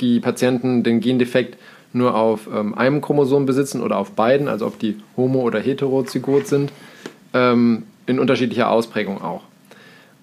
[0.00, 1.58] die Patienten den Gendefekt
[1.94, 6.46] nur auf ähm, einem Chromosom besitzen oder auf beiden, also ob die homo- oder heterozygot
[6.46, 6.72] sind,
[7.32, 9.42] ähm, in unterschiedlicher Ausprägung auch.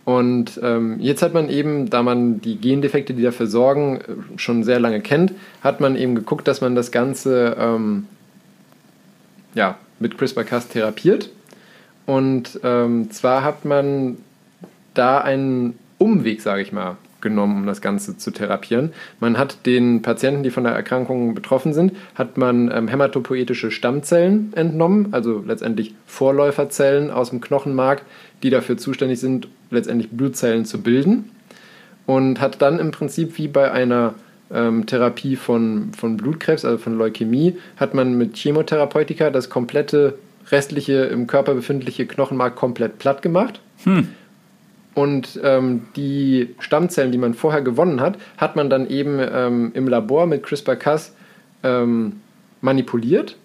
[0.04, 4.64] Und ähm, jetzt hat man eben, da man die Gendefekte, die dafür sorgen, äh, schon
[4.64, 8.08] sehr lange kennt, hat man eben geguckt, dass man das Ganze ähm,
[9.54, 11.30] ja, mit CRISPR-Cas therapiert.
[12.06, 14.18] Und ähm, zwar hat man
[14.94, 18.92] da einen Umweg, sage ich mal, genommen, um das Ganze zu therapieren.
[19.20, 24.54] Man hat den Patienten, die von der Erkrankung betroffen sind, hat man ähm, hämatopoetische Stammzellen
[24.56, 28.04] entnommen, also letztendlich Vorläuferzellen aus dem Knochenmark,
[28.44, 31.32] die dafür zuständig sind, letztendlich Blutzellen zu bilden.
[32.06, 34.16] Und hat dann im Prinzip wie bei einer
[34.52, 40.16] ähm, Therapie von, von Blutkrebs, also von Leukämie, hat man mit Chemotherapeutika das komplette
[40.52, 43.62] restliche im Körper befindliche Knochenmark komplett platt gemacht.
[43.84, 44.10] Hm.
[44.94, 49.88] Und ähm, die Stammzellen, die man vorher gewonnen hat, hat man dann eben ähm, im
[49.88, 51.16] Labor mit CRISPR-Cas
[51.64, 52.20] ähm,
[52.60, 53.38] manipuliert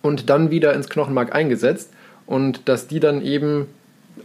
[0.00, 1.92] und dann wieder ins Knochenmark eingesetzt
[2.26, 3.66] und dass die dann eben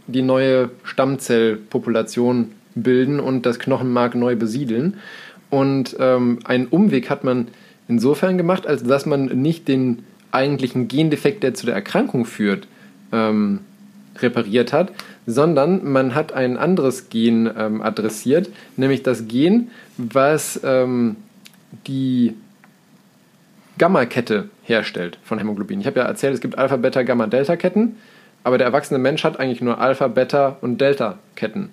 [0.06, 4.96] die neue Stammzellpopulation bilden und das Knochenmark neu besiedeln.
[5.50, 7.48] Und ähm, einen Umweg hat man
[7.86, 12.66] insofern gemacht, als dass man nicht den eigentlichen Gendefekt, der zu der Erkrankung führt,
[13.12, 13.60] ähm,
[14.20, 14.92] repariert hat,
[15.26, 21.16] sondern man hat ein anderes Gen ähm, adressiert, nämlich das Gen, was ähm,
[21.86, 22.34] die
[23.78, 25.80] Gamma-Kette herstellt von Hämoglobin.
[25.80, 27.96] Ich habe ja erzählt, es gibt Alpha, Beta, Gamma, Delta-Ketten,
[28.44, 31.70] aber der erwachsene Mensch hat eigentlich nur Alpha, Beta und Delta-Ketten,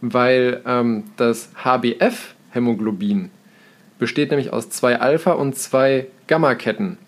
[0.00, 3.30] weil ähm, das HbF-Hämoglobin
[3.98, 6.98] besteht nämlich aus zwei Alpha- und zwei Gamma-Ketten.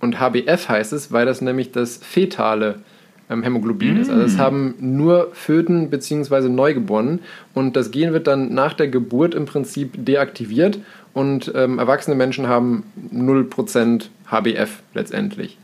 [0.00, 2.82] Und HbF heißt es, weil das nämlich das fetale ähm,
[3.28, 4.10] Hämoglobin ist.
[4.10, 6.48] Also das haben nur Föten bzw.
[6.48, 7.20] Neugeborenen
[7.54, 10.78] und das Gen wird dann nach der Geburt im Prinzip deaktiviert
[11.12, 12.84] und ähm, erwachsene Menschen haben
[13.14, 15.58] 0% HbF letztendlich.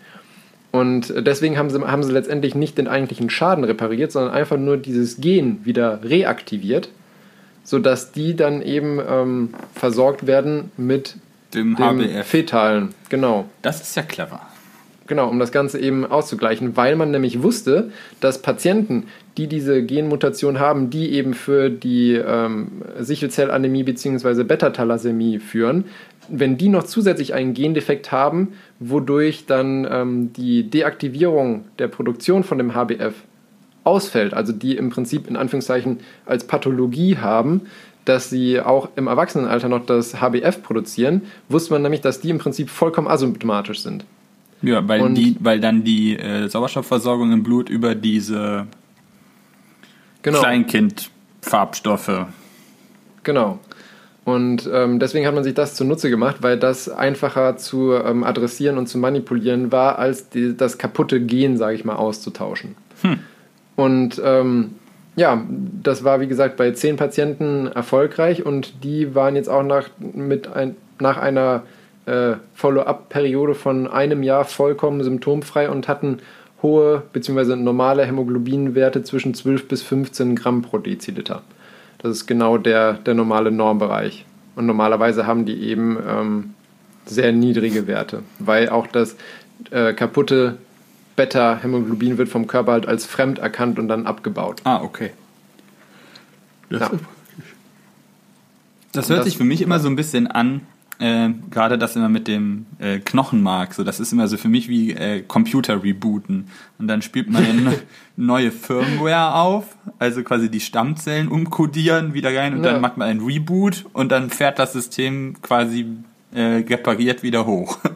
[0.72, 4.76] Und deswegen haben sie, haben sie letztendlich nicht den eigentlichen Schaden repariert, sondern einfach nur
[4.76, 6.88] dieses Gen wieder reaktiviert,
[7.62, 11.16] sodass die dann eben ähm, versorgt werden mit
[11.54, 12.26] Dem dem HbF.
[12.26, 12.88] Fetalen.
[13.08, 13.44] Genau.
[13.62, 14.40] Das ist ja clever.
[15.06, 17.90] Genau, um das Ganze eben auszugleichen, weil man nämlich wusste,
[18.20, 19.04] dass Patienten,
[19.36, 24.44] die diese Genmutation haben, die eben für die ähm, Sichelzellanämie bzw.
[24.44, 25.84] Beta-Thalassämie führen,
[26.28, 32.56] wenn die noch zusätzlich einen Gendefekt haben, wodurch dann ähm, die Deaktivierung der Produktion von
[32.56, 33.14] dem HbF
[33.84, 37.62] ausfällt, also die im Prinzip in Anführungszeichen als Pathologie haben,
[38.06, 42.38] dass sie auch im Erwachsenenalter noch das HbF produzieren, wusste man nämlich, dass die im
[42.38, 44.06] Prinzip vollkommen asymptomatisch sind.
[44.64, 48.66] Ja, weil, Und- die, weil dann die äh, Sauerstoffversorgung im Blut über diese
[50.22, 50.40] Genau.
[50.40, 52.26] Kleinkind-Farbstoffe.
[53.22, 53.58] Genau.
[54.24, 58.78] Und ähm, deswegen hat man sich das zunutze gemacht, weil das einfacher zu ähm, adressieren
[58.78, 62.74] und zu manipulieren war, als die, das kaputte Gen, sage ich mal, auszutauschen.
[63.76, 64.76] Und ähm,
[65.14, 65.44] ja,
[65.82, 70.48] das war wie gesagt bei zehn Patienten erfolgreich und die waren jetzt auch nach, mit
[70.48, 71.64] ein, nach einer
[72.06, 76.18] äh, Follow-up-Periode von einem Jahr vollkommen symptomfrei und hatten
[76.62, 77.56] hohe bzw.
[77.56, 81.42] normale Hämoglobinwerte zwischen 12 bis 15 Gramm pro Deziliter.
[81.98, 84.24] Das ist genau der, der normale Normbereich.
[84.56, 86.54] Und normalerweise haben die eben ähm,
[87.06, 89.16] sehr niedrige Werte, weil auch das
[89.70, 90.56] äh, kaputte
[91.16, 94.60] Beta-Hämoglobin wird vom Körper halt als fremd erkannt und dann abgebaut.
[94.64, 95.10] Ah, okay.
[96.70, 96.90] Das, Ja.
[98.92, 100.60] das hört Das- sich für mich immer so ein bisschen an,
[100.98, 104.68] äh, gerade das immer mit dem äh, Knochenmark, so das ist immer so für mich
[104.68, 106.48] wie äh, Computer rebooten.
[106.78, 107.72] Und dann spielt man eine
[108.16, 112.72] neue Firmware auf, also quasi die Stammzellen umkodieren wieder rein und Ja.
[112.72, 115.86] dann macht man ein Reboot und dann fährt das System quasi
[116.34, 117.78] äh, repariert wieder hoch.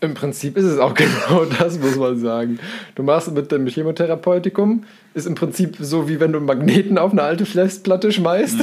[0.00, 0.94] Im Prinzip ist es auch
[1.28, 2.58] genau das, muss man sagen.
[2.96, 4.82] Du machst mit dem Chemotherapeutikum,
[5.14, 8.58] ist im Prinzip so, wie wenn du einen Magneten auf eine alte Festplatte schmeißt.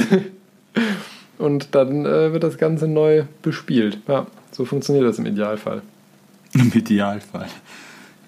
[1.40, 3.98] Und dann äh, wird das Ganze neu bespielt.
[4.06, 5.80] Ja, so funktioniert das im Idealfall.
[6.52, 7.46] Im Idealfall.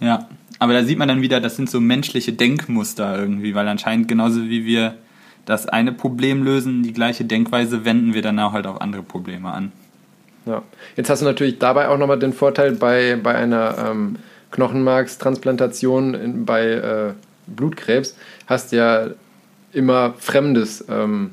[0.00, 0.28] Ja,
[0.58, 4.44] aber da sieht man dann wieder, das sind so menschliche Denkmuster irgendwie, weil anscheinend genauso
[4.44, 4.94] wie wir
[5.44, 9.50] das eine Problem lösen, die gleiche Denkweise wenden wir dann auch halt auf andere Probleme
[9.52, 9.72] an.
[10.46, 10.62] Ja.
[10.96, 14.16] Jetzt hast du natürlich dabei auch nochmal den Vorteil bei, bei einer ähm,
[14.52, 17.12] Knochenmarkstransplantation in, bei äh,
[17.46, 18.16] Blutkrebs,
[18.46, 19.06] hast du ja
[19.72, 21.32] immer fremdes, ähm,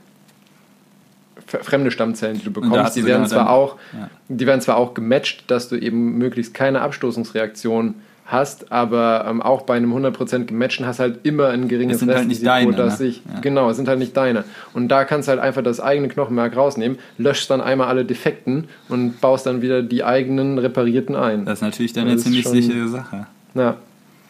[1.50, 2.96] fremde Stammzellen, die du bekommst.
[2.96, 4.10] Die werden, genau zwar dann- auch, ja.
[4.28, 7.96] die werden zwar auch gematcht, dass du eben möglichst keine Abstoßungsreaktion
[8.26, 12.10] hast, aber ähm, auch bei einem 100% gematchten hast halt immer ein geringes Es sind
[12.14, 13.06] halt nicht Restrisiko, deine, dass ne?
[13.08, 13.40] sich Ja.
[13.40, 14.44] Genau, es sind halt nicht deine.
[14.74, 18.66] Und da kannst du halt einfach das eigene Knochenmark rausnehmen, löschst dann einmal alle Defekten
[18.88, 21.46] und baust dann wieder die eigenen reparierten ein.
[21.46, 23.26] Das ist natürlich dann eine ziemlich schon- sichere Sache.
[23.56, 23.78] Ja,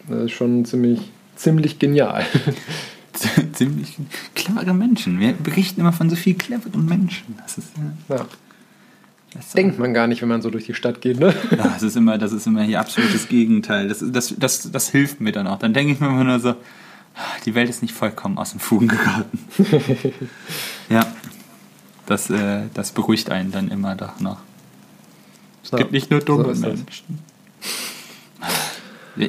[0.08, 2.24] das ist schon ziemlich, ziemlich genial.
[3.54, 3.98] ziemlich
[4.36, 5.20] clevere Menschen.
[5.20, 7.36] Wir berichten immer von so viel cleveren Menschen.
[7.42, 8.26] Das ist ja ja.
[9.34, 11.34] Das denkt man gar nicht, wenn man so durch die Stadt geht, ne?
[11.52, 13.88] Ja, das ist immer, das ist immer hier absolutes Gegenteil.
[13.88, 15.60] Das, das, das, das hilft mir dann auch.
[15.60, 16.56] Dann denke ich mir immer nur so,
[17.46, 19.40] die Welt ist nicht vollkommen aus dem Fugen geraten.
[20.90, 21.06] ja.
[22.08, 24.40] Das, äh, das beruhigt einen dann immer doch noch.
[25.64, 27.04] Es gibt nicht nur dumme so ist das.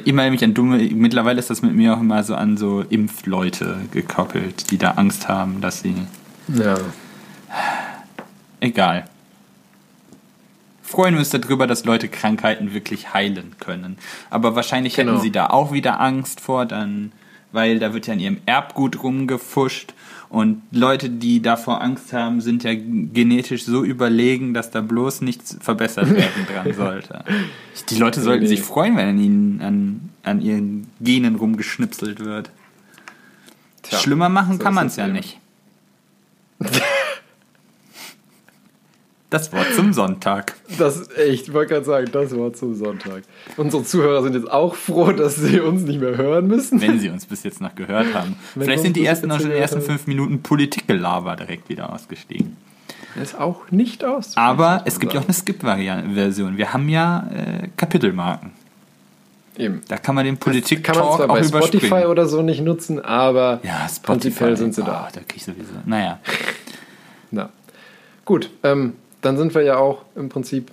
[0.05, 3.77] Immer mich an dumme, mittlerweile ist das mit mir auch immer so an so Impfleute
[3.91, 5.95] gekoppelt, die da Angst haben, dass sie.
[6.47, 6.77] Ja.
[8.59, 9.05] Egal.
[10.81, 13.97] Freuen wir uns darüber, dass Leute Krankheiten wirklich heilen können.
[14.29, 15.13] Aber wahrscheinlich Genau.
[15.13, 17.11] hätten sie da auch wieder Angst vor, dann,
[17.51, 19.93] weil da wird ja in ihrem Erbgut rumgefuscht.
[20.31, 25.57] Und Leute, die davor Angst haben, sind ja genetisch so überlegen, dass da bloß nichts
[25.59, 27.25] verbessert werden dran sollte.
[27.89, 32.49] Die Leute sollten sich freuen, wenn an ihnen an, an ihren Genen rumgeschnipselt wird.
[33.81, 35.37] Tja, Schlimmer machen so kann man es ja nicht.
[39.31, 40.55] Das Wort zum Sonntag.
[40.77, 43.23] Das ist echt, ich wollte gerade sagen, das war zum Sonntag.
[43.55, 46.81] Unsere Zuhörer sind jetzt auch froh, dass sie uns nicht mehr hören müssen.
[46.81, 48.35] Wenn sie uns bis jetzt noch gehört haben.
[48.55, 52.57] Wenn Vielleicht sind die ersten noch in den ersten fünf Minuten Politikgelaber direkt wieder ausgestiegen.
[53.21, 54.35] ist auch nicht aus.
[54.35, 56.57] Aber es gibt ja auch eine Skip-Version.
[56.57, 58.51] Wir haben ja äh, Kapitelmarken.
[59.57, 59.81] Eben.
[59.87, 63.61] Da kann man den Kann man zwar auch bei Spotify oder so nicht nutzen, aber
[63.63, 64.01] Ja, Spotify.
[64.03, 65.07] prinzipiell sind sie da.
[65.07, 65.71] Oh, da krieg ich sowieso.
[65.85, 66.19] Naja.
[67.31, 67.49] Na.
[68.25, 70.71] Gut, ähm, dann sind wir ja auch im Prinzip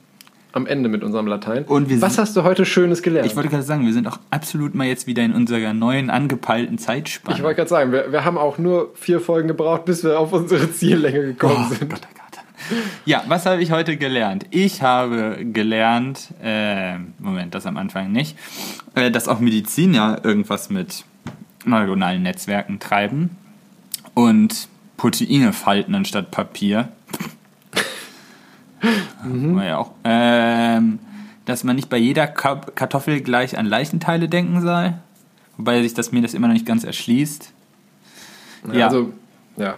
[0.53, 1.65] am Ende mit unserem Latein.
[1.65, 3.27] Und wir Was sind- hast du heute Schönes gelernt?
[3.27, 6.79] Ich wollte gerade sagen, wir sind auch absolut mal jetzt wieder in unserer neuen angepeilten
[6.79, 7.37] Zeitspanne.
[7.37, 10.33] Ich wollte gerade sagen, wir, wir haben auch nur vier Folgen gebraucht, bis wir auf
[10.33, 11.91] unsere Ziellänge gekommen Oh sind.
[11.91, 12.79] Gott, oh Gott.
[13.05, 14.47] Ja, was habe ich heute gelernt?
[14.51, 18.37] Ich habe gelernt, äh, Moment, das am Anfang nicht,
[18.95, 21.05] äh, dass auch Medizin ja irgendwas mit
[21.65, 23.31] neuronalen Netzwerken treiben
[24.15, 26.89] und Proteine falten anstatt Papier.
[29.25, 29.59] Mhm.
[29.59, 29.93] ja auch.
[30.05, 30.99] Ähm,
[31.45, 34.95] dass man nicht bei jeder Kartoffel gleich an Leichenteile denken soll.
[35.57, 37.53] Wobei sich das mir das immer noch nicht ganz erschließt.
[38.73, 38.87] Ja.
[38.87, 39.13] Also,
[39.57, 39.77] ja.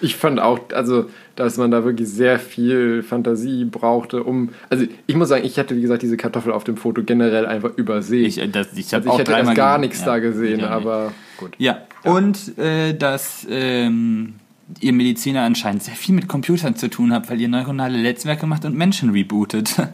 [0.00, 4.50] Ich fand auch, also, dass man da wirklich sehr viel Fantasie brauchte, um.
[4.68, 7.70] Also, ich muss sagen, ich hatte, wie gesagt, diese Kartoffel auf dem Foto generell einfach
[7.76, 8.26] übersehen.
[8.26, 11.12] Ich, äh, das, ich, also, auch ich hätte erst gar nichts ja, da gesehen, aber
[11.38, 11.54] gut.
[11.58, 14.34] Ja, und äh, dass ähm,
[14.80, 18.64] ihr Mediziner anscheinend sehr viel mit Computern zu tun habt, weil ihr neuronale Netzwerke macht
[18.64, 19.76] und Menschen rebootet.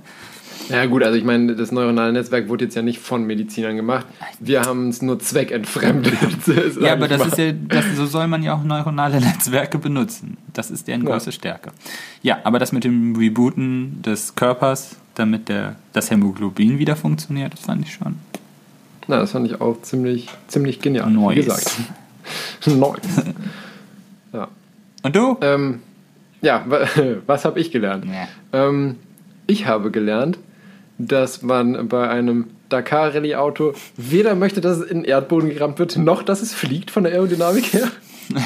[0.68, 4.06] Ja, gut, also ich meine, das neuronale Netzwerk wurde jetzt ja nicht von Medizinern gemacht.
[4.38, 6.14] Wir haben es nur zweckentfremdet.
[6.82, 7.28] ja, aber das mal.
[7.28, 10.36] ist ja, das, so soll man ja auch neuronale Netzwerke benutzen.
[10.52, 11.12] Das ist deren Ja.
[11.12, 11.70] große Stärke.
[12.22, 17.60] Ja, aber das mit dem Rebooten des Körpers, damit der, das Hämoglobin wieder funktioniert, das
[17.60, 18.16] fand ich schon.
[19.06, 21.10] Na, das fand ich auch ziemlich, ziemlich genial.
[21.10, 21.30] Nice.
[21.30, 21.76] Wie gesagt.
[22.66, 23.24] nice.
[24.34, 24.48] Ja.
[25.02, 25.36] Und du?
[25.40, 25.80] Ähm,
[26.40, 26.86] ja, wa-
[27.26, 28.04] was habe ich gelernt?
[28.06, 28.28] Ja.
[28.68, 28.96] Ähm,
[29.46, 30.38] ich habe gelernt,
[30.98, 36.22] dass man bei einem Dakar-Rallye-Auto weder möchte, dass es in den Erdboden gerammt wird, noch
[36.22, 37.88] dass es fliegt von der Aerodynamik her.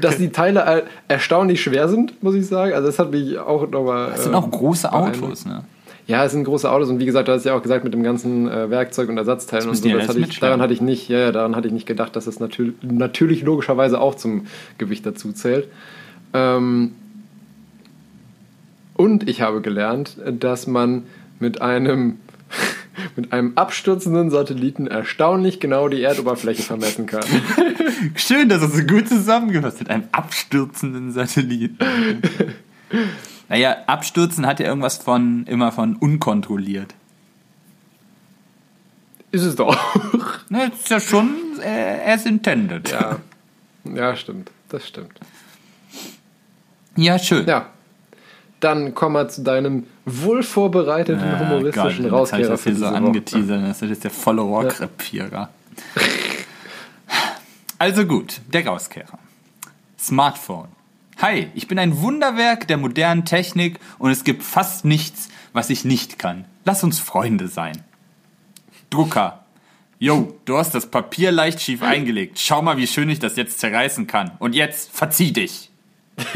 [0.00, 2.72] Dass die Teile er- erstaunlich schwer sind, muss ich sagen.
[2.72, 4.10] Also das hat mich auch nochmal...
[4.12, 4.90] Das sind auch große.
[4.92, 5.64] Autos, ne?
[6.06, 8.02] Ja, es sind große Autos und wie gesagt, du hast ja auch gesagt mit dem
[8.02, 11.18] ganzen äh, Werkzeug und Ersatzteilen und so, alles hatte ich, daran hatte ich nicht, ja,
[11.18, 14.46] ja, daran hatte ich nicht gedacht, dass es natürlich, natürlich logischerweise auch zum
[14.78, 15.68] Gewicht dazu zählt.
[16.34, 16.92] Ähm,
[18.94, 21.04] und ich habe gelernt, dass man
[21.38, 22.18] mit einem
[23.16, 27.24] mit einem abstürzenden Satelliten erstaunlich genau die Erdoberfläche vermessen kann.
[28.16, 31.78] Schön, dass das so gut zusammengefasst mit einem abstürzenden Satelliten.
[33.52, 36.94] naja, abstürzen hat ja irgendwas von immer von unkontrolliert.
[39.30, 39.76] Ist es doch.
[40.48, 42.90] Ne, ist ja schon äh, as intended.
[42.90, 43.18] ja.
[43.84, 44.50] ja, stimmt.
[44.68, 45.18] Das stimmt.
[46.96, 47.46] Ja, schön.
[47.46, 47.66] Ja.
[48.60, 52.76] Dann komm mal zu deinem wohlvorbereiteten Ah, humoristischen Gott, jetzt hab ich Rauskehrer das hier
[52.76, 53.62] so angeteasert.
[53.68, 55.50] Das ist jetzt der volle Rohrkrepierer.
[57.78, 59.18] Also gut, der Rauskehrer.
[59.98, 60.68] Smartphone.
[61.22, 65.84] Hi, ich bin ein Wunderwerk der modernen Technik und es gibt fast nichts, was ich
[65.84, 66.46] nicht kann.
[66.64, 67.84] Lass uns Freunde sein.
[68.90, 69.44] Drucker.
[70.00, 72.40] Yo, du hast das Papier leicht schief eingelegt.
[72.40, 74.32] Schau mal, wie schön ich das jetzt zerreißen kann.
[74.40, 75.70] Und jetzt verzieh dich.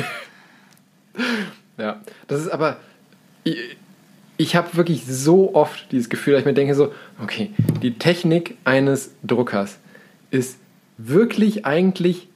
[1.78, 2.78] Ja, das ist aber.
[3.44, 3.58] Ich,
[4.38, 7.50] ich habe wirklich so oft dieses Gefühl, dass ich mir denke so, okay,
[7.82, 9.78] die Technik eines Druckers
[10.30, 10.58] ist
[10.96, 12.28] wirklich eigentlich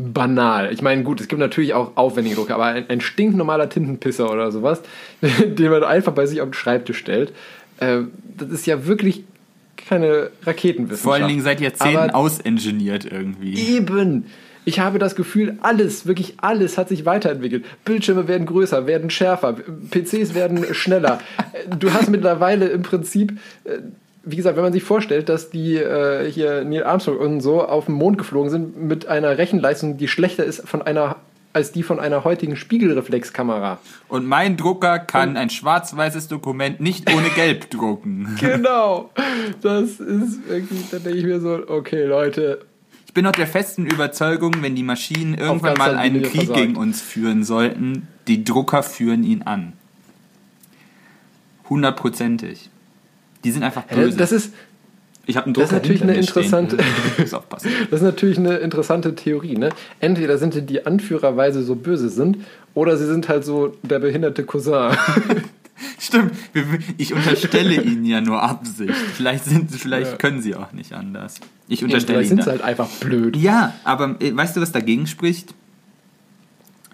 [0.00, 0.72] banal.
[0.72, 4.50] Ich meine, gut, es gibt natürlich auch aufwendige Drucker, aber ein, ein stinknormaler Tintenpisser oder
[4.50, 4.80] sowas,
[5.20, 7.32] den man einfach bei sich auf den Schreibtisch stellt,
[7.78, 8.00] äh,
[8.36, 9.24] das ist ja wirklich
[9.76, 11.02] keine Raketenwissenschaft.
[11.02, 13.54] Vor allen Dingen seit Jahrzehnten Aber ausingeniert irgendwie.
[13.54, 14.26] Eben.
[14.64, 17.64] Ich habe das Gefühl, alles, wirklich alles hat sich weiterentwickelt.
[17.84, 19.56] Bildschirme werden größer, werden schärfer,
[19.90, 21.20] PCs werden schneller.
[21.78, 23.78] Du hast mittlerweile im Prinzip, äh,
[24.22, 27.86] wie gesagt, wenn man sich vorstellt, dass die äh, hier Neil Armstrong und so auf
[27.86, 31.16] den Mond geflogen sind mit einer Rechenleistung, die schlechter ist von einer
[31.52, 33.78] als die von einer heutigen Spiegelreflexkamera.
[34.08, 38.36] Und mein Drucker kann ein schwarz-weißes Dokument nicht ohne Gelb drucken.
[38.40, 39.10] Genau.
[39.62, 42.64] Das ist wirklich, da denke ich mir so, okay, Leute.
[43.06, 46.58] Ich bin noch der festen Überzeugung, wenn die Maschinen irgendwann mal einen Krieg versagt.
[46.58, 49.72] gegen uns führen sollten, die Drucker führen ihn an.
[51.68, 52.70] Hundertprozentig.
[53.44, 54.16] Die sind einfach böse.
[54.16, 54.52] Das ist,
[55.26, 56.76] ich habe einen das ist Drucker natürlich eine interessante-
[57.18, 59.56] das ist natürlich eine interessante Theorie.
[59.56, 59.70] Ne?
[60.00, 62.38] Entweder sind die, die Anführer, weil sie so böse sind,
[62.74, 64.96] oder sie sind halt so der behinderte Cousin.
[65.98, 66.32] Stimmt,
[66.98, 68.94] ich unterstelle ihnen ja nur Absicht.
[69.14, 70.16] Vielleicht, sind, vielleicht Ja.
[70.18, 71.36] können sie auch nicht anders.
[71.68, 73.36] Ich unterstelle Vielleicht ihnen sind sie halt einfach blöd.
[73.36, 75.54] Ja, aber äh, weißt du, was dagegen spricht?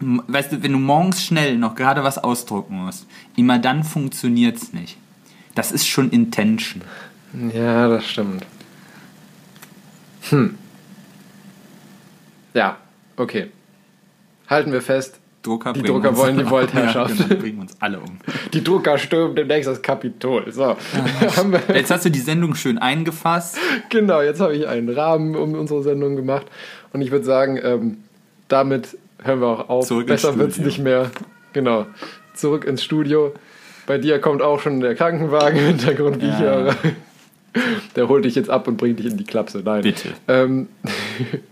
[0.01, 4.99] Weißt du, wenn du morgens schnell noch gerade was ausdrucken musst, immer dann funktioniert's nicht.
[5.57, 6.83] Das ist schon Intention.
[7.53, 8.47] Ja, das stimmt.
[10.31, 10.57] Hm.
[12.55, 12.77] Ja,
[13.17, 13.51] okay.
[14.49, 17.19] Halten wir fest, Drucker Die Drucker uns- wollen die Weltherrschaft.
[17.19, 18.19] Ja, genau, bringen uns alle um.
[18.53, 20.51] die Drucker stürmen demnächst das Kapitol.
[20.53, 23.59] So, wir, Jetzt hast du die Sendung schön eingefasst.
[23.89, 26.47] genau, jetzt habe ich einen Rahmen um unsere Sendung gemacht.
[26.93, 27.99] Und ich würde sagen, ähm,
[28.49, 29.87] damit hören wir auch auf.
[29.87, 31.11] Zurück Besser wird es nicht mehr.
[31.53, 31.87] Genau,
[32.35, 33.33] zurück ins Studio.
[33.87, 36.41] Bei dir kommt auch schon der Krankenwagen im Hintergrund, wie ich Ja.
[36.41, 36.75] höre.
[37.95, 39.63] Der holt dich jetzt ab und bringt dich in die Klapse.
[39.65, 39.83] Nein.
[39.83, 40.09] Bitte.
[40.29, 40.69] Ähm,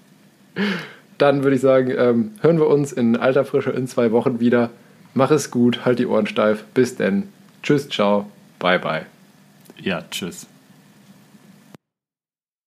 [1.18, 4.70] dann würde ich sagen, ähm, hören wir uns in alter Frische in zwei Wochen wieder.
[5.14, 6.64] Mach es gut, halt die Ohren steif.
[6.74, 7.24] Bis denn.
[7.62, 9.06] Tschüss, ciao, bye bye.
[9.80, 10.46] Ja, tschüss.